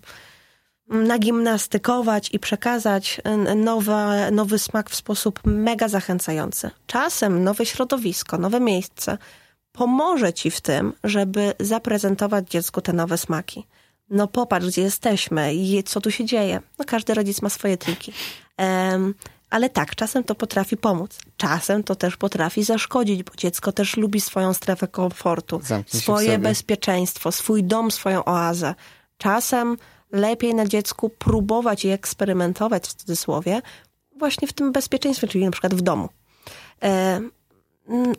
nagimnastykować 0.90 2.30
i 2.34 2.40
przekazać 2.40 3.22
nowe, 3.56 4.32
nowy 4.32 4.60
smak 4.60 4.90
w 4.90 4.96
sposób 4.96 5.40
mega 5.46 5.88
zachęcający. 5.88 6.70
Czasem 6.88 7.44
nowe 7.44 7.66
środowisko, 7.66 8.38
nowe 8.38 8.60
miejsce 8.60 9.18
pomoże 9.72 10.34
ci 10.34 10.52
w 10.52 10.62
tym, 10.62 10.94
żeby 11.04 11.54
zaprezentować 11.60 12.50
dziecku 12.50 12.82
te 12.82 12.94
nowe 12.94 13.18
smaki. 13.18 13.68
No 14.10 14.28
popatrz, 14.28 14.68
gdzie 14.68 14.82
jesteśmy 14.82 15.54
i 15.54 15.84
co 15.84 16.02
tu 16.02 16.12
się 16.12 16.26
dzieje. 16.26 16.62
No 16.80 16.86
każdy 16.86 17.14
rodzic 17.14 17.42
ma 17.42 17.50
swoje 17.50 17.78
triki. 17.78 18.14
Em, 18.58 19.14
ale 19.50 19.70
tak, 19.70 19.96
czasem 19.96 20.24
to 20.24 20.36
potrafi 20.36 20.78
pomóc. 20.78 21.20
Czasem 21.38 21.84
to 21.84 21.96
też 21.96 22.18
potrafi 22.18 22.64
zaszkodzić, 22.64 23.24
bo 23.24 23.32
dziecko 23.38 23.72
też 23.72 23.98
lubi 23.98 24.22
swoją 24.22 24.54
strefę 24.54 24.88
komfortu, 24.88 25.62
Zamknij 25.64 26.02
swoje 26.02 26.40
bezpieczeństwo, 26.40 27.32
swój 27.32 27.64
dom, 27.64 27.92
swoją 27.92 28.26
oazę. 28.26 28.76
Czasem 29.18 29.78
lepiej 30.12 30.56
na 30.56 30.66
dziecku 30.66 31.10
próbować 31.10 31.86
i 31.86 31.90
eksperymentować 31.90 32.88
w 32.88 32.94
cudzysłowie 32.94 33.62
właśnie 34.16 34.48
w 34.48 34.54
tym 34.54 34.72
bezpieczeństwie, 34.72 35.28
czyli 35.28 35.46
na 35.46 35.52
przykład 35.52 35.76
w 35.76 35.82
domu. 35.82 36.10
E, 36.84 37.22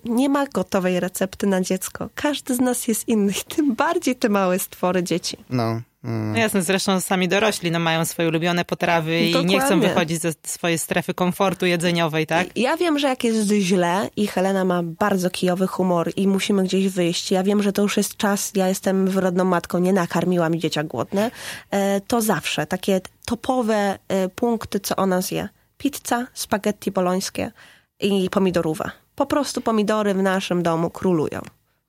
nie 0.05 0.29
ma 0.29 0.47
gotowej 0.47 1.01
recepty 1.01 1.47
na 1.47 1.61
dziecko. 1.61 2.09
Każdy 2.15 2.55
z 2.55 2.61
nas 2.61 2.89
jest 2.89 3.09
inny, 3.09 3.33
tym 3.57 3.75
bardziej 3.75 4.17
te 4.17 4.29
małe 4.29 4.59
stwory 4.59 5.03
dzieci. 5.03 5.37
No. 5.51 5.81
Mm. 6.05 6.33
No 6.33 6.39
jasne, 6.39 6.63
zresztą 6.63 7.01
sami 7.01 7.29
dorośli 7.29 7.71
no, 7.71 7.79
mają 7.79 8.05
swoje 8.05 8.29
ulubione 8.29 8.65
potrawy 8.65 9.21
i 9.21 9.35
nie 9.45 9.59
chcą 9.59 9.69
Dokładnie. 9.69 9.89
wychodzić 9.89 10.21
ze 10.21 10.33
swojej 10.47 10.79
strefy 10.79 11.15
komfortu 11.15 11.67
jedzeniowej, 11.67 12.27
tak? 12.27 12.57
Ja 12.57 12.77
wiem, 12.77 12.99
że 12.99 13.09
jak 13.09 13.25
jest 13.25 13.49
źle 13.49 14.11
i 14.17 14.27
Helena 14.27 14.65
ma 14.65 14.83
bardzo 14.83 15.31
kijowy 15.31 15.67
humor 15.67 16.11
i 16.17 16.29
musimy 16.29 16.65
gdzieś 16.65 16.89
wyjść, 16.89 17.31
ja 17.31 17.43
wiem, 17.43 17.63
że 17.63 17.73
to 17.73 17.83
już 17.83 17.97
jest 17.97 18.17
czas, 18.17 18.53
ja 18.55 18.69
jestem 18.69 19.07
wyrodną 19.07 19.45
matką, 19.45 19.79
nie 19.79 19.93
nakarmiłam 19.93 20.55
i 20.55 20.59
dzieciak 20.59 20.87
głodne, 20.87 21.31
e, 21.71 22.01
to 22.01 22.21
zawsze 22.23 22.67
takie 22.67 23.01
topowe 23.27 23.99
e, 24.09 24.29
punkty, 24.29 24.81
co 24.81 24.97
ona 24.97 25.21
zje. 25.23 25.49
Pizza, 25.79 26.27
spaghetti 26.35 26.91
bolońskie 26.91 27.53
i 28.01 28.31
pomidorówka. 28.31 28.91
Po 29.15 29.27
prostu 29.27 29.61
pomidory 29.61 30.15
w 30.15 30.23
naszym 30.23 30.63
domu 30.63 30.91
królują. 30.91 31.41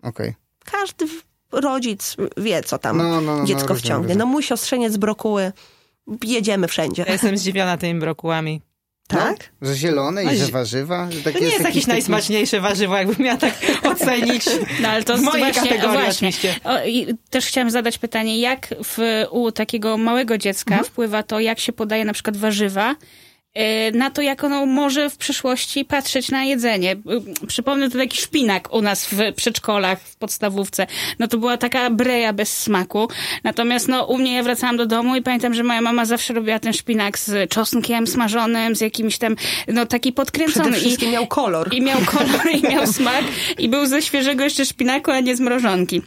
Okej. 0.03 0.35
Każdy 0.65 1.07
w- 1.07 1.23
rodzic 1.51 2.15
wie, 2.37 2.63
co 2.63 2.77
tam 2.77 2.97
No, 2.97 3.21
no, 3.21 3.37
no, 3.37 3.45
dziecko 3.45 3.61
rozumiem, 3.61 3.79
wciągnie. 3.79 3.95
rozumiem. 4.07 4.17
No 4.17 4.25
mój 4.25 4.43
siostrzeniec 4.43 4.97
brokuły, 4.97 5.51
jedziemy 6.23 6.67
wszędzie. 6.67 7.03
Ja 7.07 7.13
jestem 7.13 7.37
zdziwiona 7.37 7.77
tymi 7.77 7.99
brokułami. 7.99 8.61
Tak? 9.07 9.49
No, 9.61 9.67
że 9.67 9.75
zielone 9.75 10.23
No 10.23 10.31
i 10.31 10.35
i- 10.35 10.37
że 10.37 10.47
warzywa? 10.47 11.11
Że 11.11 11.21
To 11.21 11.29
nie 11.29 11.33
jest 11.39 11.51
jakiś 11.51 11.65
jakieś 11.65 11.83
taki- 11.83 11.91
najsmaczniejsze 11.91 12.61
warzywo, 12.61 12.97
jakbym 12.97 13.25
miała 13.25 13.37
tak 13.37 13.53
ocenić. 13.91 14.45
No 14.81 14.89
ale 14.89 15.03
to 15.03 15.17
w 15.17 15.21
mojej 15.21 15.43
właśnie, 15.53 15.61
kategorii 15.69 16.03
właśnie. 16.03 16.09
oczywiście. 16.29 16.55
O, 16.63 16.83
i 16.85 17.07
też 17.29 17.45
chciałam 17.45 17.69
zadać 17.71 17.97
pytanie, 17.97 18.39
jak 18.39 18.67
w, 18.83 19.25
u 19.31 19.51
takiego 19.51 19.97
małego 19.97 20.37
dziecka 20.37 20.71
Mhm. 20.75 20.85
wpływa 20.91 21.23
to, 21.23 21.39
jak 21.39 21.59
się 21.59 21.73
podaje 21.73 22.05
na 22.05 22.13
przykład 22.13 22.37
warzywa, 22.37 22.95
na 23.93 24.09
to, 24.09 24.21
jak 24.21 24.43
ono 24.43 24.65
może 24.65 25.09
w 25.09 25.17
przyszłości 25.17 25.85
patrzeć 25.85 26.31
na 26.31 26.43
jedzenie. 26.43 26.91
Y, 26.91 27.47
Przypomnę 27.47 27.89
to 27.89 27.97
taki 27.97 28.17
szpinak 28.17 28.73
u 28.73 28.81
nas 28.81 29.05
w 29.05 29.33
przedszkolach, 29.35 29.99
w 30.01 30.15
podstawówce. 30.15 30.87
No 31.19 31.27
to 31.27 31.37
była 31.37 31.57
taka 31.57 31.89
breja 31.89 32.33
bez 32.33 32.57
smaku. 32.57 33.07
Natomiast 33.43 33.87
no 33.87 34.05
u 34.05 34.17
mnie 34.17 34.35
ja 34.35 34.43
wracałam 34.43 34.77
do 34.77 34.85
domu 34.85 35.15
i 35.15 35.21
pamiętam, 35.21 35.53
że 35.53 35.63
moja 35.63 35.81
mama 35.81 36.05
zawsze 36.05 36.33
robiła 36.33 36.59
ten 36.59 36.73
szpinak 36.73 37.19
z 37.19 37.49
czosnkiem 37.49 38.07
smażonym, 38.07 38.75
z 38.75 38.81
jakimś 38.81 39.17
tam, 39.17 39.35
no 39.67 39.85
taki 39.85 40.13
podkręcony. 40.13 40.71
Przede 40.71 40.77
wszystkim 40.77 41.09
I, 41.09 41.11
miał 41.11 41.27
kolor. 41.27 41.73
i 41.73 41.81
miał 41.81 41.99
kolor, 42.05 42.41
i 42.53 42.61
miał 42.61 42.87
smak, 42.97 43.23
i 43.59 43.69
był 43.69 43.85
ze 43.85 44.01
świeżego 44.01 44.43
jeszcze 44.43 44.65
szpinaku, 44.65 45.11
a 45.11 45.19
nie 45.19 45.35
z 45.35 45.39
mrożonki. 45.39 46.01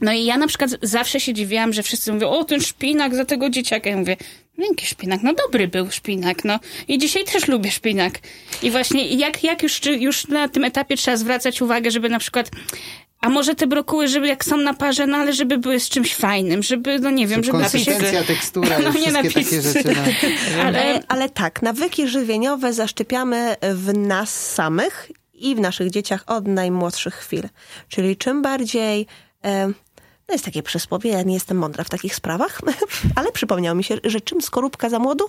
No 0.00 0.12
i 0.12 0.24
ja 0.24 0.36
na 0.36 0.46
przykład 0.46 0.70
zawsze 0.82 1.20
się 1.20 1.34
dziwiłam, 1.34 1.72
że 1.72 1.82
wszyscy 1.82 2.12
mówią, 2.12 2.28
o 2.28 2.44
ten 2.44 2.60
szpinak 2.60 3.14
za 3.14 3.24
tego 3.24 3.50
dzieciaka. 3.50 3.90
Ja 3.90 3.96
mówię, 3.96 4.16
no 4.58 4.66
jaki 4.70 4.86
szpinak? 4.86 5.20
No 5.22 5.34
dobry 5.34 5.68
był 5.68 5.90
szpinak, 5.90 6.44
no. 6.44 6.60
I 6.88 6.98
dzisiaj 6.98 7.24
też 7.24 7.48
lubię 7.48 7.70
szpinak. 7.70 8.18
I 8.62 8.70
właśnie 8.70 9.06
jak, 9.06 9.44
jak 9.44 9.62
już, 9.62 9.80
czy 9.80 9.96
już 9.96 10.28
na 10.28 10.48
tym 10.48 10.64
etapie 10.64 10.96
trzeba 10.96 11.16
zwracać 11.16 11.62
uwagę, 11.62 11.90
żeby 11.90 12.08
na 12.08 12.18
przykład 12.18 12.50
a 13.20 13.28
może 13.28 13.54
te 13.54 13.66
brokuły, 13.66 14.08
żeby 14.08 14.26
jak 14.26 14.44
są 14.44 14.56
na 14.56 14.74
parze, 14.74 15.06
no 15.06 15.16
ale 15.16 15.32
żeby 15.32 15.58
były 15.58 15.80
z 15.80 15.88
czymś 15.88 16.14
fajnym, 16.14 16.62
żeby, 16.62 16.98
no 16.98 17.10
nie 17.10 17.26
wiem, 17.26 17.44
żeby 17.44 17.58
się... 17.58 17.62
Konsystencja, 17.62 18.24
tekstura, 18.24 18.78
No 18.84 18.90
i 18.90 19.00
nie 19.00 19.12
na 19.12 19.22
wszystkie 19.22 19.44
takie 19.44 19.62
rzeczy. 19.62 19.94
No. 20.56 20.62
Ale, 20.64 21.02
ale 21.08 21.28
tak, 21.28 21.62
nawyki 21.62 22.08
żywieniowe 22.08 22.72
zaszczepiamy 22.72 23.56
w 23.74 23.96
nas 23.96 24.52
samych 24.54 25.10
i 25.34 25.54
w 25.54 25.60
naszych 25.60 25.90
dzieciach 25.90 26.24
od 26.26 26.46
najmłodszych 26.46 27.14
chwil. 27.14 27.42
Czyli 27.88 28.16
czym 28.16 28.42
bardziej. 28.42 29.06
E, 29.44 29.72
no 30.28 30.32
jest 30.34 30.44
takie 30.44 30.62
przysłowie, 30.62 31.10
ja 31.10 31.22
nie 31.22 31.34
jestem 31.34 31.56
mądra 31.58 31.84
w 31.84 31.88
takich 31.90 32.14
sprawach, 32.14 32.60
ale 33.16 33.32
przypomniało 33.32 33.74
mi 33.74 33.84
się, 33.84 33.96
że 34.04 34.20
czym 34.20 34.42
skorupka 34.42 34.88
za 34.88 34.98
młodu, 34.98 35.24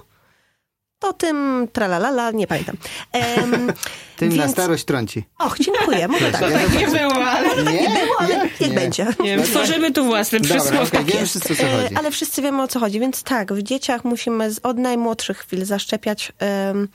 to 0.99 1.13
tym 1.13 1.67
tralalala, 1.73 2.31
nie 2.31 2.47
pamiętam. 2.47 2.75
Em, 3.11 3.73
Tym 4.17 4.29
na 4.29 4.35
więc- 4.35 4.51
starość 4.51 4.85
trąci. 4.85 5.23
Och, 5.39 5.57
dziękuję, 5.59 6.07
może 6.07 6.31
tak. 6.31 6.41
Ja 6.41 6.79
Nie 6.79 6.87
było, 6.87 7.25
ale... 7.25 7.63
Nie, 7.73 7.97
Ale 8.19 8.33
jak 8.33 8.43
niech 8.59 8.69
nie? 8.69 8.75
będzie. 8.75 9.05
Nie 9.19 9.37
wiem, 9.37 9.43
Tworzymy 9.43 9.91
tu 9.91 10.05
własne 10.05 10.39
przysłowie. 10.39 10.81
okej, 10.81 11.05
wiem 11.05 11.19
jest. 11.19 11.29
wszyscy 11.31 11.53
o 11.53 11.55
co 11.55 11.63
E, 11.63 11.81
chodzi. 11.83 11.95
Ale 11.95 12.11
wszyscy 12.11 12.41
wiemy 12.41 12.61
o 12.61 12.67
co 12.67 12.79
chodzi, 12.79 12.99
więc 12.99 13.23
tak, 13.23 13.53
w 13.53 13.61
dzieciach 13.63 14.03
musimy 14.05 14.51
z, 14.53 14.59
od 14.63 14.77
najmłodszych 14.77 15.37
chwil 15.37 15.65
zaszczepiać 15.65 16.31
em, 16.39 16.87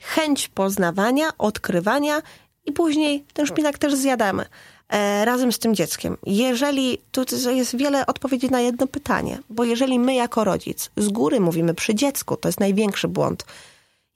chęć 0.00 0.48
poznawania, 0.48 1.28
odkrywania 1.38 2.22
i 2.64 2.72
później 2.72 3.24
ten 3.32 3.46
szpinak 3.46 3.78
też 3.78 3.94
zjadamy 3.94 4.44
razem 5.24 5.52
z 5.52 5.58
tym 5.58 5.74
dzieckiem. 5.74 6.16
Jeżeli, 6.26 6.98
tu 7.12 7.24
jest 7.54 7.76
wiele 7.76 8.06
odpowiedzi 8.06 8.50
na 8.50 8.60
jedno 8.60 8.86
pytanie, 8.86 9.38
bo 9.50 9.64
jeżeli 9.64 9.98
my 9.98 10.14
jako 10.14 10.44
rodzic 10.44 10.90
z 10.96 11.08
góry 11.08 11.40
mówimy 11.40 11.74
przy 11.74 11.94
dziecku, 11.94 12.36
to 12.36 12.48
jest 12.48 12.60
największy 12.60 13.08
błąd, 13.08 13.44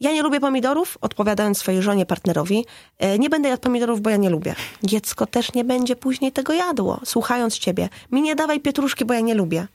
ja 0.01 0.13
nie 0.13 0.23
lubię 0.23 0.41
pomidorów, 0.41 0.99
odpowiadając 1.01 1.59
swojej 1.59 1.83
żonie, 1.83 2.07
partnerowi. 2.07 2.67
e, 2.99 3.19
Nie 3.19 3.31
będę 3.31 3.49
jadł 3.49 3.63
pomidorów, 3.63 4.01
bo 4.01 4.11
ja 4.11 4.17
nie 4.17 4.31
lubię. 4.31 4.55
Dziecko 4.83 5.27
też 5.27 5.55
nie 5.55 5.65
będzie 5.65 5.97
później 5.97 6.33
tego 6.33 6.53
jadło, 6.53 7.01
słuchając 7.05 7.59
ciebie. 7.59 7.89
Mi 8.13 8.23
nie 8.23 8.35
dawaj 8.37 8.61
pietruszki, 8.61 9.05
bo 9.05 9.15
ja 9.15 9.21
nie 9.21 9.35
lubię. 9.35 9.67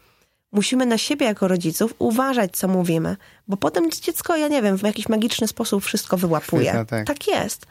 musimy 0.52 0.86
na 0.86 0.98
siebie 0.98 1.26
jako 1.26 1.48
rodziców 1.48 1.94
uważać, 2.00 2.58
co 2.58 2.68
mówimy, 2.68 3.18
bo 3.48 3.58
potem 3.58 3.92
dziecko, 3.92 4.36
ja 4.36 4.48
nie 4.48 4.62
wiem, 4.62 4.78
w 4.78 4.84
jakiś 4.84 5.10
magiczny 5.10 5.48
sposób 5.48 5.84
wszystko 5.84 6.18
wyłapuje. 6.18 6.70
Chwyta, 6.70 6.86
tak. 6.86 7.08
tak 7.08 7.28
jest. 7.28 7.66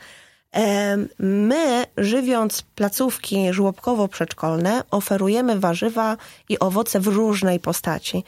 My, 1.18 1.86
żywiąc 1.96 2.62
placówki 2.74 3.52
żłobkowo-przedszkolne, 3.52 4.82
oferujemy 4.90 5.61
warzywa 5.61 6.16
i 6.48 6.59
owoce 6.59 7.00
w 7.00 7.07
różnej 7.07 7.61
postaci. 7.61 8.24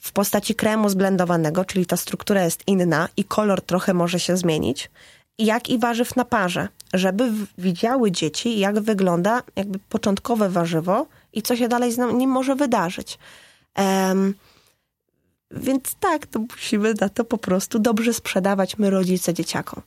W 0.00 0.12
postaci 0.12 0.54
kremu 0.54 0.88
zblendowanego, 0.88 1.64
czyli 1.64 1.86
ta 1.86 1.96
struktura 1.96 2.44
jest 2.44 2.62
inna 2.66 3.08
i 3.16 3.24
kolor 3.24 3.62
trochę 3.62 3.94
może 3.94 4.20
się 4.20 4.36
zmienić, 4.36 4.90
jak 5.38 5.70
i 5.70 5.78
warzyw 5.78 6.16
na 6.16 6.24
parze, 6.24 6.68
żeby 6.94 7.32
widziały 7.58 8.10
dzieci, 8.10 8.58
jak 8.58 8.80
wygląda 8.80 9.42
jakby 9.56 9.78
początkowe 9.78 10.48
warzywo 10.48 11.06
i 11.32 11.42
co 11.42 11.56
się 11.56 11.68
dalej 11.68 11.92
z 11.92 11.98
nim 11.98 12.30
może 12.30 12.54
wydarzyć. 12.54 13.18
Em, 13.74 14.34
więc 15.50 15.94
tak, 16.00 16.26
to 16.26 16.38
musimy 16.38 16.94
na 17.00 17.08
to 17.08 17.24
po 17.24 17.38
prostu 17.38 17.78
dobrze 17.78 18.14
sprzedawać 18.14 18.78
my 18.78 18.90
rodzice 18.90 19.34
dzieciakom. 19.34 19.82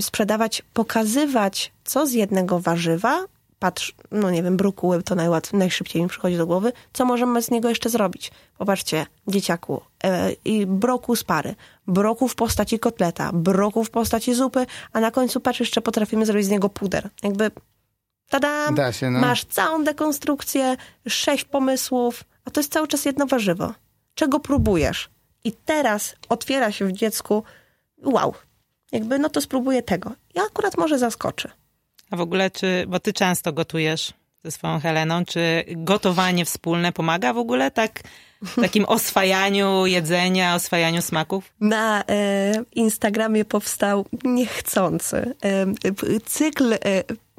Sprzedawać, 0.00 0.62
pokazywać, 0.72 1.72
co 1.84 2.06
z 2.06 2.12
jednego 2.12 2.60
warzywa, 2.60 3.24
patrz, 3.58 3.94
no 4.10 4.30
nie 4.30 4.42
wiem, 4.42 4.56
brokuły 4.56 5.02
to 5.02 5.14
najłatwiej, 5.14 5.58
najszybciej 5.58 6.02
mi 6.02 6.08
przychodzi 6.08 6.36
do 6.36 6.46
głowy, 6.46 6.72
co 6.92 7.04
możemy 7.04 7.42
z 7.42 7.50
niego 7.50 7.68
jeszcze 7.68 7.90
zrobić. 7.90 8.30
Popatrzcie, 8.58 9.06
dzieciaku, 9.28 9.82
e, 10.04 10.32
i 10.44 10.66
broku 10.66 11.16
z 11.16 11.24
pary, 11.24 11.54
broku 11.86 12.28
w 12.28 12.34
postaci 12.34 12.78
kotleta, 12.78 13.30
broku 13.32 13.84
w 13.84 13.90
postaci 13.90 14.34
zupy, 14.34 14.66
a 14.92 15.00
na 15.00 15.10
końcu 15.10 15.40
patrz, 15.40 15.60
jeszcze 15.60 15.80
potrafimy 15.80 16.26
zrobić 16.26 16.46
z 16.46 16.50
niego 16.50 16.68
puder. 16.68 17.08
Jakby, 17.22 17.50
tada, 18.30 18.72
Da 18.72 18.92
się, 18.92 19.10
no. 19.10 19.20
masz 19.20 19.44
całą 19.44 19.84
dekonstrukcję, 19.84 20.76
sześć 21.08 21.44
pomysłów, 21.44 22.24
a 22.44 22.50
to 22.50 22.60
jest 22.60 22.72
cały 22.72 22.88
czas 22.88 23.04
jedno 23.04 23.26
warzywo. 23.26 23.74
Czego 24.14 24.40
próbujesz? 24.40 25.10
I 25.44 25.52
teraz 25.52 26.14
otwiera 26.28 26.72
się 26.72 26.84
w 26.84 26.92
dziecku, 26.92 27.42
wow, 28.04 28.34
jakby 28.92 29.18
no 29.18 29.28
to 29.28 29.40
spróbuję 29.40 29.82
tego. 29.82 30.12
I 30.34 30.38
akurat 30.38 30.78
może 30.78 30.98
zaskoczy. 30.98 31.50
A 32.10 32.16
w 32.16 32.20
ogóle, 32.20 32.50
czy, 32.50 32.84
bo 32.88 33.00
ty 33.00 33.12
często 33.12 33.52
gotujesz 33.52 34.12
ze 34.44 34.50
swoją 34.50 34.80
Heleną, 34.80 35.24
czy 35.24 35.64
gotowanie 35.68 36.44
wspólne 36.44 36.92
pomaga 36.92 37.32
w 37.32 37.38
ogóle 37.38 37.70
tak 37.70 38.02
takim 38.60 38.84
oswajaniu 38.96 39.86
jedzenia, 39.86 40.54
oswajaniu 40.54 41.02
smaków? 41.02 41.52
Na 41.60 42.04
e, 42.08 42.52
Instagramie 42.74 43.44
powstał 43.44 44.06
niechcący 44.24 45.34
e, 45.44 45.66
cykl 46.26 46.72
e, 46.72 46.78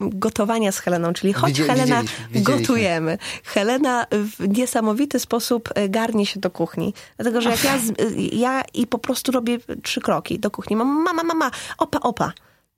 gotowania 0.09 0.71
z 0.71 0.79
Heleną, 0.79 1.13
czyli 1.13 1.33
choć 1.33 1.49
Widzieli- 1.53 1.67
Helena 1.69 2.01
widzieliśmy, 2.01 2.27
widzieliśmy. 2.27 2.57
gotujemy. 2.61 3.17
Helena 3.43 4.05
w 4.11 4.57
niesamowity 4.57 5.19
sposób 5.19 5.69
e, 5.75 5.89
garnie 5.89 6.25
się 6.25 6.39
do 6.39 6.49
kuchni. 6.51 6.93
Dlatego, 7.17 7.41
że 7.41 7.49
jak 7.49 7.63
ja, 7.63 7.77
z, 7.77 7.89
e, 7.89 7.93
ja 8.31 8.63
i 8.73 8.87
po 8.87 8.97
prostu 8.97 9.31
robię 9.31 9.57
trzy 9.83 10.01
kroki 10.01 10.39
do 10.39 10.51
kuchni. 10.51 10.75
Mam, 10.75 11.03
mama, 11.03 11.23
mama, 11.23 11.51
opa, 11.77 11.99
opa. 11.99 12.31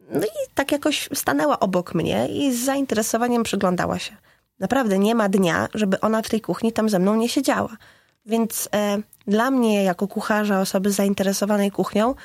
No 0.10 0.26
i 0.26 0.50
tak 0.56 0.72
jakoś 0.72 1.10
stanęła 1.14 1.60
obok 1.60 1.94
mnie 1.96 2.28
i 2.28 2.54
z 2.54 2.66
zainteresowaniem 2.66 3.44
przyglądała 3.44 4.00
się. 4.00 4.16
Naprawdę 4.60 5.00
nie 5.00 5.16
ma 5.16 5.30
dnia, 5.30 5.68
żeby 5.74 6.00
ona 6.00 6.22
w 6.22 6.30
tej 6.30 6.42
kuchni 6.42 6.72
tam 6.72 6.90
ze 6.90 7.00
mną 7.00 7.16
nie 7.16 7.30
siedziała. 7.30 7.78
Więc 8.26 8.70
e, 8.76 8.98
dla 9.28 9.52
mnie, 9.52 9.84
jako 9.84 10.08
kucharza, 10.08 10.62
osoby 10.62 10.92
zainteresowanej 10.92 11.72
kuchnią, 11.72 12.16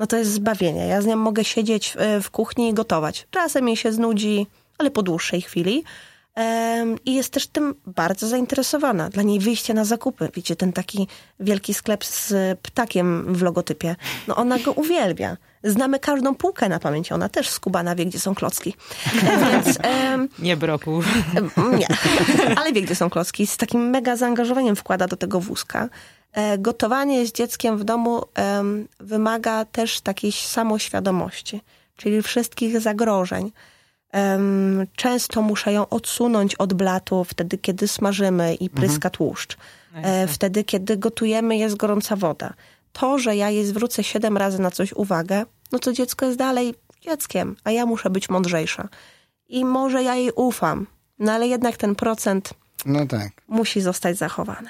no 0.00 0.06
to 0.06 0.16
jest 0.16 0.32
zbawienie. 0.32 0.86
Ja 0.86 1.02
z 1.02 1.06
nią 1.06 1.16
mogę 1.16 1.44
siedzieć 1.44 1.96
w, 1.98 2.24
w 2.24 2.30
kuchni 2.30 2.68
i 2.68 2.74
gotować. 2.74 3.26
Czasem 3.30 3.68
jej 3.68 3.76
się 3.76 3.92
znudzi, 3.92 4.46
ale 4.78 4.90
po 4.90 5.02
dłuższej 5.02 5.42
chwili. 5.42 5.84
I 7.04 7.14
jest 7.14 7.32
też 7.32 7.46
tym 7.46 7.74
bardzo 7.86 8.28
zainteresowana. 8.28 9.08
Dla 9.08 9.22
niej 9.22 9.38
wyjście 9.40 9.74
na 9.74 9.84
zakupy, 9.84 10.28
wiecie, 10.34 10.56
ten 10.56 10.72
taki 10.72 11.08
wielki 11.40 11.74
sklep 11.74 12.04
z 12.04 12.58
ptakiem 12.60 13.34
w 13.34 13.42
logotypie, 13.42 13.96
no 14.28 14.36
ona 14.36 14.58
go 14.58 14.72
uwielbia. 14.72 15.36
Znamy 15.64 15.98
każdą 15.98 16.34
półkę 16.34 16.68
na 16.68 16.78
pamięć, 16.78 17.12
ona 17.12 17.28
też 17.28 17.48
skubana 17.48 17.94
wie, 17.94 18.06
gdzie 18.06 18.20
są 18.20 18.34
klocki. 18.34 18.74
E, 19.22 19.50
Więc 19.52 19.78
em, 19.82 20.28
Nie 20.38 20.56
broku. 20.56 21.02
Em, 21.36 21.78
Nie, 21.78 21.86
ale 22.60 22.72
wie, 22.72 22.82
gdzie 22.82 22.94
są 22.94 23.10
klocki. 23.10 23.46
Z 23.46 23.56
takim 23.56 23.90
mega 23.90 24.16
zaangażowaniem 24.16 24.76
wkłada 24.76 25.06
do 25.06 25.16
tego 25.16 25.40
wózka. 25.40 25.88
E, 26.32 26.58
Gotowanie 26.58 27.26
z 27.26 27.32
dzieckiem 27.32 27.78
w 27.78 27.84
domu 27.84 28.22
wymaga 29.00 29.64
też 29.64 30.00
takiej 30.00 30.32
samoświadomości, 30.32 31.60
czyli 31.96 32.22
wszystkich 32.22 32.80
zagrożeń. 32.80 33.52
Często 34.96 35.42
muszę 35.42 35.72
ją 35.72 35.88
odsunąć 35.88 36.54
od 36.54 36.74
blatu 36.74 37.24
wtedy, 37.24 37.58
kiedy 37.58 37.88
smażymy 37.88 38.54
i 38.54 38.70
pryska 38.70 39.10
tłuszcz. 39.10 39.56
E, 39.94 40.26
Wtedy, 40.26 40.64
kiedy 40.64 40.96
gotujemy, 40.96 41.56
jest 41.56 41.76
gorąca 41.76 42.16
woda. 42.16 42.54
To, 42.92 43.18
że 43.18 43.36
ja 43.36 43.50
jej 43.50 43.64
zwrócę 43.66 44.04
siedem 44.04 44.36
razy 44.36 44.58
na 44.62 44.70
coś 44.70 44.92
uwagę, 44.92 45.44
no 45.72 45.78
to 45.78 45.92
dziecko 45.92 46.26
jest 46.26 46.38
dalej 46.38 46.74
dzieckiem, 47.00 47.56
a 47.64 47.70
ja 47.70 47.86
muszę 47.86 48.10
być 48.10 48.28
mądrzejsza. 48.28 48.88
I 49.48 49.64
może 49.64 50.02
ja 50.02 50.14
jej 50.14 50.30
ufam, 50.36 50.86
no 51.18 51.32
ale 51.32 51.48
jednak 51.48 51.76
ten 51.76 51.94
procent 51.94 52.50
No 52.86 53.06
tak. 53.06 53.28
musi 53.48 53.80
zostać 53.80 54.16
zachowany. 54.16 54.68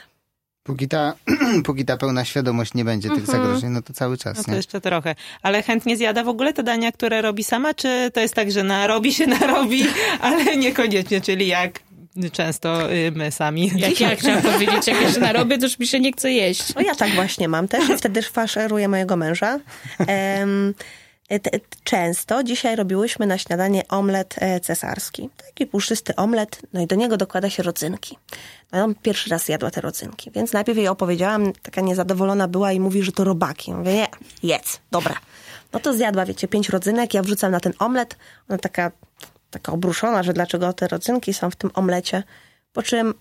Póki 0.71 0.89
ta, 0.89 1.15
póki 1.67 1.85
ta 1.85 1.97
pełna 1.97 2.25
świadomość 2.25 2.75
nie 2.75 2.85
będzie 2.85 3.11
tych 3.11 3.27
zagrożeń, 3.27 3.71
no 3.71 3.83
to 3.83 3.93
cały 3.93 4.19
czas, 4.19 4.37
No 4.39 4.45
to 4.45 4.51
nie? 4.51 4.57
jeszcze 4.57 4.81
trochę. 4.81 5.15
Ale 5.43 5.63
chętnie 5.63 5.97
zjada 5.97 6.25
w 6.25 6.29
ogóle 6.29 6.53
te 6.53 6.63
dania, 6.63 6.93
które 6.93 7.23
robi 7.23 7.45
sama, 7.45 7.75
czy 7.75 8.11
to 8.15 8.21
jest 8.21 8.35
tak, 8.35 8.53
że 8.53 8.63
narobi 8.65 9.15
się 9.15 9.27
narobi, 9.41 9.85
ale 10.21 10.57
niekoniecznie, 10.57 11.21
czyli 11.21 11.47
jak 11.47 11.81
często 12.33 12.93
y, 12.93 13.13
my 13.15 13.31
sami. 13.33 13.71
Jak 13.77 14.01
ja 14.01 14.17
chciałam 14.17 14.43
powiedzieć, 14.53 14.87
jak 14.87 15.01
jeszcze 15.01 15.21
narobię, 15.21 15.59
to 15.59 15.65
już 15.67 15.79
mi 15.79 15.87
się 15.87 16.01
nie 16.01 16.13
chce 16.13 16.33
jeść. 16.33 16.75
No 16.75 16.81
ja 16.81 16.95
tak 16.95 17.11
właśnie 17.11 17.49
mam 17.49 17.69
też 17.69 17.89
i 17.91 17.97
wtedy 17.97 18.23
faszeruję 18.39 18.89
mojego 18.89 19.17
męża. 19.17 19.61
Te- 20.07 20.47
Często 21.85 22.43
dzisiaj 22.43 22.77
robiłyśmy 22.77 23.27
na 23.27 23.39
śniadanie 23.39 23.89
omlet 23.89 24.35
e, 24.39 24.61
cesarski. 24.61 25.31
Taki 25.47 25.67
puszysty 25.67 26.17
omlet, 26.17 26.63
no 26.73 26.81
i 26.81 26.87
do 26.87 26.97
niego 26.97 27.17
dokłada 27.17 27.51
się 27.51 27.63
rodzynki. 27.63 28.19
No, 28.73 28.85
on 28.85 28.95
pierwszy 28.95 29.31
raz 29.31 29.49
jadła 29.49 29.71
te 29.71 29.81
rodzynki, 29.81 30.31
więc 30.31 30.53
najpierw 30.53 30.79
jej 30.79 30.89
opowiedziałam, 30.89 31.53
taka 31.53 31.81
niezadowolona 31.81 32.49
była 32.49 32.73
i 32.73 32.81
mówi, 32.81 33.03
że 33.03 33.13
to 33.13 33.25
robaki. 33.25 33.75
Mówię, 33.75 33.93
nie, 33.93 34.07
jedz, 34.43 34.81
dobra. 34.91 35.15
No 35.73 35.81
to 35.81 35.95
zjadła, 35.95 36.27
wiecie, 36.27 36.49
pięć 36.49 36.69
rodzynek, 36.69 37.15
ja 37.15 37.23
wrzucam 37.23 37.53
na 37.53 37.61
ten 37.61 37.73
omlet. 37.79 38.17
Ona 38.49 38.59
taka, 38.59 38.91
taka 39.51 39.73
obruszona, 39.73 40.23
że 40.23 40.33
dlaczego 40.33 40.73
te 40.73 40.89
rodzynki 40.89 41.35
są 41.35 41.51
w 41.51 41.57
tym 41.57 41.71
omlecie. 41.75 42.23
Po 42.73 42.83
czym 42.83 43.15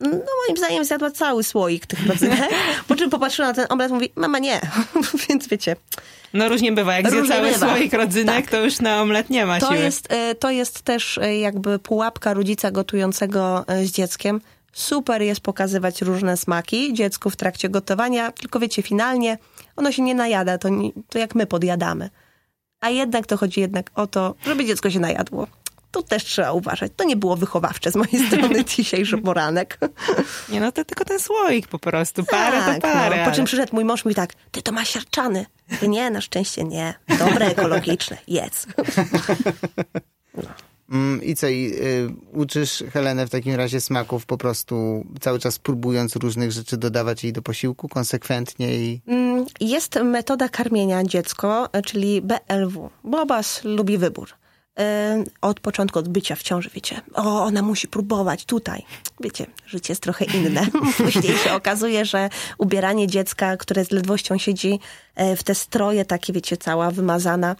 no 0.00 0.08
moim 0.46 0.56
zdaniem 0.56 0.84
zjadła 0.84 1.10
cały 1.10 1.44
słoik 1.44 1.86
tych 1.86 2.06
rodzynek, 2.06 2.50
po 2.88 2.96
czym 2.96 3.10
popatrzyła 3.10 3.48
na 3.48 3.54
ten 3.54 3.66
omlet 3.68 3.90
i 3.90 3.94
mówi, 3.94 4.12
mama 4.16 4.38
nie. 4.38 4.60
Więc 5.28 5.48
wiecie, 5.48 5.76
No 6.34 6.48
różnie 6.48 6.72
bywa, 6.72 6.94
jak 6.96 7.10
zje 7.10 7.20
Różnie 7.20 7.34
cały 7.36 7.50
bywa. 7.52 7.68
słoik 7.68 7.92
rodzynek, 7.92 8.34
Tak. 8.36 8.50
to 8.50 8.64
już 8.64 8.80
na 8.80 9.02
omlet 9.02 9.30
nie 9.30 9.46
ma 9.46 9.60
to 9.60 9.66
siły. 9.66 9.78
jest, 9.78 10.12
e, 10.12 10.34
to 10.34 10.50
jest 10.50 10.82
też 10.82 11.18
e, 11.18 11.38
jakby 11.38 11.78
pułapka 11.78 12.34
rodzica 12.34 12.70
gotującego 12.70 13.64
e, 13.68 13.84
z 13.86 13.90
dzieckiem. 13.92 14.40
Super 14.72 15.22
jest 15.22 15.40
pokazywać 15.40 16.02
różne 16.02 16.36
smaki 16.36 16.92
dziecku 16.92 17.30
w 17.30 17.36
trakcie 17.36 17.68
gotowania, 17.68 18.32
tylko 18.32 18.60
wiecie, 18.60 18.82
finalnie 18.82 19.38
ono 19.76 19.92
się 19.92 20.02
nie 20.02 20.14
najada, 20.14 20.58
to, 20.58 20.68
nie, 20.68 20.90
to 21.08 21.18
jak 21.18 21.34
my 21.34 21.46
podjadamy. 21.46 22.10
A 22.80 22.90
jednak 22.90 23.26
to 23.26 23.36
chodzi 23.36 23.60
jednak 23.60 23.90
o 23.94 24.06
to, 24.06 24.34
żeby 24.46 24.64
dziecko 24.64 24.90
się 24.90 25.00
najadło. 25.00 25.46
Tu 25.90 26.02
też 26.02 26.24
trzeba 26.24 26.52
uważać. 26.52 26.92
To 26.96 27.04
nie 27.04 27.16
było 27.16 27.36
wychowawcze 27.36 27.90
z 27.90 27.96
mojej 27.96 28.26
strony 28.26 28.64
dzisiejszy 28.76 29.18
poranek. 29.18 29.78
Nie 30.48 30.60
no, 30.60 30.72
to 30.72 30.84
tylko 30.84 31.04
ten 31.04 31.18
słoik 31.18 31.68
po 31.68 31.78
prostu. 31.78 32.24
Parę 32.24 32.58
Tak, 32.58 32.74
to 32.74 32.80
parę. 32.80 33.16
No. 33.24 33.30
Po 33.30 33.36
czym 33.36 33.44
przyszedł 33.44 33.74
mój 33.74 33.84
mąż 33.84 34.04
mówi 34.04 34.14
tak, 34.14 34.34
ty 34.50 34.62
to 34.62 34.72
masz 34.72 34.88
siarczany. 34.88 35.46
Mówię, 35.70 35.88
nie, 35.88 36.10
na 36.10 36.20
szczęście 36.20 36.64
nie. 36.64 36.94
Dobre, 37.18 37.46
ekologiczne. 37.56 38.16
Jedz. 38.28 38.66
Mm, 40.90 41.22
I 41.22 41.34
co, 41.34 41.48
i, 41.48 41.72
y, 41.82 42.14
uczysz 42.32 42.84
Helenę 42.92 43.26
w 43.26 43.30
takim 43.30 43.54
razie 43.54 43.80
smaków 43.80 44.26
po 44.26 44.36
prostu 44.38 45.04
cały 45.20 45.38
czas 45.38 45.58
próbując 45.58 46.16
różnych 46.16 46.52
rzeczy 46.52 46.76
dodawać 46.76 47.24
jej 47.24 47.32
do 47.32 47.42
posiłku 47.42 47.88
konsekwentnie 47.88 48.74
i... 48.74 49.00
Mm, 49.06 49.46
Jest 49.60 49.96
metoda 50.04 50.48
karmienia 50.48 51.04
dziecko, 51.04 51.68
czyli 51.86 52.22
BLW. 52.22 52.90
Bobas 53.04 53.64
lubi 53.64 53.98
wybór. 53.98 54.28
Od 55.40 55.60
początku, 55.60 55.98
od 55.98 56.08
bycia 56.08 56.36
w 56.36 56.42
ciąży, 56.42 56.70
wiecie, 56.74 57.00
o, 57.14 57.44
ona 57.44 57.62
musi 57.62 57.88
próbować 57.88 58.44
tutaj. 58.44 58.84
Wiecie, 59.20 59.46
życie 59.66 59.92
jest 59.92 60.02
trochę 60.02 60.24
inne. 60.24 60.66
Później 60.96 61.38
się 61.38 61.52
okazuje, 61.52 62.04
że 62.04 62.28
ubieranie 62.58 63.06
dziecka, 63.06 63.56
które 63.56 63.84
z 63.84 63.90
ledwością 63.90 64.38
siedzi 64.38 64.80
e, 65.14 65.36
w 65.36 65.42
te 65.42 65.54
stroje, 65.54 66.04
takie, 66.04 66.32
wiecie, 66.32 66.56
cała 66.56 66.90
wymazana. 66.90 67.56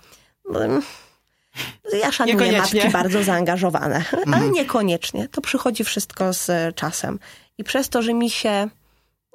Ja 2.01 2.13
szanuję 2.13 2.59
matki 2.59 2.89
bardzo 2.93 3.23
zaangażowane, 3.23 4.05
ale 4.33 4.49
niekoniecznie. 4.49 5.29
To 5.29 5.41
przychodzi 5.41 5.85
wszystko 5.85 6.33
z 6.33 6.51
e, 6.51 6.73
czasem. 6.73 7.19
I 7.59 7.65
przez 7.65 7.89
to, 7.89 8.03
że 8.03 8.15
mi 8.15 8.31
się 8.31 8.69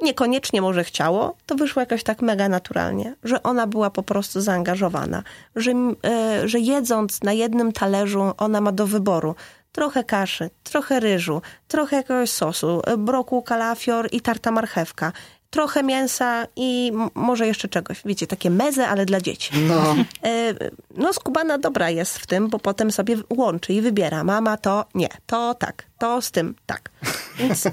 niekoniecznie 0.02 0.62
może 0.62 0.84
chciało, 0.84 1.36
to 1.46 1.56
wyszło 1.56 1.80
jakoś 1.80 2.04
tak 2.04 2.22
mega 2.22 2.50
naturalnie, 2.50 3.16
że 3.24 3.44
ona 3.44 3.68
była 3.68 3.90
po 3.90 4.04
prostu 4.04 4.42
zaangażowana, 4.42 5.24
że, 5.56 5.72
e, 6.06 6.48
że 6.48 6.60
jedząc 6.60 7.24
na 7.24 7.34
jednym 7.34 7.72
talerzu 7.72 8.32
ona 8.38 8.62
ma 8.62 8.72
do 8.72 8.88
wyboru 8.88 9.36
trochę 9.72 10.04
kaszy, 10.04 10.50
trochę 10.64 11.00
ryżu, 11.00 11.42
trochę 11.68 11.96
jakiegoś 11.96 12.30
sosu, 12.30 12.82
brokuł, 12.98 13.42
kalafior 13.42 14.08
i 14.12 14.22
tarta 14.22 14.52
marchewka. 14.52 15.12
Trochę 15.50 15.84
mięsa 15.84 16.48
i 16.56 16.92
może 17.16 17.48
jeszcze 17.48 17.68
czegoś. 17.68 18.02
Wiecie, 18.06 18.28
takie 18.28 18.50
meze, 18.50 18.88
ale 18.88 19.06
dla 19.06 19.22
dzieci. 19.22 19.52
No, 19.68 19.96
E, 20.24 20.54
No, 20.98 21.14
skubana 21.14 21.58
dobra 21.58 21.90
jest 21.90 22.18
w 22.20 22.28
tym, 22.28 22.48
bo 22.50 22.60
potem 22.60 22.92
sobie 22.92 23.16
łączy 23.30 23.74
i 23.74 23.82
wybiera. 23.82 24.24
Mama 24.24 24.58
to 24.58 24.86
nie, 24.96 25.10
to 25.26 25.54
tak, 25.54 25.84
to 25.98 26.22
z 26.22 26.32
tym 26.32 26.56
tak. 26.66 26.90
Więc 27.38 27.68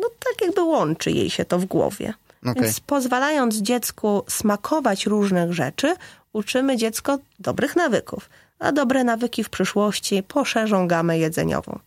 no 0.00 0.08
tak 0.08 0.46
jakby 0.46 0.62
łączy 0.62 1.10
jej 1.10 1.30
się 1.30 1.44
to 1.44 1.58
w 1.58 1.64
głowie. 1.64 2.14
Okej. 2.46 2.62
Więc 2.62 2.80
pozwalając 2.80 3.56
dziecku 3.56 4.22
smakować 4.28 5.06
różnych 5.06 5.52
rzeczy, 5.52 5.94
uczymy 6.32 6.76
dziecko 6.76 7.18
dobrych 7.38 7.76
nawyków. 7.76 8.30
A 8.58 8.72
dobre 8.72 9.04
nawyki 9.04 9.44
w 9.44 9.50
przyszłości 9.50 10.22
poszerzą 10.22 10.88
gamę 10.88 11.18
jedzeniową. 11.18 11.78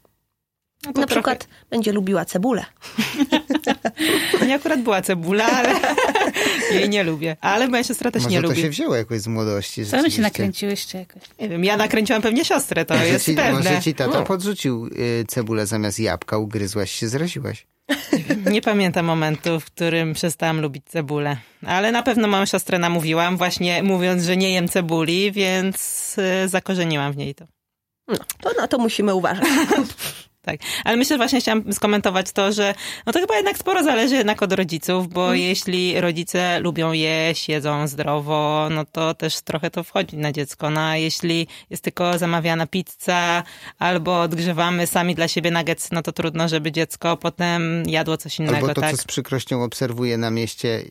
No 0.86 0.93
to 0.93 1.01
Na 1.01 1.07
trochę- 1.07 1.07
przykład 1.07 1.47
będzie 1.70 1.91
lubiła 1.91 2.26
cebulę. 2.26 2.66
Nie 4.47 4.55
akurat 4.55 4.82
była 4.82 5.01
cebula, 5.01 5.45
ale 5.45 5.70
jej 6.80 6.89
nie 6.89 7.03
lubię. 7.03 7.38
Ale 7.41 7.68
moja 7.68 7.84
siostra 7.84 8.11
też 8.11 8.24
może 8.24 8.36
nie 8.36 8.41
to 8.41 8.47
lubi. 8.47 8.61
się 8.61 8.70
wzięło 8.70 8.95
jakoś 8.95 9.22
z 9.22 9.28
młodości. 9.28 9.86
Same 9.86 9.86
się 9.86 9.95
rzeczywiście. 9.97 10.22
nakręciłyście 10.22 10.97
jakoś. 10.99 11.22
Nie 11.39 11.49
wiem, 11.49 11.64
ja 11.64 11.78
nakręciłam 11.78 12.22
pewnie 12.22 12.45
siostrę, 12.45 12.86
to 12.86 12.93
Może 12.93 13.07
jest 13.07 13.26
ci, 13.26 13.34
pewne. 13.36 13.51
może 13.53 13.82
ci 13.82 13.93
tata 13.95 14.22
podrzucił 14.22 14.86
y, 14.86 15.26
cebulę 15.28 15.66
zamiast 15.68 15.99
jabłka, 15.99 16.38
ugryzłaś 16.38 16.91
się, 16.91 17.07
zraziłaś. 17.07 17.68
Nie 18.52 18.62
pamiętam 18.62 19.06
momentu, 19.06 19.60
w 19.60 19.66
którym 19.66 20.14
przestałam 20.14 20.62
lubić 20.62 20.84
cebulę. 20.86 21.38
Ale 21.66 21.92
na 21.92 22.04
pewno 22.04 22.28
moją 22.28 22.46
siostrę 22.46 22.80
namówiłam, 22.80 23.38
właśnie 23.38 23.84
mówiąc, 23.84 24.24
że 24.24 24.38
nie 24.38 24.52
jem 24.54 24.68
cebuli, 24.68 25.32
więc 25.32 26.16
y, 26.18 26.48
zakorzeniłam 26.48 27.14
w 27.14 27.18
niej 27.18 27.36
to. 27.36 27.46
No, 28.08 28.16
to 28.42 28.54
na 28.54 28.68
to 28.68 28.78
musimy 28.78 29.16
uważać. 29.16 29.48
Tak, 30.46 30.60
ale 30.84 30.98
myślę, 30.98 31.14
że 31.14 31.18
właśnie 31.18 31.39
chciałam 31.39 31.74
skomentować 31.74 32.32
to, 32.32 32.52
że 32.52 32.76
no 33.06 33.14
to 33.14 33.20
chyba 33.20 33.36
jednak 33.36 33.58
sporo 33.58 33.84
zależy 33.84 34.16
jednak 34.16 34.44
od 34.44 34.54
rodziców, 34.54 35.08
bo 35.08 35.34
jeśli 35.34 36.02
rodzice 36.02 36.60
lubią 36.60 36.91
jeść, 36.91 37.50
jedzą 37.50 37.88
zdrowo, 37.88 38.68
no 38.72 38.86
to 38.86 39.14
też 39.14 39.41
trochę 39.41 39.72
to 39.72 39.84
wchodzi 39.84 40.18
na 40.18 40.32
dziecko. 40.32 40.70
No 40.70 40.82
a 40.82 40.98
jeśli 40.98 41.48
jest 41.70 41.84
tylko 41.84 42.18
zamawiana 42.18 42.68
pizza 42.68 43.44
albo 43.80 44.22
odgrzewamy 44.22 44.88
sami 44.88 45.16
dla 45.16 45.28
siebie 45.28 45.52
nuggets, 45.52 45.91
no 45.91 46.02
to 46.02 46.12
trudno, 46.12 46.48
żeby 46.48 46.72
dziecko 46.72 47.18
potem 47.18 47.84
jadło 47.88 48.18
coś 48.18 48.39
innego, 48.39 48.56
Albo 48.56 48.74
to, 48.74 48.82
tak? 48.82 48.91
co 48.91 48.98
z 48.98 49.06
przykrością 49.06 49.64
obserwuję 49.64 50.18
na 50.18 50.32
mieście, 50.32 50.84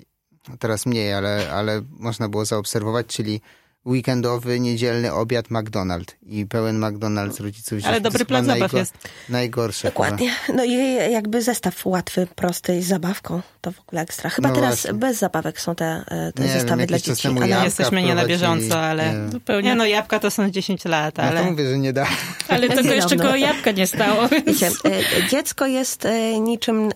teraz 0.58 0.86
mniej, 0.86 1.12
ale, 1.12 1.52
ale 1.52 1.82
można 1.90 2.28
było 2.28 2.44
zaobserwować, 2.44 3.06
czyli 3.06 3.40
weekendowy, 3.86 4.60
niedzielny 4.60 5.12
obiad 5.12 5.46
McDonald's 5.48 6.14
i 6.26 6.46
pełen 6.46 6.80
McDonald's 6.80 7.40
rodziców. 7.42 7.78
Ale 7.86 8.00
dobry 8.00 8.18
chyba 8.18 8.28
plac 8.28 8.46
zabaw 8.46 8.72
jest. 8.72 8.94
Najgorsze. 9.28 9.88
Dokładnie. 9.88 10.30
No 10.54 10.64
i 10.64 10.94
jakby 11.12 11.42
zestaw 11.42 11.86
łatwy, 11.86 12.26
prosty 12.34 12.82
z 12.82 12.86
zabawką. 12.86 13.40
To 13.60 13.72
w 13.72 13.80
ogóle 13.80 14.02
ekstra. 14.02 14.30
Chyba 14.30 14.48
No 14.48 14.54
teraz 14.54 14.70
właśnie. 14.74 14.94
bez 14.94 15.18
zabawek 15.18 15.60
są 15.60 15.74
te, 15.74 15.84
e, 16.08 16.32
te 16.32 16.42
Nie 16.42 16.48
wiem, 16.48 16.58
zestawy 16.60 16.86
dla 16.86 16.94
jakiś 16.96 17.06
czas 17.08 17.16
dzieci. 17.18 17.28
ale- 17.28 17.48
jabłka 17.48 17.64
Jesteśmy 17.64 18.02
nie 18.02 18.14
na 18.14 18.26
bieżąco, 18.26 18.80
ale 18.80 19.14
Nie. 19.14 19.30
Zupełnie. 19.32 19.68
nie 19.68 19.74
no, 19.74 19.86
jabłka 19.86 20.18
to 20.18 20.30
są 20.30 20.50
10 20.50 20.84
lat, 20.84 21.18
Ja 21.18 21.24
to 21.24 21.28
ale 21.28 21.50
mówię, 21.50 21.68
że 21.70 21.78
nie 21.78 21.92
da. 21.92 22.06
Ale 22.48 22.68
tego 22.76 22.92
jeszcze 22.92 23.10
niedawno. 23.16 23.24
koło 23.24 23.36
jabłka 23.36 23.70
nie 23.70 23.86
stało. 23.86 24.28
Wiecie, 24.46 24.66
e, 24.66 25.28
dziecko 25.30 25.66
jest 25.66 26.04
e, 26.04 26.40
niczym 26.40 26.90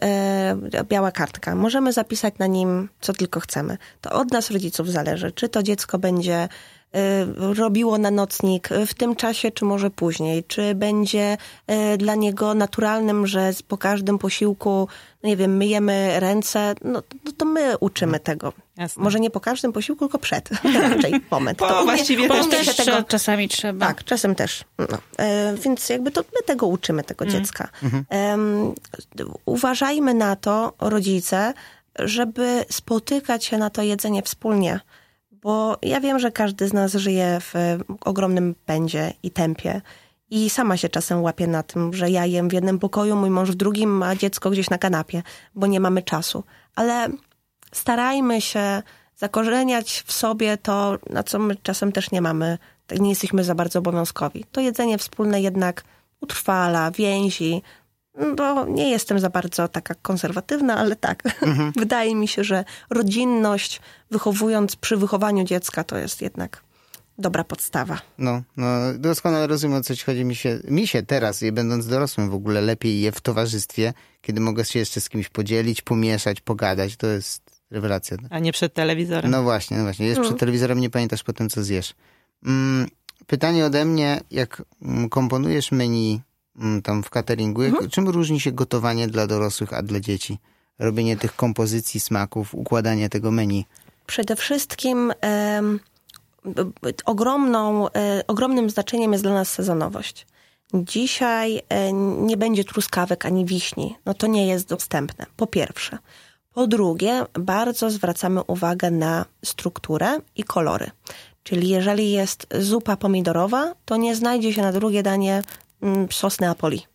biała 0.88 1.12
kartka. 1.12 1.54
Możemy 1.54 1.92
zapisać 1.92 2.34
na 2.38 2.46
nim, 2.46 2.88
co 3.00 3.12
tylko 3.12 3.40
chcemy. 3.40 3.78
To 4.00 4.10
od 4.12 4.32
nas, 4.32 4.50
rodziców, 4.50 4.90
zależy, 4.90 5.32
czy 5.32 5.48
to 5.48 5.62
dziecko 5.62 5.98
będzie 5.98 6.48
robiło 7.56 7.98
na 7.98 8.10
nocnik 8.10 8.68
w 8.86 8.94
tym 8.94 9.16
czasie, 9.16 9.50
czy 9.50 9.64
może 9.64 9.90
później. 9.90 10.44
Czy 10.44 10.74
będzie 10.74 11.36
e, 11.66 11.96
dla 11.96 12.14
niego 12.14 12.54
naturalnym, 12.54 13.26
że 13.26 13.50
po 13.68 13.78
każdym 13.78 14.18
posiłku, 14.18 14.88
nie 15.24 15.36
wiem, 15.36 15.56
myjemy 15.56 16.20
ręce. 16.20 16.74
No 16.84 17.02
to, 17.02 17.32
to 17.36 17.44
my 17.44 17.78
uczymy 17.78 18.20
tego. 18.20 18.52
Jasne. 18.76 19.02
Może 19.02 19.20
nie 19.20 19.30
po 19.30 19.40
każdym 19.40 19.72
posiłku, 19.72 20.04
tylko 20.04 20.18
przed. 20.18 20.48
Raczej 20.90 21.14
moment. 21.30 21.58
Po- 21.58 21.68
To 21.68 21.84
właściwie 21.84 22.28
też- 22.28 22.46
umie 22.46 22.56
też 22.56 22.66
się 22.76 22.84
tego- 22.84 23.02
czasami 23.02 23.48
trzeba. 23.48 23.86
tak, 23.86 24.04
czasem 24.04 24.34
też. 24.34 24.64
No. 24.78 24.98
E, 25.18 25.54
więc 25.56 25.88
jakby 25.88 26.10
to 26.10 26.20
my 26.20 26.42
tego 26.46 26.66
uczymy, 26.66 27.04
tego 27.04 27.26
dziecka. 27.26 27.68
Em, 28.10 28.74
uważajmy 29.46 30.14
na 30.14 30.36
to, 30.36 30.72
rodzice, 30.80 31.52
żeby 31.98 32.64
spotykać 32.70 33.44
się 33.44 33.58
na 33.58 33.70
to 33.70 33.82
jedzenie 33.82 34.22
wspólnie. 34.22 34.80
Bo 35.46 35.78
ja 35.82 36.00
wiem, 36.00 36.18
że 36.18 36.32
każdy 36.32 36.68
z 36.68 36.72
nas 36.72 36.92
żyje 36.92 37.38
w 37.40 37.54
ogromnym 38.00 38.54
pędzie 38.66 39.12
i 39.22 39.30
tempie. 39.30 39.80
I 40.30 40.50
sama 40.50 40.76
się 40.76 40.88
czasem 40.88 41.22
łapię 41.22 41.46
na 41.46 41.62
tym, 41.62 41.94
że 41.94 42.10
ja 42.10 42.26
jem 42.26 42.48
w 42.48 42.52
jednym 42.52 42.78
pokoju, 42.78 43.16
mój 43.16 43.30
mąż 43.30 43.50
w 43.50 43.54
drugim, 43.54 44.02
a 44.02 44.16
dziecko 44.16 44.50
gdzieś 44.50 44.70
na 44.70 44.78
kanapie, 44.78 45.22
bo 45.54 45.66
nie 45.66 45.80
mamy 45.80 46.02
czasu. 46.02 46.44
Ale 46.74 47.08
starajmy 47.72 48.40
się 48.40 48.82
zakorzeniać 49.16 50.02
w 50.06 50.12
sobie 50.12 50.56
to, 50.56 50.98
na 51.10 51.22
co 51.22 51.38
my 51.38 51.56
czasem 51.62 51.92
też 51.92 52.10
nie 52.10 52.22
mamy, 52.22 52.58
nie 52.98 53.10
jesteśmy 53.10 53.44
za 53.44 53.54
bardzo 53.54 53.78
obowiązkowi. 53.78 54.44
To 54.52 54.60
jedzenie 54.60 54.98
wspólne 54.98 55.40
jednak 55.40 55.84
utrwala, 56.20 56.90
więzi, 56.90 57.62
bo 58.36 58.66
nie 58.66 58.90
jestem 58.90 59.20
za 59.20 59.30
bardzo 59.30 59.68
taka 59.68 59.94
konserwatywna, 59.94 60.76
ale 60.76 60.96
tak. 60.96 61.22
Wydaje 61.76 62.14
mi 62.14 62.28
się, 62.28 62.44
że 62.44 62.64
rodzinność, 62.90 63.80
wychowując 64.10 64.76
przy 64.76 64.96
wychowaniu 64.96 65.44
dziecka, 65.44 65.84
to 65.84 65.98
jest 65.98 66.22
jednak 66.22 66.62
dobra 67.18 67.44
podstawa. 67.44 67.98
No, 68.18 68.42
no, 68.56 68.66
doskonale 68.98 69.46
rozumiem, 69.46 69.78
o 69.78 69.82
co 69.82 69.96
ci 69.96 70.04
chodzi. 70.04 70.24
Mi 70.24 70.34
się, 70.34 70.58
mi 70.68 70.86
się 70.86 71.02
teraz, 71.02 71.40
je 71.40 71.52
będąc 71.52 71.86
dorosłym, 71.86 72.30
w 72.30 72.34
ogóle 72.34 72.60
lepiej 72.60 73.00
je 73.00 73.12
w 73.12 73.20
towarzystwie, 73.20 73.92
kiedy 74.22 74.40
mogę 74.40 74.64
się 74.64 74.78
jeszcze 74.78 75.00
z 75.00 75.08
kimś 75.08 75.28
podzielić, 75.28 75.82
pomieszać, 75.82 76.40
pogadać. 76.40 76.96
To 76.96 77.06
jest 77.06 77.42
rewelacja. 77.70 78.16
a 78.30 78.38
nie 78.38 78.52
przed 78.52 78.74
telewizorem. 78.74 79.30
No 79.30 79.42
właśnie, 79.42 79.76
no 79.76 79.82
właśnie. 79.82 80.06
Jest 80.06 80.20
przed 80.20 80.38
telewizorem, 80.38 80.80
nie 80.80 80.90
pamiętasz 80.90 81.22
potem, 81.22 81.50
co 81.50 81.62
zjesz. 81.62 81.94
Mm, 82.46 82.88
pytanie 83.26 83.66
ode 83.66 83.84
mnie, 83.84 84.20
jak 84.30 84.62
mm, 84.82 85.08
komponujesz 85.08 85.72
menu 85.72 86.12
mm, 86.12 86.22
tam 86.84 87.02
w 87.02 87.10
cateringu, 87.10 87.62
jak, 87.62 87.74
czym 87.90 88.08
różni 88.08 88.40
się 88.40 88.52
gotowanie 88.52 89.08
dla 89.08 89.26
dorosłych, 89.26 89.72
a 89.72 89.82
dla 89.82 90.00
dzieci? 90.00 90.38
Robienie 90.78 91.16
tych 91.16 91.36
kompozycji 91.36 92.00
smaków, 92.00 92.54
układanie 92.54 93.08
tego 93.08 93.30
menu. 93.30 93.66
Przede 94.06 94.36
wszystkim 94.36 95.12
ogromną, 97.04 97.88
e, 97.88 98.22
ogromnym 98.26 98.70
znaczeniem 98.70 99.12
jest 99.12 99.24
dla 99.24 99.34
nas 99.34 99.48
sezonowość. 99.48 100.26
Dzisiaj 100.74 101.62
e, 101.68 101.92
nie 101.92 102.36
będzie 102.36 102.64
truskawek 102.64 103.26
ani 103.26 103.44
wiśni. 103.44 103.96
No 104.06 104.14
to 104.14 104.26
nie 104.26 104.46
jest 104.46 104.68
dostępne, 104.68 105.26
po 105.36 105.46
pierwsze. 105.46 105.98
Po 106.54 106.66
drugie, 106.66 107.24
bardzo 107.34 107.90
zwracamy 107.90 108.42
uwagę 108.42 108.90
na 108.90 109.24
strukturę 109.44 110.18
i 110.36 110.44
kolory. 110.44 110.90
Czyli 111.42 111.68
jeżeli 111.68 112.12
jest 112.12 112.46
zupa 112.58 112.96
pomidorowa, 112.96 113.74
to 113.84 113.96
nie 113.96 114.16
znajdzie 114.16 114.52
się 114.52 114.62
na 114.62 114.72
drugie 114.72 115.02
danie 115.02 115.34
mm, 115.34 115.44
sos 116.10 116.40
Neapoli. 116.40 116.86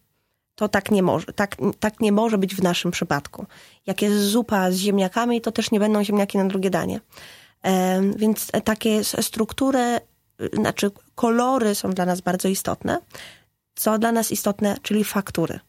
To 0.56 0.68
tak 0.70 0.92
nie 0.92 1.04
może, 1.04 1.26
tak, 1.26 1.56
tak 1.80 2.00
nie 2.00 2.12
może 2.12 2.38
być 2.38 2.56
w 2.56 2.64
naszym 2.64 2.92
przypadku. 2.92 3.46
Jak 3.86 4.02
jest 4.02 4.18
zupa 4.18 4.72
z 4.72 4.76
ziemniakami, 4.76 5.42
to 5.42 5.52
też 5.52 5.72
nie 5.72 5.80
będą 5.80 6.04
ziemniaki 6.04 6.38
na 6.38 6.46
drugie 6.46 6.70
danie. 6.70 7.00
Więc 8.16 8.48
takie 8.64 9.04
struktury, 9.04 10.00
znaczy 10.54 10.92
kolory 11.16 11.76
są 11.76 11.90
dla 11.90 12.06
nas 12.06 12.22
bardzo 12.22 12.48
istotne. 12.48 13.00
Co 13.76 14.00
dla 14.00 14.12
nas 14.12 14.32
istotne, 14.32 14.78
czyli 14.82 15.04
faktury. 15.04 15.60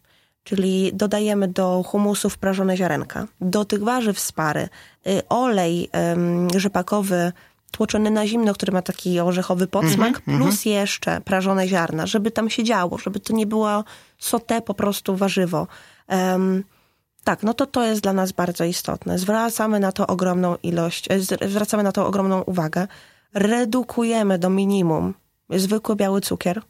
Czyli 0.44 0.90
dodajemy 0.94 1.48
do 1.48 1.82
humusów 1.86 2.38
prażone 2.38 2.76
ziarenka, 2.76 3.26
do 3.40 3.64
tych 3.64 3.82
warzyw 3.82 4.20
z 4.20 4.32
pary, 4.32 4.68
y, 5.06 5.28
olej 5.28 5.90
rzepakowy 6.56 7.32
tłoczony 7.72 8.10
na 8.10 8.26
zimno, 8.26 8.54
który 8.54 8.72
ma 8.72 8.82
taki 8.82 9.20
orzechowy 9.20 9.66
podsmak, 9.66 10.20
plus 10.20 10.64
jeszcze 10.64 11.20
prażone 11.20 11.68
ziarna, 11.68 12.06
żeby 12.06 12.30
tam 12.30 12.50
się 12.50 12.64
działo, 12.64 12.98
żeby 12.98 13.20
to 13.20 13.32
nie 13.32 13.46
było 13.46 13.84
sote 14.18 14.62
po 14.62 14.74
prostu 14.74 15.16
warzywo. 15.16 15.66
Em, 16.08 16.64
tak, 17.24 17.42
no 17.42 17.54
to 17.54 17.66
to 17.66 17.84
jest 17.84 18.00
dla 18.00 18.12
nas 18.12 18.32
bardzo 18.32 18.64
istotne. 18.64 19.18
Zwracamy 19.18 19.80
na 19.80 19.92
to 19.92 20.06
ogromną 20.06 20.56
ilość, 20.62 21.08
e, 21.10 21.20
zwracamy 21.48 21.82
na 21.82 21.92
to 21.92 22.06
ogromną 22.06 22.42
uwagę. 22.42 22.86
Redukujemy 23.34 24.38
do 24.38 24.50
minimum 24.50 25.14
zwykły 25.50 25.96
biały 25.96 26.20
cukier. 26.20 26.62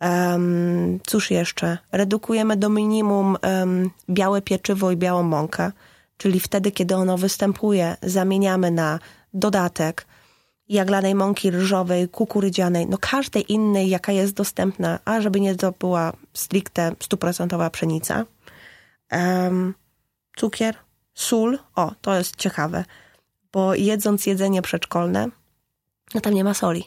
Um, 0.00 1.00
cóż 1.06 1.30
jeszcze? 1.30 1.78
Redukujemy 1.92 2.56
do 2.56 2.68
minimum 2.68 3.36
em, 3.42 3.90
białe 4.10 4.42
pieczywo 4.42 4.90
i 4.90 4.96
białą 4.96 5.22
mąkę, 5.22 5.72
czyli 6.16 6.40
wtedy, 6.40 6.72
kiedy 6.72 6.96
ono 6.96 7.18
występuje, 7.18 7.96
zamieniamy 8.02 8.70
na 8.70 8.98
dodatek 9.34 10.06
jaglanej 10.68 11.14
mąki 11.14 11.50
ryżowej, 11.50 12.08
kukurydzianej, 12.08 12.86
no 12.86 12.98
każdej 13.00 13.52
innej, 13.52 13.88
jaka 13.88 14.12
jest 14.12 14.34
dostępna, 14.34 14.98
a 15.04 15.20
żeby 15.20 15.40
nie 15.40 15.54
to 15.54 15.72
była 15.72 16.12
stricte 16.34 16.92
stuprocentowa 17.00 17.70
pszenica. 17.70 18.24
Em, 19.08 19.74
cukier, 20.36 20.76
sól. 21.14 21.58
O, 21.74 21.92
to 22.00 22.18
jest 22.18 22.36
ciekawe, 22.36 22.84
bo 23.52 23.74
jedząc 23.74 24.26
jedzenie 24.26 24.62
przedszkolne, 24.62 25.28
no 26.14 26.20
tam 26.20 26.34
nie 26.34 26.44
ma 26.44 26.54
soli. 26.54 26.84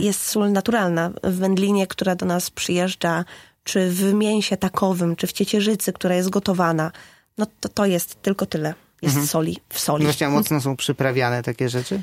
Jest 0.00 0.20
sól 0.24 0.52
naturalna 0.52 1.10
w 1.24 1.34
wędlinie, 1.34 1.86
która 1.86 2.14
do 2.14 2.26
nas 2.26 2.50
przyjeżdża, 2.50 3.24
czy 3.64 3.90
w 3.90 4.12
mięsie 4.12 4.56
takowym, 4.56 5.16
czy 5.16 5.26
w 5.26 5.32
ciecierzycy, 5.32 5.92
która 5.92 6.14
jest 6.14 6.30
gotowana, 6.30 6.92
no 7.38 7.46
to 7.60 7.68
to 7.68 7.86
jest 7.86 8.22
tylko 8.22 8.46
tyle. 8.46 8.74
Jest 9.02 9.30
soli 9.30 9.58
w 9.68 9.78
soli. 9.78 10.04
Właśnie, 10.04 10.26
a 10.26 10.30
mocno 10.30 10.60
są 10.60 10.76
przyprawiane 10.76 11.42
takie 11.42 11.68
rzeczy? 11.68 12.02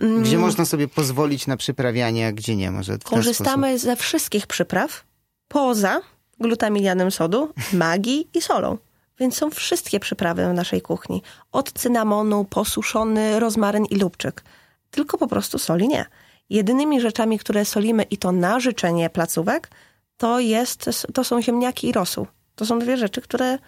Mm. 0.00 0.22
Gdzie 0.22 0.38
można 0.38 0.64
sobie 0.64 0.88
pozwolić 0.88 1.46
na 1.46 1.56
przyprawianie, 1.56 2.26
a 2.26 2.32
gdzie 2.32 2.56
nie? 2.56 2.70
Może 2.70 2.94
sposób. 2.94 3.10
Korzystamy 3.10 3.78
ze 3.78 3.96
wszystkich 3.96 4.46
przypraw 4.46 5.04
poza 5.48 6.00
glutaminianem 6.40 7.10
sodu, 7.10 7.52
magii 7.72 8.28
i 8.34 8.42
solą. 8.42 8.78
Więc 9.18 9.36
są 9.36 9.50
wszystkie 9.50 10.00
przyprawy 10.00 10.48
w 10.48 10.54
naszej 10.54 10.82
kuchni. 10.82 11.22
Od 11.52 11.72
cynamonu, 11.72 12.44
posuszony 12.44 13.40
rozmaryn 13.40 13.84
i 13.84 13.96
lubczyk. 13.96 14.44
Tylko 14.90 15.18
po 15.18 15.26
prostu 15.26 15.58
soli 15.58 15.88
nie. 15.88 16.06
Jedynymi 16.50 17.00
rzeczami, 17.00 17.38
które 17.38 17.64
solimy 17.64 18.02
i 18.02 18.16
to 18.16 18.32
na 18.32 18.60
życzenie 18.60 19.10
placówek, 19.10 19.70
to, 20.16 20.40
jest, 20.40 20.90
to 21.14 21.24
są 21.24 21.42
ziemniaki 21.42 21.88
i 21.88 21.92
rosół. 21.92 22.26
To 22.54 22.66
są 22.66 22.78
dwie 22.78 22.96
rzeczy, 22.96 23.20
które 23.20 23.58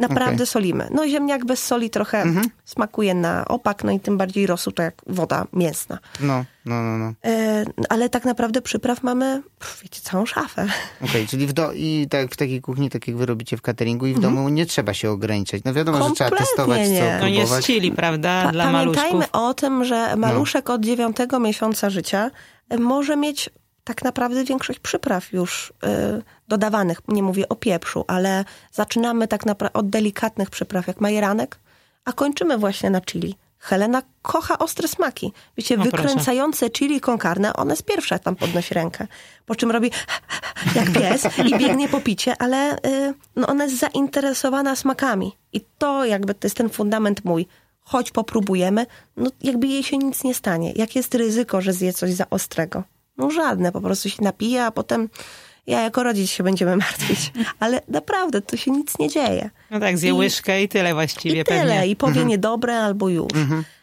naprawdę 0.00 0.34
Okej. 0.34 0.46
solimy. 0.46 0.88
No 0.90 1.08
ziemniak 1.08 1.44
bez 1.44 1.64
soli 1.66 1.90
trochę 1.90 2.24
smakuje 2.64 3.14
na 3.14 3.44
opak, 3.48 3.84
no 3.84 3.92
i 3.92 4.00
tym 4.00 4.18
bardziej 4.18 4.46
rosół 4.46 4.72
to 4.72 4.82
jak 4.82 4.94
woda 5.06 5.46
mięsna. 5.52 5.98
No, 6.20 6.44
no, 6.64 6.82
no, 6.82 6.98
no. 6.98 7.12
E, 7.24 7.64
ale 7.88 8.08
tak 8.08 8.24
naprawdę 8.24 8.62
przypraw 8.62 9.02
mamy, 9.02 9.42
pff, 9.58 9.80
wiecie, 9.82 10.00
całą 10.02 10.26
szafę. 10.26 10.66
Okej, 11.04 11.26
czyli 11.26 11.46
w 11.46 11.52
do... 11.52 11.72
i 11.72 12.06
tak 12.10 12.30
w 12.32 12.36
takiej 12.36 12.60
kuchni, 12.60 12.90
tak 12.90 13.08
jak 13.08 13.16
wy 13.16 13.26
robicie 13.26 13.56
w 13.56 13.62
cateringu 13.62 14.06
i 14.06 14.12
w 14.12 14.16
Mhm. 14.16 14.34
domu 14.34 14.48
nie 14.48 14.66
trzeba 14.66 14.94
się 14.94 15.10
ograniczać. 15.10 15.62
No 15.64 15.74
wiadomo, 15.74 16.08
że 16.08 16.14
trzeba 16.14 16.30
Kompletnie 16.30 16.46
testować, 16.56 16.86
co 16.86 16.92
nie. 16.92 17.18
No 17.20 17.26
jest 17.26 17.38
próbować. 17.40 17.64
chili, 17.66 17.92
prawda, 17.92 18.42
Pa- 18.44 18.52
dla 18.52 18.64
Pamiętajmy 18.72 19.12
maluszków. 19.18 19.40
o 19.42 19.54
tym, 19.54 19.84
że 19.84 20.16
maluszek 20.16 20.70
od 20.70 20.80
dziewiątego 20.84 21.40
miesiąca 21.40 21.90
życia 21.90 22.30
może 22.78 23.16
mieć 23.16 23.50
tak 23.84 24.04
naprawdę 24.04 24.44
większość 24.44 24.78
przypraw 24.78 25.32
już 25.32 25.70
y, 25.70 26.22
dodawanych. 26.48 27.00
Nie 27.08 27.22
mówię 27.22 27.48
o 27.48 27.56
pieprzu, 27.56 28.04
ale 28.08 28.44
zaczynamy 28.72 29.28
tak 29.28 29.46
naprawdę 29.46 29.72
od 29.78 29.90
delikatnych 29.90 30.50
przypraw, 30.50 30.86
jak 30.86 31.00
majeranek, 31.00 31.58
a 32.04 32.12
kończymy 32.12 32.58
właśnie 32.58 32.90
na 32.90 33.00
chili. 33.00 33.34
Helena 33.58 34.02
kocha 34.22 34.58
ostre 34.58 34.88
smaki. 34.88 35.32
Wiecie, 35.56 35.74
O, 35.74 35.78
proszę. 35.82 35.90
wykręcające 36.02 36.70
chili 36.70 37.00
con 37.00 37.18
carne, 37.18 37.52
ona 37.52 37.72
jest 37.72 37.82
pierwsza 37.82 38.18
tam 38.18 38.36
podnosi 38.36 38.74
rękę. 38.74 39.06
Po 39.46 39.54
czym 39.54 39.70
robi 39.70 39.90
jak 40.74 40.90
pies 40.92 41.28
i 41.46 41.58
biegnie 41.58 41.88
po 41.88 42.00
picie, 42.00 42.34
ale 42.38 42.76
y, 42.76 43.14
no 43.36 43.46
ona 43.46 43.64
jest 43.64 43.78
zainteresowana 43.78 44.76
smakami. 44.76 45.32
I 45.52 45.60
to 45.78 46.04
jakby 46.04 46.34
to 46.34 46.46
jest 46.46 46.56
ten 46.56 46.68
fundament 46.70 47.24
mój. 47.24 47.46
Choć 47.80 48.10
popróbujemy, 48.10 48.86
no 49.16 49.30
jakby 49.42 49.66
jej 49.66 49.82
się 49.82 49.98
nic 49.98 50.24
nie 50.24 50.34
stanie. 50.34 50.72
Jak 50.76 50.96
jest 50.96 51.14
ryzyko, 51.14 51.60
że 51.60 51.72
zje 51.72 51.92
coś 51.92 52.12
za 52.12 52.30
ostrego? 52.30 52.82
No 53.20 53.30
żadne, 53.30 53.72
po 53.72 53.80
prostu 53.80 54.08
się 54.10 54.22
napije, 54.24 54.64
a 54.64 54.70
potem 54.70 55.08
ja 55.66 55.80
jako 55.80 56.02
rodzic 56.02 56.30
się 56.30 56.42
będziemy 56.44 56.76
martwić. 56.86 57.32
Ale 57.60 57.80
naprawdę, 57.88 58.40
to 58.40 58.56
się 58.56 58.70
nic 58.70 58.98
nie 58.98 59.08
dzieje. 59.08 59.50
No 59.70 59.80
tak, 59.80 59.98
zje 59.98 60.10
I- 60.10 60.12
łyżkę 60.12 60.62
i 60.62 60.68
tyle 60.68 60.94
właściwie 60.94 61.40
I 61.40 61.44
tyle. 61.44 61.60
pewnie. 61.60 61.86
I 61.86 61.96
powie 61.96 62.24
niedobre 62.24 62.78
albo 62.78 63.08
już. 63.08 63.32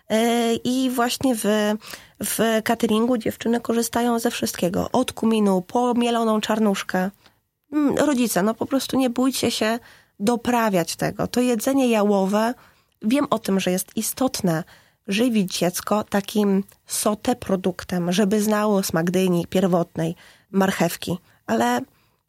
E, 0.10 0.54
I 0.56 0.90
właśnie 0.90 1.36
w, 1.36 1.44
w 2.24 2.40
cateringu 2.64 3.18
dziewczyny 3.18 3.62
korzystają 3.62 4.20
ze 4.20 4.32
wszystkiego. 4.32 4.90
Od 4.92 5.12
kuminu 5.14 5.62
po 5.62 5.94
mieloną 5.94 6.42
czarnuszkę. 6.42 7.12
Mm, 7.74 7.98
Rodzice, 7.98 8.44
no 8.44 8.54
po 8.54 8.66
prostu 8.66 8.98
nie 8.98 9.10
bójcie 9.10 9.52
się 9.52 9.80
doprawiać 10.20 10.96
tego. 10.96 11.28
To 11.28 11.42
jedzenie 11.42 11.88
jałowe, 11.88 12.54
wiem 13.02 13.28
o 13.30 13.40
tym, 13.40 13.60
że 13.60 13.72
jest 13.72 13.98
istotne 13.98 14.64
żywić 15.08 15.58
dziecko 15.58 16.04
takim 16.04 16.64
sote 16.86 17.36
produktem, 17.36 18.12
żeby 18.12 18.42
znało 18.42 18.84
smak 18.84 19.12
dyni 19.12 19.48
pierwotnej, 19.50 20.16
marchewki. 20.52 21.18
Ale 21.48 21.82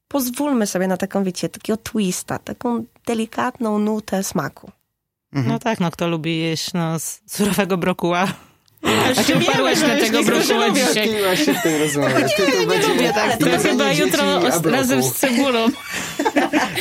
pozwólmy 0.08 0.66
sobie 0.66 0.88
na 0.88 0.96
taką, 0.96 1.24
wiecie, 1.24 1.48
takiego 1.48 1.76
twista, 1.76 2.38
taką 2.38 2.84
delikatną 3.06 3.78
nutę 3.78 4.24
smaku. 4.24 4.70
No 5.32 5.58
tak, 5.58 5.80
no 5.80 5.90
kto 5.90 6.08
lubi 6.08 6.38
jeść 6.38 6.72
no, 6.72 6.96
surowego 7.26 7.76
brokuła. 7.76 8.28
A 8.82 9.22
się 9.22 9.36
uparłeś 9.36 9.80
na 9.80 9.96
tego 9.96 10.22
brokuła 10.22 10.70
dzisiaj. 10.70 10.88
Odkleiłaś 11.08 11.44
się 11.44 11.54
w 11.54 11.62
tej 11.62 11.78
rozmowie. 11.78 12.14
Ty 12.36 12.52
to 12.52 12.66
będzie 12.68 12.88
lubię, 12.88 13.12
tak. 13.12 13.36
To 13.38 13.68
chyba 13.68 13.92
jutro 13.92 14.24
razem 14.70 15.02
z 15.02 15.12
cebulą. 15.14 15.66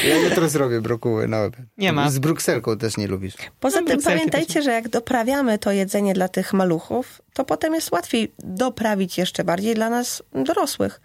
Ja 0.08 0.18
jutro 0.18 0.50
zrobię 0.50 0.82
brokuły 0.82 1.28
na 1.28 1.43
obiad. 1.43 1.62
Nie 1.78 1.93
ma. 1.93 2.10
Z 2.10 2.20
brukselką 2.20 2.78
też 2.78 2.98
nie 2.98 3.08
lubisz. 3.08 3.34
Poza 3.60 3.82
No, 3.82 3.88
tym 3.88 4.02
pamiętajcie, 4.02 4.62
że 4.62 4.72
jak 4.72 4.89
doprawiamy 4.89 5.58
to 5.60 5.72
jedzenie 5.72 6.14
dla 6.14 6.28
tych 6.28 6.54
maluchów, 6.54 7.22
to 7.34 7.45
potem 7.45 7.74
jest 7.74 7.91
łatwiej 7.91 8.32
doprawić 8.39 9.18
jeszcze 9.18 9.43
bardziej 9.43 9.76
dla 9.76 9.89
nas 9.89 10.24
dorosłych. 10.34 11.02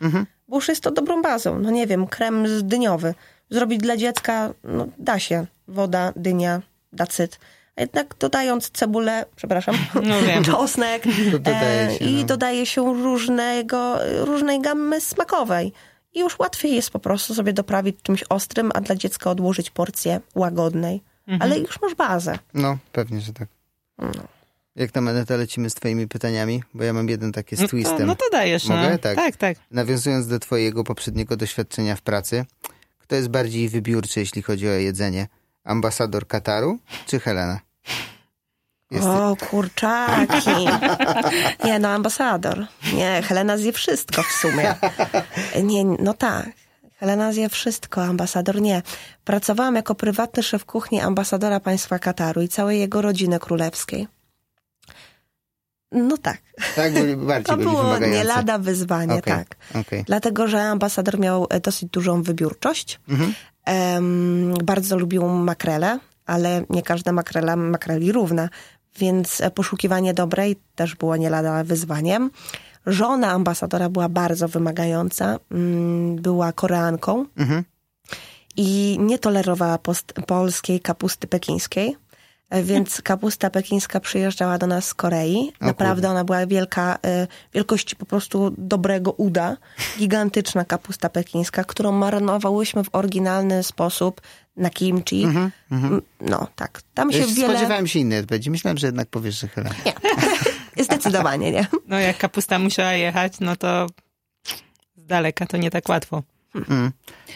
Bo 0.49 0.57
już 0.57 0.69
jest 0.69 0.81
to 0.81 0.91
dobrą 0.91 1.23
bazą. 1.23 1.59
No 1.59 1.71
nie 1.71 1.87
wiem, 1.87 2.07
krem 2.07 2.49
z 2.49 2.65
dyniowy. 2.65 3.15
Zrobić 3.51 3.81
dla 3.81 3.97
dziecka, 3.97 4.53
no 4.65 4.87
da 4.99 5.19
się. 5.19 5.47
Woda, 5.69 6.13
dynia, 6.17 6.63
dacyt. 6.93 7.39
A 7.77 7.81
jednak 7.81 8.15
dodając 8.19 8.71
cebulę, 8.71 9.25
przepraszam, 9.37 9.75
No 10.03 10.23
wiem. 10.23 10.45
czosnek 10.55 11.03
To 11.03 11.31
dodaje 11.39 11.89
e, 11.89 11.99
się, 11.99 12.05
i 12.05 12.15
no. 12.15 12.25
dodaje 12.25 12.67
się 12.67 12.83
różnego, 13.03 13.99
różnej 14.25 14.61
gamy 14.61 15.01
smakowej. 15.01 15.73
I 16.15 16.21
już 16.21 16.39
łatwiej 16.39 16.75
jest 16.75 16.91
po 16.91 16.99
prostu 16.99 17.35
sobie 17.35 17.53
doprawić 17.53 17.97
czymś 18.03 18.25
ostrym, 18.29 18.71
a 18.75 18.81
dla 18.81 18.95
dziecka 18.97 19.31
odłożyć 19.31 19.71
porcję 19.71 20.21
łagodnej. 20.35 21.03
Ale 21.41 21.59
już 21.59 21.81
masz 21.81 21.95
bazę. 21.95 22.39
No, 22.55 22.79
pewnie, 22.93 23.21
że 23.21 23.33
tak. 23.33 23.49
Jak 24.77 24.91
tam, 24.91 25.09
Aneta, 25.09 25.37
lecimy 25.37 25.71
z 25.71 25.75
twoimi 25.75 26.09
pytaniami? 26.09 26.63
Bo 26.75 26.85
ja 26.85 26.93
mam 26.93 27.09
jeden 27.09 27.33
takie 27.33 27.57
z 27.57 27.61
No 27.61 27.67
to, 27.67 27.71
twistem. 27.71 28.07
no 28.07 28.15
to 28.15 28.25
dajesz, 28.33 28.65
Mogę? 28.65 28.91
no. 28.91 28.99
Tak. 28.99 29.17
tak, 29.17 29.37
tak. 29.37 29.57
Nawiązując 29.71 30.27
do 30.27 30.39
twojego 30.39 30.85
poprzedniego 30.85 31.37
doświadczenia 31.37 31.97
w 31.97 32.03
pracy, 32.03 32.45
kto 32.99 33.17
jest 33.17 33.29
bardziej 33.29 33.69
wybiórczy, 33.69 34.21
jeśli 34.21 34.43
chodzi 34.43 34.69
o 34.69 34.73
jedzenie? 34.73 35.27
Ambasador 35.65 36.27
Kataru 36.27 36.79
czy 37.07 37.21
Helena? 37.21 37.61
Jest... 38.91 39.07
O, 39.07 39.37
kurczaki. 39.51 40.51
Nie, 41.65 41.79
no 41.79 41.89
ambasador. 41.89 42.67
Nie, 42.95 43.23
Helena 43.23 43.57
zje 43.59 43.73
wszystko 43.73 44.23
w 44.23 44.33
sumie. 44.33 44.75
Nie, 45.63 45.85
no 45.85 46.15
tak. 46.15 46.47
Helena 46.97 47.33
zje 47.33 47.49
wszystko, 47.49 48.05
ambasador 48.05 48.61
nie. 48.61 48.83
Pracowałam 49.25 49.75
jako 49.75 49.95
prywatny 49.95 50.43
szef 50.43 50.65
kuchni 50.65 51.01
ambasadora 51.01 51.61
państwa 51.61 51.99
Kataru 51.99 52.43
i 52.43 52.49
całej 52.49 52.81
jego 52.81 53.03
rodziny 53.03 53.39
królewskiej. 53.39 54.09
No 55.93 56.19
tak. 56.19 56.39
Tak, 56.77 56.93
byli, 56.93 57.17
bardziej 57.17 57.45
To 57.45 57.57
byli 57.57 57.69
było 57.71 57.83
wymagający. 57.83 58.19
nie 58.19 58.25
lada 58.25 58.59
wyzwanie, 58.59 59.15
Okej, 59.15 59.33
tak. 59.35 59.57
okej. 59.81 60.05
Dlatego, 60.07 60.49
że 60.49 60.63
ambasador 60.63 61.19
miał 61.19 61.47
e, 61.51 61.61
dosyć 61.61 61.89
dużą 61.91 62.23
wybiórczość. 62.23 63.01
Mhm. 63.09 63.35
Em, 63.65 64.55
bardzo 64.65 64.99
lubił 64.99 65.29
makrele, 65.29 65.99
ale 66.27 66.65
nie 66.71 66.83
każda 66.83 67.13
makrela 67.13 67.57
makreli 67.57 68.13
równa, 68.13 68.49
więc 68.99 69.41
e, 69.41 69.51
poszukiwanie 69.51 70.15
dobrej 70.15 70.57
też 70.75 70.95
było 70.95 71.17
nie 71.17 71.31
lada 71.31 71.65
wyzwaniem. 71.65 72.31
Żona 72.87 73.31
ambasadora 73.31 73.89
była 73.89 74.09
bardzo 74.09 74.49
wymagająca, 74.49 75.39
mm, 75.51 76.17
była 76.17 76.53
Koreanką 76.53 77.27
Mhm. 77.37 77.65
i 78.57 78.97
nie 79.01 79.19
tolerowała 79.19 79.79
post- 79.79 80.13
polskiej 80.27 80.81
kapusty 80.81 81.27
pekińskiej. 81.27 81.97
E, 82.53 82.63
Więc 82.63 83.03
kapusta 83.03 83.51
pekińska 83.51 84.01
przyjeżdżała 84.01 84.59
do 84.59 84.67
nas 84.67 84.87
z 84.87 84.95
Korei. 84.95 85.53
Naprawdę 85.61 86.11
ona 86.11 86.25
była 86.25 86.47
wielka, 86.47 86.99
e, 87.07 87.27
wielkości 87.55 87.97
po 87.97 88.07
prostu 88.07 88.55
dobrego 88.59 89.13
uda. 89.13 89.57
Gigantyczna 89.99 90.65
kapusta 90.65 91.09
pekińska, 91.09 91.65
którą 91.65 91.93
marynowałyśmy 91.93 92.85
w 92.85 92.89
oryginalny 92.93 93.63
sposób 93.63 94.21
na 94.57 94.71
kimchi. 94.71 95.25
M, 95.25 95.51
No 96.21 96.47
tak, 96.57 96.83
tam 96.95 97.13
się 97.13 97.19
Wiesz, 97.19 97.35
wiele... 97.35 97.49
Spodziewałem 97.49 97.87
się 97.87 97.99
innej 97.99 98.21
odpowiedzi. 98.21 98.51
Myślałem, 98.51 98.79
że 98.79 98.87
jednak 98.87 99.09
powiesz, 99.09 99.41
że 99.41 99.49
Helena. 99.49 99.75
Zdecydowanie, 100.85 101.53
nie? 101.53 101.67
No 101.89 101.99
jak 101.99 102.19
kapusta 102.19 102.59
musiała 102.59 102.93
jechać, 102.93 103.33
no 103.41 103.57
to 103.57 103.87
z 104.97 105.07
daleka 105.07 105.47
to 105.47 105.57
nie 105.57 105.71
tak 105.71 105.89
łatwo. 105.89 106.23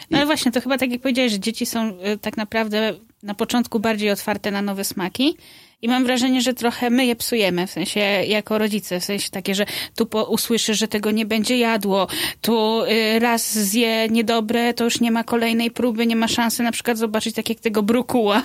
No 0.09 0.17
ale 0.17 0.25
właśnie, 0.25 0.51
to 0.51 0.61
chyba 0.61 0.77
tak 0.77 0.91
jak 0.91 1.01
powiedziałeś, 1.01 1.31
że 1.31 1.39
dzieci 1.39 1.65
są 1.65 1.89
y, 1.89 2.17
tak 2.21 2.37
naprawdę 2.37 2.93
na 3.23 3.33
początku 3.33 3.79
bardziej 3.79 4.11
otwarte 4.11 4.51
na 4.51 4.61
nowe 4.61 4.83
smaki. 4.83 5.37
I 5.81 5.87
mam 5.87 6.03
wrażenie, 6.03 6.41
że 6.41 6.53
trochę 6.53 6.89
my 6.89 7.05
je 7.05 7.15
psujemy, 7.15 7.67
w 7.67 7.71
sensie 7.71 7.99
jako 8.27 8.57
rodzice, 8.57 8.99
w 8.99 9.03
sensie 9.03 9.29
takie, 9.29 9.55
że 9.55 9.65
tu 9.95 10.05
po, 10.05 10.23
usłyszysz, 10.23 10.79
że 10.79 10.87
tego 10.87 11.11
nie 11.11 11.25
będzie 11.25 11.57
jadło, 11.57 12.07
tu 12.41 12.83
y, 12.83 13.19
raz 13.19 13.59
zje 13.59 14.07
niedobre, 14.09 14.73
to 14.73 14.83
już 14.83 14.99
nie 14.99 15.11
ma 15.11 15.23
kolejnej 15.23 15.71
próby, 15.71 16.07
nie 16.07 16.15
ma 16.15 16.27
szansy 16.27 16.63
na 16.63 16.71
przykład 16.71 16.97
zobaczyć 16.97 17.35
tak 17.35 17.49
jak 17.49 17.59
tego 17.59 17.83
brokuła. 17.83 18.43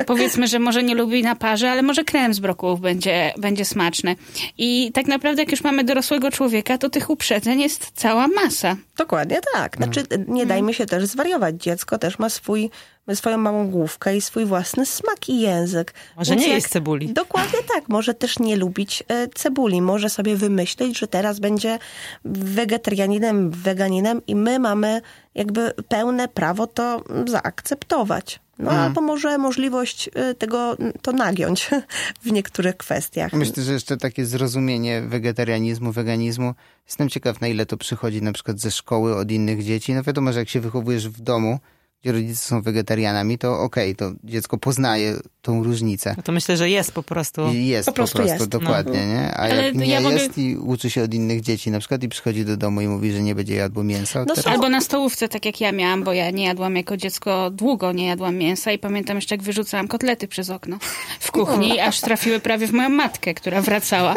Y, 0.00 0.04
powiedzmy, 0.06 0.46
że 0.48 0.58
może 0.58 0.82
nie 0.82 0.94
lubi 0.94 1.22
na 1.22 1.36
parze, 1.36 1.70
ale 1.70 1.82
może 1.82 2.04
krem 2.04 2.34
z 2.34 2.38
brokułów 2.38 2.80
będzie, 2.80 3.32
będzie 3.38 3.64
smaczny. 3.64 4.16
I 4.58 4.90
tak 4.94 5.06
naprawdę 5.06 5.42
jak 5.42 5.50
już 5.50 5.64
mamy 5.64 5.84
dorosłego 5.84 6.30
człowieka, 6.30 6.78
to 6.78 6.90
tych 6.90 7.10
uprzedzeń 7.10 7.60
jest 7.60 7.90
cała 7.94 8.28
masa. 8.28 8.76
Dokładnie 8.96 9.40
tak. 9.54 9.76
Znaczy, 9.76 10.02
nie 10.28 10.46
dajmy 10.46 10.74
się 10.74 10.86
też 10.86 11.04
zwariować. 11.04 11.54
Dziecko 11.62 11.98
też 11.98 12.18
ma 12.18 12.28
swój 12.28 12.70
swoją 13.14 13.38
małą 13.38 13.70
główkę 13.70 14.16
i 14.16 14.20
swój 14.20 14.44
własny 14.44 14.86
smak 14.86 15.28
i 15.28 15.40
język. 15.40 15.94
Może 16.16 16.30
Więc 16.30 16.42
nie 16.42 16.48
jak- 16.48 16.56
jeść 16.56 16.68
cebuli. 16.68 17.12
Dokładnie 17.12 17.58
tak. 17.74 17.88
Może 17.88 18.14
też 18.14 18.38
nie 18.38 18.56
lubić 18.56 19.04
e, 19.08 19.28
cebuli. 19.28 19.82
Może 19.82 20.10
sobie 20.10 20.36
wymyślić, 20.36 20.98
że 20.98 21.06
teraz 21.08 21.40
będzie 21.40 21.78
wegetarianinem, 22.24 23.50
weganinem 23.50 24.22
i 24.26 24.34
my 24.36 24.58
mamy 24.58 25.00
jakby 25.34 25.72
pełne 25.88 26.28
prawo 26.28 26.66
to 26.66 27.04
zaakceptować. 27.26 28.40
No 28.58 28.70
albo 28.70 29.00
może 29.00 29.38
możliwość 29.38 30.10
e, 30.14 30.34
tego 30.34 30.76
to 31.02 31.12
nagiąć 31.12 31.70
w 32.24 32.32
niektórych 32.32 32.76
kwestiach. 32.76 33.32
Myślę, 33.32 33.62
że 33.62 33.72
jeszcze 33.72 33.96
takie 33.96 34.26
zrozumienie 34.26 35.02
wegetarianizmu, 35.02 35.92
weganizmu. 35.92 36.54
Jestem 36.86 37.08
ciekaw, 37.08 37.40
na 37.40 37.48
ile 37.48 37.66
to 37.66 37.76
przychodzi 37.76 38.22
na 38.22 38.32
przykład 38.32 38.60
ze 38.60 38.70
szkoły 38.70 39.16
od 39.16 39.30
innych 39.30 39.64
dzieci. 39.64 39.94
No 39.94 40.02
wiadomo, 40.02 40.32
że 40.32 40.38
jak 40.38 40.48
się 40.48 40.60
wychowujesz 40.60 41.08
w 41.08 41.20
domu, 41.20 41.58
gdzie 42.04 42.12
rodzice 42.12 42.36
są 42.48 42.62
wegetarianami, 42.62 43.38
to 43.38 43.60
okej, 43.60 43.96
to 43.96 44.12
dziecko 44.24 44.58
poznaje 44.58 45.14
tą 45.42 45.64
różnicę. 45.64 46.14
No 46.16 46.22
to 46.22 46.32
myślę, 46.32 46.56
że 46.56 46.70
jest 46.70 46.92
po 46.92 47.02
prostu. 47.02 47.52
Jest 47.52 47.86
Po 47.86 47.92
po 47.92 47.96
prostu 47.96 48.18
prostu, 48.18 48.34
jest. 48.34 48.48
dokładnie, 48.48 49.06
nie? 49.06 49.30
A 49.34 49.36
Ale 49.36 49.62
jak 49.66 49.74
nie 49.74 49.86
ja 49.86 50.00
mogę- 50.00 50.14
jest 50.16 50.38
i 50.38 50.56
uczy 50.56 50.90
się 50.90 51.02
od 51.02 51.14
innych 51.14 51.40
dzieci 51.40 51.70
na 51.70 51.78
przykład 51.78 52.02
i 52.02 52.08
przychodzi 52.08 52.44
do 52.44 52.56
domu 52.56 52.80
i 52.80 52.88
mówi, 52.88 53.12
że 53.12 53.22
nie 53.22 53.34
będzie 53.34 53.54
jadło 53.54 53.84
mięsa, 53.84 54.24
No 54.28 54.34
teraz- 54.34 54.46
Albo 54.54 54.68
na 54.68 54.80
stołówce, 54.80 55.28
tak 55.28 55.44
jak 55.46 55.60
ja 55.60 55.72
miałam, 55.72 56.02
bo 56.02 56.12
ja 56.12 56.30
nie 56.30 56.44
jadłam 56.44 56.76
jako 56.76 56.96
dziecko, 56.96 57.50
długo 57.50 57.92
nie 57.92 58.06
jadłam 58.06 58.36
mięsa 58.36 58.72
i 58.72 58.78
pamiętam 58.78 59.16
jeszcze, 59.16 59.34
jak 59.34 59.42
wyrzucałam 59.42 59.88
kotlety 59.88 60.28
przez 60.28 60.50
okno 60.50 60.78
w 61.20 61.30
kuchni, 61.32 61.80
aż 61.80 62.00
trafiły 62.00 62.40
prawie 62.40 62.66
w 62.66 62.72
moją 62.72 62.88
matkę, 62.88 63.34
która 63.34 63.62
wracała. 63.62 64.14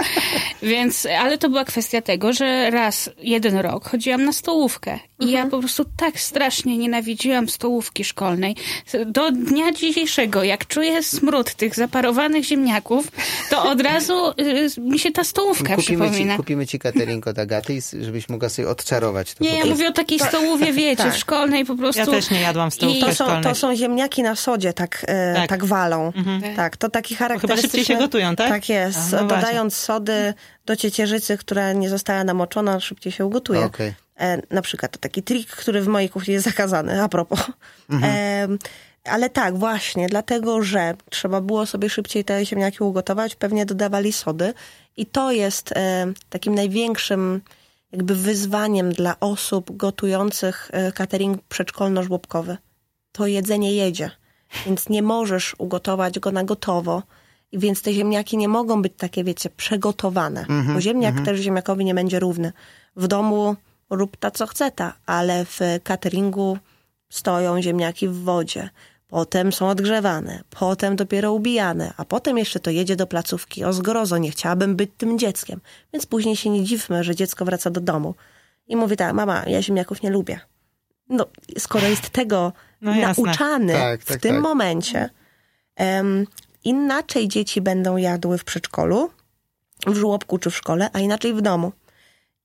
Więc, 0.62 1.08
ale 1.20 1.38
to 1.38 1.50
była 1.50 1.66
kwestia 1.66 2.02
tego, 2.02 2.34
że 2.34 2.70
raz, 2.72 3.10
jeden 3.22 3.56
rok 3.58 3.90
chodziłam 3.90 4.24
na 4.26 4.34
stołówkę 4.34 5.00
i 5.20 5.32
ja 5.32 5.46
po 5.48 5.60
prostu 5.60 5.86
tak 5.98 6.20
strasznie 6.20 6.78
nienawidziłam 6.78 7.50
stołówki 7.78 8.04
szkolnej. 8.04 8.56
Do 9.06 9.32
dnia 9.32 9.72
dzisiejszego, 9.72 10.44
jak 10.44 10.68
czuję 10.68 11.04
smród 11.04 11.54
tych 11.54 11.76
zaparowanych 11.76 12.46
ziemniaków, 12.46 13.08
to 13.50 13.64
od 13.64 13.82
razu 13.82 14.30
y, 14.30 14.82
mi 14.82 15.00
się 15.00 15.12
ta 15.12 15.24
stołówka 15.24 15.76
kupimy 15.76 16.06
przypomina. 16.06 16.34
ci, 16.34 16.38
kupimy 16.38 16.68
ci 16.68 16.80
catering 16.80 17.28
od 17.28 17.40
Agaty, 17.40 17.80
żebyś 18.02 18.30
mogła 18.30 18.50
sobie 18.50 18.70
odczarować 18.70 19.34
to. 19.34 19.44
Nie, 19.44 19.58
ja 19.58 19.66
mówię 19.66 19.88
o 19.88 19.92
takiej 19.92 20.20
stołówie, 20.20 20.74
wiecie, 20.74 21.04
tak. 21.04 21.14
w 21.14 21.18
szkolnej 21.18 21.66
po 21.66 21.76
prostu. 21.76 22.00
Ja 22.00 22.06
też 22.06 22.30
nie 22.30 22.42
jadłam 22.42 22.72
w 22.72 22.74
stołówce 22.74 23.06
To 23.06 23.16
są, 23.16 23.26
szkolnej. 23.26 23.44
to 23.44 23.56
są 23.56 23.76
ziemniaki 23.76 24.24
na 24.24 24.36
sodzie, 24.36 24.74
tak, 24.74 25.06
e, 25.08 25.34
tak. 25.36 25.50
Tak. 25.50 25.66
walą. 25.66 26.12
Tak, 26.56 26.78
to 26.78 26.90
taki 26.90 27.16
charakterystyczny... 27.16 27.80
szybciej 27.80 27.86
się 27.86 28.02
gotują, 28.02 28.36
tak? 28.36 28.50
Tak 28.50 28.70
jest. 28.70 29.14
A, 29.14 29.22
no 29.22 29.28
Dodając 29.28 29.76
sody 29.76 30.34
do 30.66 30.76
ciecierzycy, 30.76 31.38
która 31.38 31.74
nie 31.74 31.90
została 31.90 32.24
namoczona, 32.24 32.80
szybciej 32.80 33.12
się 33.12 33.26
ugotuje. 33.26 33.62
Okej. 33.66 34.07
E, 34.20 34.42
na 34.56 34.62
przykład 34.62 34.92
to 34.92 35.00
taki 35.00 35.24
trik, 35.24 35.48
który 35.50 35.82
w 35.82 35.88
mojej 35.88 36.10
kuchni 36.10 36.34
jest 36.34 36.46
zakazany, 36.46 37.04
a 37.04 37.10
propos. 37.10 37.40
E, 38.04 38.48
ale 39.04 39.30
tak, 39.30 39.58
właśnie, 39.58 40.08
dlatego, 40.08 40.64
że 40.64 40.96
trzeba 41.10 41.42
było 41.42 41.66
sobie 41.66 41.90
szybciej 41.90 42.26
te 42.26 42.46
ziemniaki 42.46 42.84
ugotować, 42.84 43.36
pewnie 43.36 43.66
dodawali 43.66 44.14
sody 44.14 44.54
i 44.98 45.06
to 45.06 45.32
jest 45.32 45.72
e, 45.72 46.08
takim 46.30 46.56
największym 46.56 47.42
jakby 47.92 48.16
wyzwaniem 48.16 48.92
dla 48.92 49.20
osób 49.20 49.78
gotujących 49.78 50.70
e, 50.74 50.92
catering 50.92 51.42
przedszkolno-żłobkowy. 51.50 52.58
To 53.12 53.28
jedzenie 53.28 53.76
jedzie, 53.76 54.12
więc 54.66 54.90
nie 54.90 55.02
możesz 55.04 55.56
ugotować 55.58 56.20
go 56.20 56.32
na 56.32 56.44
gotowo. 56.44 57.04
Więc 57.54 57.82
te 57.82 57.94
ziemniaki 57.94 58.38
nie 58.38 58.48
mogą 58.48 58.82
być 58.82 58.94
takie, 58.98 59.24
wiecie, 59.24 59.50
przygotowane. 59.50 60.46
bo 60.74 60.82
ziemniak 60.82 61.26
też 61.26 61.40
ziemniakowi 61.40 61.86
nie 61.86 61.94
będzie 61.94 62.20
równy. 62.20 62.52
W 62.96 63.08
domu 63.08 63.56
rób 63.90 64.18
ta, 64.18 64.32
co 64.32 64.48
chce 64.48 64.72
ta, 64.72 64.94
ale 65.06 65.46
w 65.46 65.60
cateringu 65.84 66.58
stoją 67.10 67.62
ziemniaki 67.62 68.08
w 68.08 68.24
wodzie. 68.24 68.70
Potem 69.08 69.52
są 69.54 69.70
odgrzewane, 69.70 70.44
potem 70.50 70.96
dopiero 70.96 71.34
ubijane, 71.34 71.94
a 71.98 72.06
potem 72.06 72.38
jeszcze 72.38 72.60
to 72.60 72.72
jedzie 72.72 72.96
do 72.96 73.08
placówki. 73.08 73.64
O 73.64 73.74
zgrozo, 73.74 74.18
nie 74.18 74.32
chciałabym 74.32 74.76
być 74.76 74.92
tym 74.98 75.20
dzieckiem. 75.20 75.62
Więc 75.94 76.06
później 76.06 76.36
się 76.36 76.50
nie 76.50 76.64
dziwmy, 76.64 77.04
że 77.04 77.16
dziecko 77.16 77.46
wraca 77.46 77.70
do 77.70 77.82
domu. 77.82 78.16
I 78.68 78.76
mówi 78.76 78.98
tak, 78.98 79.14
mama, 79.14 79.44
ja 79.46 79.62
ziemniaków 79.62 80.04
nie 80.04 80.10
lubię. 80.10 80.40
No, 81.10 81.26
skoro 81.58 81.88
jest 81.88 82.10
tego 82.10 82.54
No 82.82 82.96
nauczany 82.96 83.74
Tak, 83.74 84.02
w 84.02 84.06
tak, 84.06 84.22
tym 84.22 84.34
tak. 84.34 84.44
momencie, 84.44 85.10
em, 85.76 86.28
inaczej 86.64 87.28
dzieci 87.28 87.62
będą 87.62 87.98
jadły 87.98 88.38
w 88.38 88.44
przedszkolu, 88.44 89.10
w 89.88 89.96
żłobku 89.96 90.38
czy 90.38 90.50
w 90.50 90.56
szkole, 90.58 90.90
a 90.94 91.00
inaczej 91.00 91.34
w 91.34 91.42
domu. 91.42 91.72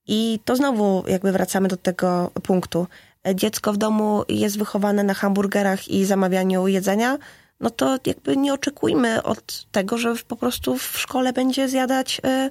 I 0.06 0.40
to 0.44 0.56
znowu 0.56 1.04
jakby 1.06 1.32
wracamy 1.32 1.68
do 1.68 1.76
tego 1.76 2.30
punktu. 2.42 2.86
Dziecko 3.34 3.72
w 3.72 3.76
domu 3.76 4.24
jest 4.28 4.58
wychowane 4.58 5.04
na 5.04 5.14
hamburgerach 5.14 5.88
i 5.88 6.04
zamawianiu 6.04 6.68
jedzenia, 6.68 7.18
no 7.60 7.70
to 7.70 7.98
jakby 8.06 8.36
nie 8.36 8.54
oczekujmy 8.54 9.22
od 9.22 9.66
tego, 9.72 9.98
że 9.98 10.14
po 10.28 10.36
prostu 10.36 10.78
w 10.78 10.98
szkole 10.98 11.32
będzie 11.32 11.68
zjadać 11.68 12.20
e, 12.24 12.50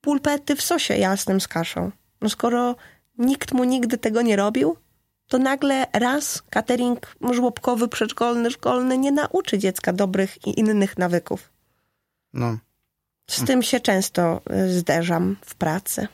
pulpety 0.00 0.56
w 0.56 0.62
sosie 0.62 0.96
jasnym 0.96 1.40
z 1.40 1.48
kaszą. 1.48 1.90
No 2.20 2.28
skoro 2.28 2.76
nikt 3.18 3.52
mu 3.52 3.64
nigdy 3.64 3.98
tego 3.98 4.22
nie 4.22 4.36
robił, 4.36 4.76
to 5.28 5.38
nagle 5.38 5.86
raz 5.92 6.42
catering 6.50 7.16
żłobkowy, 7.32 7.88
przedszkolny, 7.88 8.50
szkolny 8.50 8.98
nie 8.98 9.12
nauczy 9.12 9.58
dziecka 9.58 9.92
dobrych 9.92 10.46
i 10.46 10.60
innych 10.60 10.98
nawyków. 10.98 11.52
No, 12.32 12.58
Z 13.30 13.44
tym 13.44 13.62
się 13.62 13.80
często 13.80 14.40
y, 14.50 14.78
zderzam 14.78 15.36
w 15.44 15.54
pracy. 15.54 16.08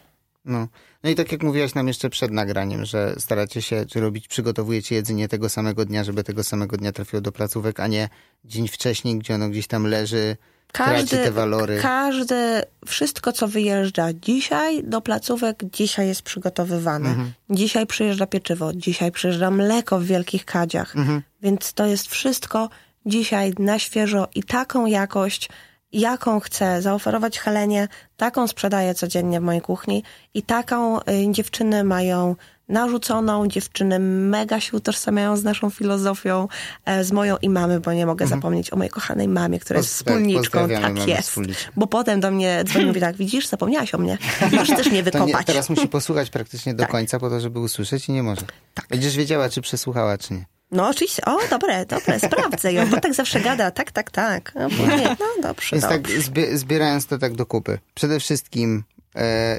No. 0.45 0.69
No 1.03 1.11
i 1.11 1.15
tak 1.15 1.33
jak 1.33 1.43
mówiłaś 1.43 1.75
nam 1.75 1.89
jeszcze 1.89 2.11
przed 2.11 2.31
nagraniem, 2.31 2.85
że 2.85 3.15
staracie 3.19 3.63
się, 3.63 3.87
czy 3.87 4.01
robić, 4.01 4.29
przygotowujecie 4.29 4.95
jedzenie 4.95 5.29
tego 5.29 5.49
samego 5.49 5.85
dnia, 5.85 6.05
żeby 6.05 6.25
tego 6.25 6.45
samego 6.45 6.77
dnia 6.77 6.93
trafiło 6.93 7.21
do 7.21 7.33
placówek, 7.33 7.81
a 7.81 7.87
nie 7.87 8.09
dzień 8.45 8.69
wcześniej, 8.69 9.19
gdzie 9.19 9.35
ono 9.35 9.49
gdzieś 9.49 9.67
tam 9.67 9.87
leży, 9.87 10.37
traci 10.73 11.09
te 11.09 11.31
walory. 11.31 11.79
każdy, 11.83 12.63
wszystko 12.87 13.33
co 13.33 13.49
wyjeżdża 13.49 14.13
dzisiaj 14.13 14.85
do 14.85 15.01
placówek, 15.01 15.65
dzisiaj 15.73 16.07
jest 16.09 16.23
przygotowywane. 16.23 17.09
Mhm. 17.09 17.33
Dzisiaj 17.51 17.87
przyjeżdża 17.87 18.27
pieczywo, 18.27 18.73
dzisiaj 18.73 19.13
przyjeżdża 19.13 19.51
mleko 19.51 20.01
w 20.01 20.05
wielkich 20.05 20.45
kadziach. 20.45 20.97
Mhm. 20.97 21.23
Więc 21.43 21.73
to 21.73 21.87
jest 21.87 22.09
wszystko 22.09 22.69
dzisiaj 23.07 23.53
na 23.59 23.79
świeżo 23.79 24.29
i 24.35 24.43
taką 24.43 24.87
jakość, 24.87 25.49
jaką 25.93 26.41
chcę 26.41 26.83
zaoferować 26.83 27.39
Helenie, 27.39 27.89
taką 28.17 28.47
sprzedaję 28.49 28.95
codziennie 28.95 29.41
w 29.41 29.43
mojej 29.43 29.61
kuchni 29.63 30.03
i 30.35 30.43
taką 30.43 31.01
y, 31.01 31.05
dziewczyny 31.31 31.85
mają 31.85 32.37
narzuconą, 32.69 33.47
dziewczyny 33.47 33.99
mega 33.99 34.61
się 34.61 34.77
utożsamiają 34.77 35.37
z 35.37 35.45
naszą 35.45 35.71
filozofią, 35.71 36.49
e, 36.85 37.05
z 37.05 37.13
moją 37.13 37.37
i 37.37 37.49
mamy, 37.49 37.81
bo 37.81 37.93
nie 37.93 38.07
mogę 38.07 38.27
zapomnieć 38.27 38.73
o 38.73 38.77
mojej 38.77 38.91
kochanej 38.91 39.29
mamie, 39.29 39.59
która 39.61 39.79
jest 39.81 40.01
Mhm. 40.09 40.19
Poz- 40.25 40.33
tak, 40.33 40.45
wspólniczką. 40.45 40.99
Tak 40.99 41.09
jest. 41.09 41.37
Bo 41.77 41.87
potem 41.87 42.21
do 42.21 42.31
mnie 42.31 42.65
dzwoni 42.65 42.85
i 42.85 42.89
mówi 42.89 43.01
tak, 43.01 43.17
widzisz, 43.17 43.47
zapomniałaś 43.49 43.95
o 43.95 43.99
mnie. 43.99 44.19
Masz 44.53 44.69
też 44.69 44.91
mnie 44.91 45.03
To 45.05 45.19
nie, 45.19 45.25
wykopać. 45.25 45.47
teraz 45.47 45.71
musi 45.71 45.89
posłuchać 45.89 46.31
praktycznie 46.31 46.75
do 46.75 46.83
Tak. 46.83 46.91
końca 46.91 47.19
po 47.19 47.31
to, 47.31 47.41
żeby 47.41 47.61
usłyszeć 47.61 48.09
i 48.09 48.13
nie 48.13 48.23
może. 48.23 48.43
Będziesz 48.91 49.17
wiedziała, 49.17 49.49
czy 49.49 49.61
przesłuchała, 49.61 50.19
czy 50.19 50.35
nie. 50.35 50.45
No 50.73 50.89
oczywiście, 50.89 51.25
o 51.25 51.39
dobre, 51.51 51.87
dobre, 51.87 52.21
sprawdzę 52.21 52.73
ją, 52.73 52.87
bo 52.91 53.01
tak 53.01 53.15
zawsze 53.15 53.41
gada, 53.41 53.71
tak, 53.71 53.93
tak, 53.93 54.11
tak. 54.11 54.53
No, 54.55 54.69
później, 54.69 55.07
no 55.21 55.27
dobrze, 55.43 55.77
Więc 55.77 55.89
tak 55.89 56.09
zbie- 56.09 56.57
zbierając 56.57 57.07
to 57.07 57.19
tak 57.19 57.35
do 57.35 57.47
kupy. 57.47 57.79
Przede 57.95 58.21
wszystkim 58.21 58.85
e, 59.17 59.59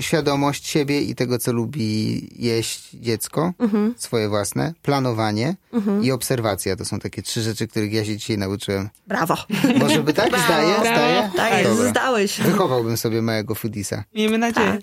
świadomość 0.00 0.66
siebie 0.68 1.00
i 1.02 1.14
tego, 1.14 1.38
co 1.38 1.52
lubi 1.52 2.28
jeść 2.46 2.90
dziecko, 2.94 3.52
Mhm. 3.58 3.94
swoje 3.98 4.28
własne, 4.28 4.72
planowanie 4.82 5.54
i 6.02 6.12
obserwacja. 6.12 6.76
To 6.76 6.84
są 6.84 6.98
takie 6.98 7.22
trzy 7.22 7.42
rzeczy, 7.42 7.68
których 7.68 7.92
ja 7.92 8.04
się 8.04 8.16
dzisiaj 8.16 8.38
nauczyłem. 8.38 8.88
Brawo. 9.06 9.36
Może 9.78 10.02
by 10.02 10.12
tak? 10.12 10.28
Zdaje? 10.28 10.66
Brawo. 10.68 10.80
Zdaje? 10.80 11.30
Tak 11.36 11.52
jest, 11.58 11.70
Dobra. 11.70 11.90
zdałeś. 11.90 12.40
Wychowałbym 12.40 12.96
sobie 12.96 13.22
małego 13.22 13.54
foodisa. 13.54 14.04
Miejmy 14.14 14.38
nadzieję. 14.38 14.78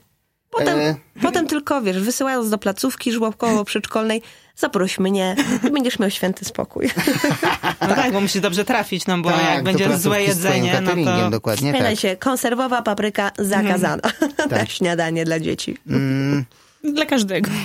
Potem, 0.51 0.79
E. 0.79 0.95
potem 1.21 1.47
tylko, 1.47 1.81
wiesz, 1.81 1.99
wysyłając 1.99 2.49
do 2.49 2.57
placówki 2.57 3.11
żłobkowo-przedszkolnej, 3.11 4.21
zaproś 4.55 4.99
mnie 4.99 5.35
i 5.67 5.71
będziesz 5.71 5.99
miał 5.99 6.09
święty 6.09 6.45
spokój. 6.45 6.89
No 7.81 7.95
tak, 7.95 8.13
bo 8.13 8.21
musi 8.21 8.41
dobrze 8.41 8.65
trafić, 8.65 9.07
no 9.07 9.17
bo 9.17 9.29
Tak, 9.31 9.41
jak 9.43 9.63
będzie 9.63 9.97
złe 9.97 10.23
jedzenie, 10.23 10.73
no 10.73 10.79
cateringiem, 10.79 11.19
to... 11.19 11.29
dokładnie 11.29 11.71
tak. 11.71 11.77
Pamiętajcie, 11.81 12.17
konserwowa 12.17 12.81
papryka 12.81 13.31
zakazana 13.39 14.09
na 14.37 14.47
Tak. 14.47 14.69
śniadanie 14.69 15.25
dla 15.25 15.39
dzieci. 15.39 15.77
Mm, 15.89 16.45
Dla 16.83 17.05
każdego. 17.05 17.51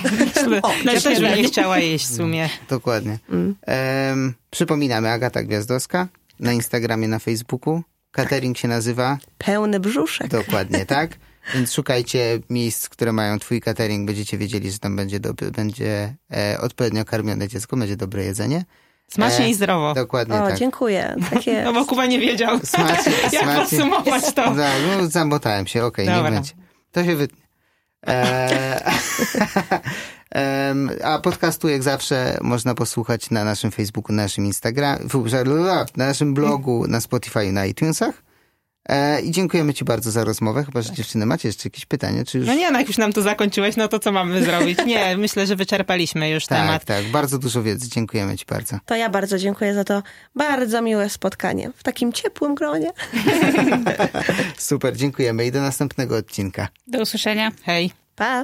Ja 0.85 1.01
też 1.01 1.19
bym 1.19 1.35
nie 1.35 1.43
chciała 1.43 1.79
jeść 1.79 2.05
w 2.07 2.15
sumie. 2.15 2.49
dokładnie. 2.69 3.19
Mm. 3.29 3.55
Em, 3.61 4.33
przypominamy, 4.51 5.09
Agata 5.09 5.43
Gwiazdowska 5.43 6.07
na 6.39 6.53
Instagramie, 6.53 7.07
na 7.07 7.19
Facebooku. 7.19 7.81
Catering 8.11 8.57
się 8.57 8.67
nazywa 8.67 9.17
Pełny 9.37 9.79
brzuszek. 9.79 10.27
Dokładnie 10.27 10.85
tak. 10.85 11.09
Więc 11.55 11.73
szukajcie 11.73 12.39
miejsc, 12.49 12.89
które 12.89 13.11
mają 13.13 13.39
twój 13.39 13.61
catering. 13.61 14.07
Będziecie 14.07 14.37
wiedzieli, 14.37 14.71
że 14.71 14.79
tam 14.79 14.95
będzie, 14.95 15.19
dob- 15.19 15.49
będzie 15.51 16.15
e, 16.33 16.57
odpowiednio 16.61 17.05
karmione 17.05 17.47
dziecko, 17.47 17.77
będzie 17.77 17.97
dobre 17.97 18.25
jedzenie. 18.25 18.65
Smacznie 19.11 19.45
E, 19.45 19.49
i 19.49 19.53
zdrowo. 19.53 19.93
Dokładnie 19.93 20.35
O, 20.35 20.47
tak. 20.47 20.57
dziękuję. 20.57 21.15
Takie... 21.33 21.61
No 21.65 21.73
bo 21.73 21.85
Kuba 21.85 22.05
nie 22.05 22.19
wiedział, 22.19 22.59
Smacznie, 22.63 23.11
jak 23.33 23.43
smacznie. 23.43 23.55
podsumować 23.55 24.23
to. 24.33 24.55
Za, 24.55 24.69
no, 25.01 25.07
zamotałem 25.07 25.67
się, 25.67 25.85
okej, 25.85 26.07
nie 26.07 26.15
Dobra. 26.15 26.31
będzie. 26.31 26.51
To 26.91 27.03
się 27.03 27.15
wytnie. 27.15 27.43
E, 28.07 28.93
A 31.03 31.19
podcastu 31.19 31.69
jak 31.69 31.83
zawsze 31.83 32.37
można 32.41 32.75
posłuchać 32.75 33.29
na 33.29 33.43
naszym 33.43 33.71
Facebooku, 33.71 34.15
na 34.15 34.23
naszym 34.23 34.45
Instagramie, 34.45 35.05
na 35.97 36.05
naszym 36.07 36.33
blogu, 36.33 36.87
na 36.87 37.01
Spotify 37.01 37.45
i 37.45 37.51
na 37.51 37.65
iTunesach. 37.65 38.23
E, 38.89 39.21
I 39.21 39.31
dziękujemy 39.31 39.73
Ci 39.73 39.85
bardzo 39.85 40.11
za 40.11 40.23
rozmowę. 40.23 40.63
Chyba, 40.65 40.81
że 40.81 40.93
dziewczyny 40.93 41.25
macie 41.25 41.49
jeszcze 41.49 41.61
jakieś 41.65 41.85
pytania, 41.85 42.23
czy 42.25 42.37
już... 42.37 42.47
No 42.47 42.53
nie, 42.53 42.71
no 42.71 42.79
jak 42.79 42.87
już 42.87 42.97
nam 42.97 43.13
to 43.13 43.21
zakończyłeś, 43.21 43.75
no 43.75 43.87
to 43.87 43.99
co 43.99 44.11
mamy 44.11 44.43
zrobić? 44.45 44.79
Nie, 44.85 45.17
myślę, 45.17 45.47
że 45.47 45.55
wyczerpaliśmy 45.55 46.29
już 46.29 46.45
Tak, 46.47 46.59
temat. 46.59 46.85
tak, 46.85 47.05
bardzo 47.05 47.39
dużo 47.39 47.63
wiedzy. 47.63 47.89
Dziękujemy 47.89 48.37
Ci 48.37 48.45
bardzo. 48.45 48.77
To 48.85 48.95
ja 48.95 49.09
bardzo 49.09 49.37
dziękuję 49.37 49.73
za 49.73 49.83
to 49.83 50.03
bardzo 50.35 50.81
miłe 50.81 51.09
spotkanie 51.09 51.71
w 51.75 51.83
takim 51.83 52.13
ciepłym 52.13 52.55
gronie. 52.55 52.91
Super, 54.57 54.95
dziękujemy 54.97 55.45
i 55.45 55.51
do 55.51 55.61
następnego 55.61 56.17
odcinka. 56.17 56.67
Do 56.87 57.01
usłyszenia. 57.01 57.51
Hej. 57.63 57.91
Pa! 58.15 58.43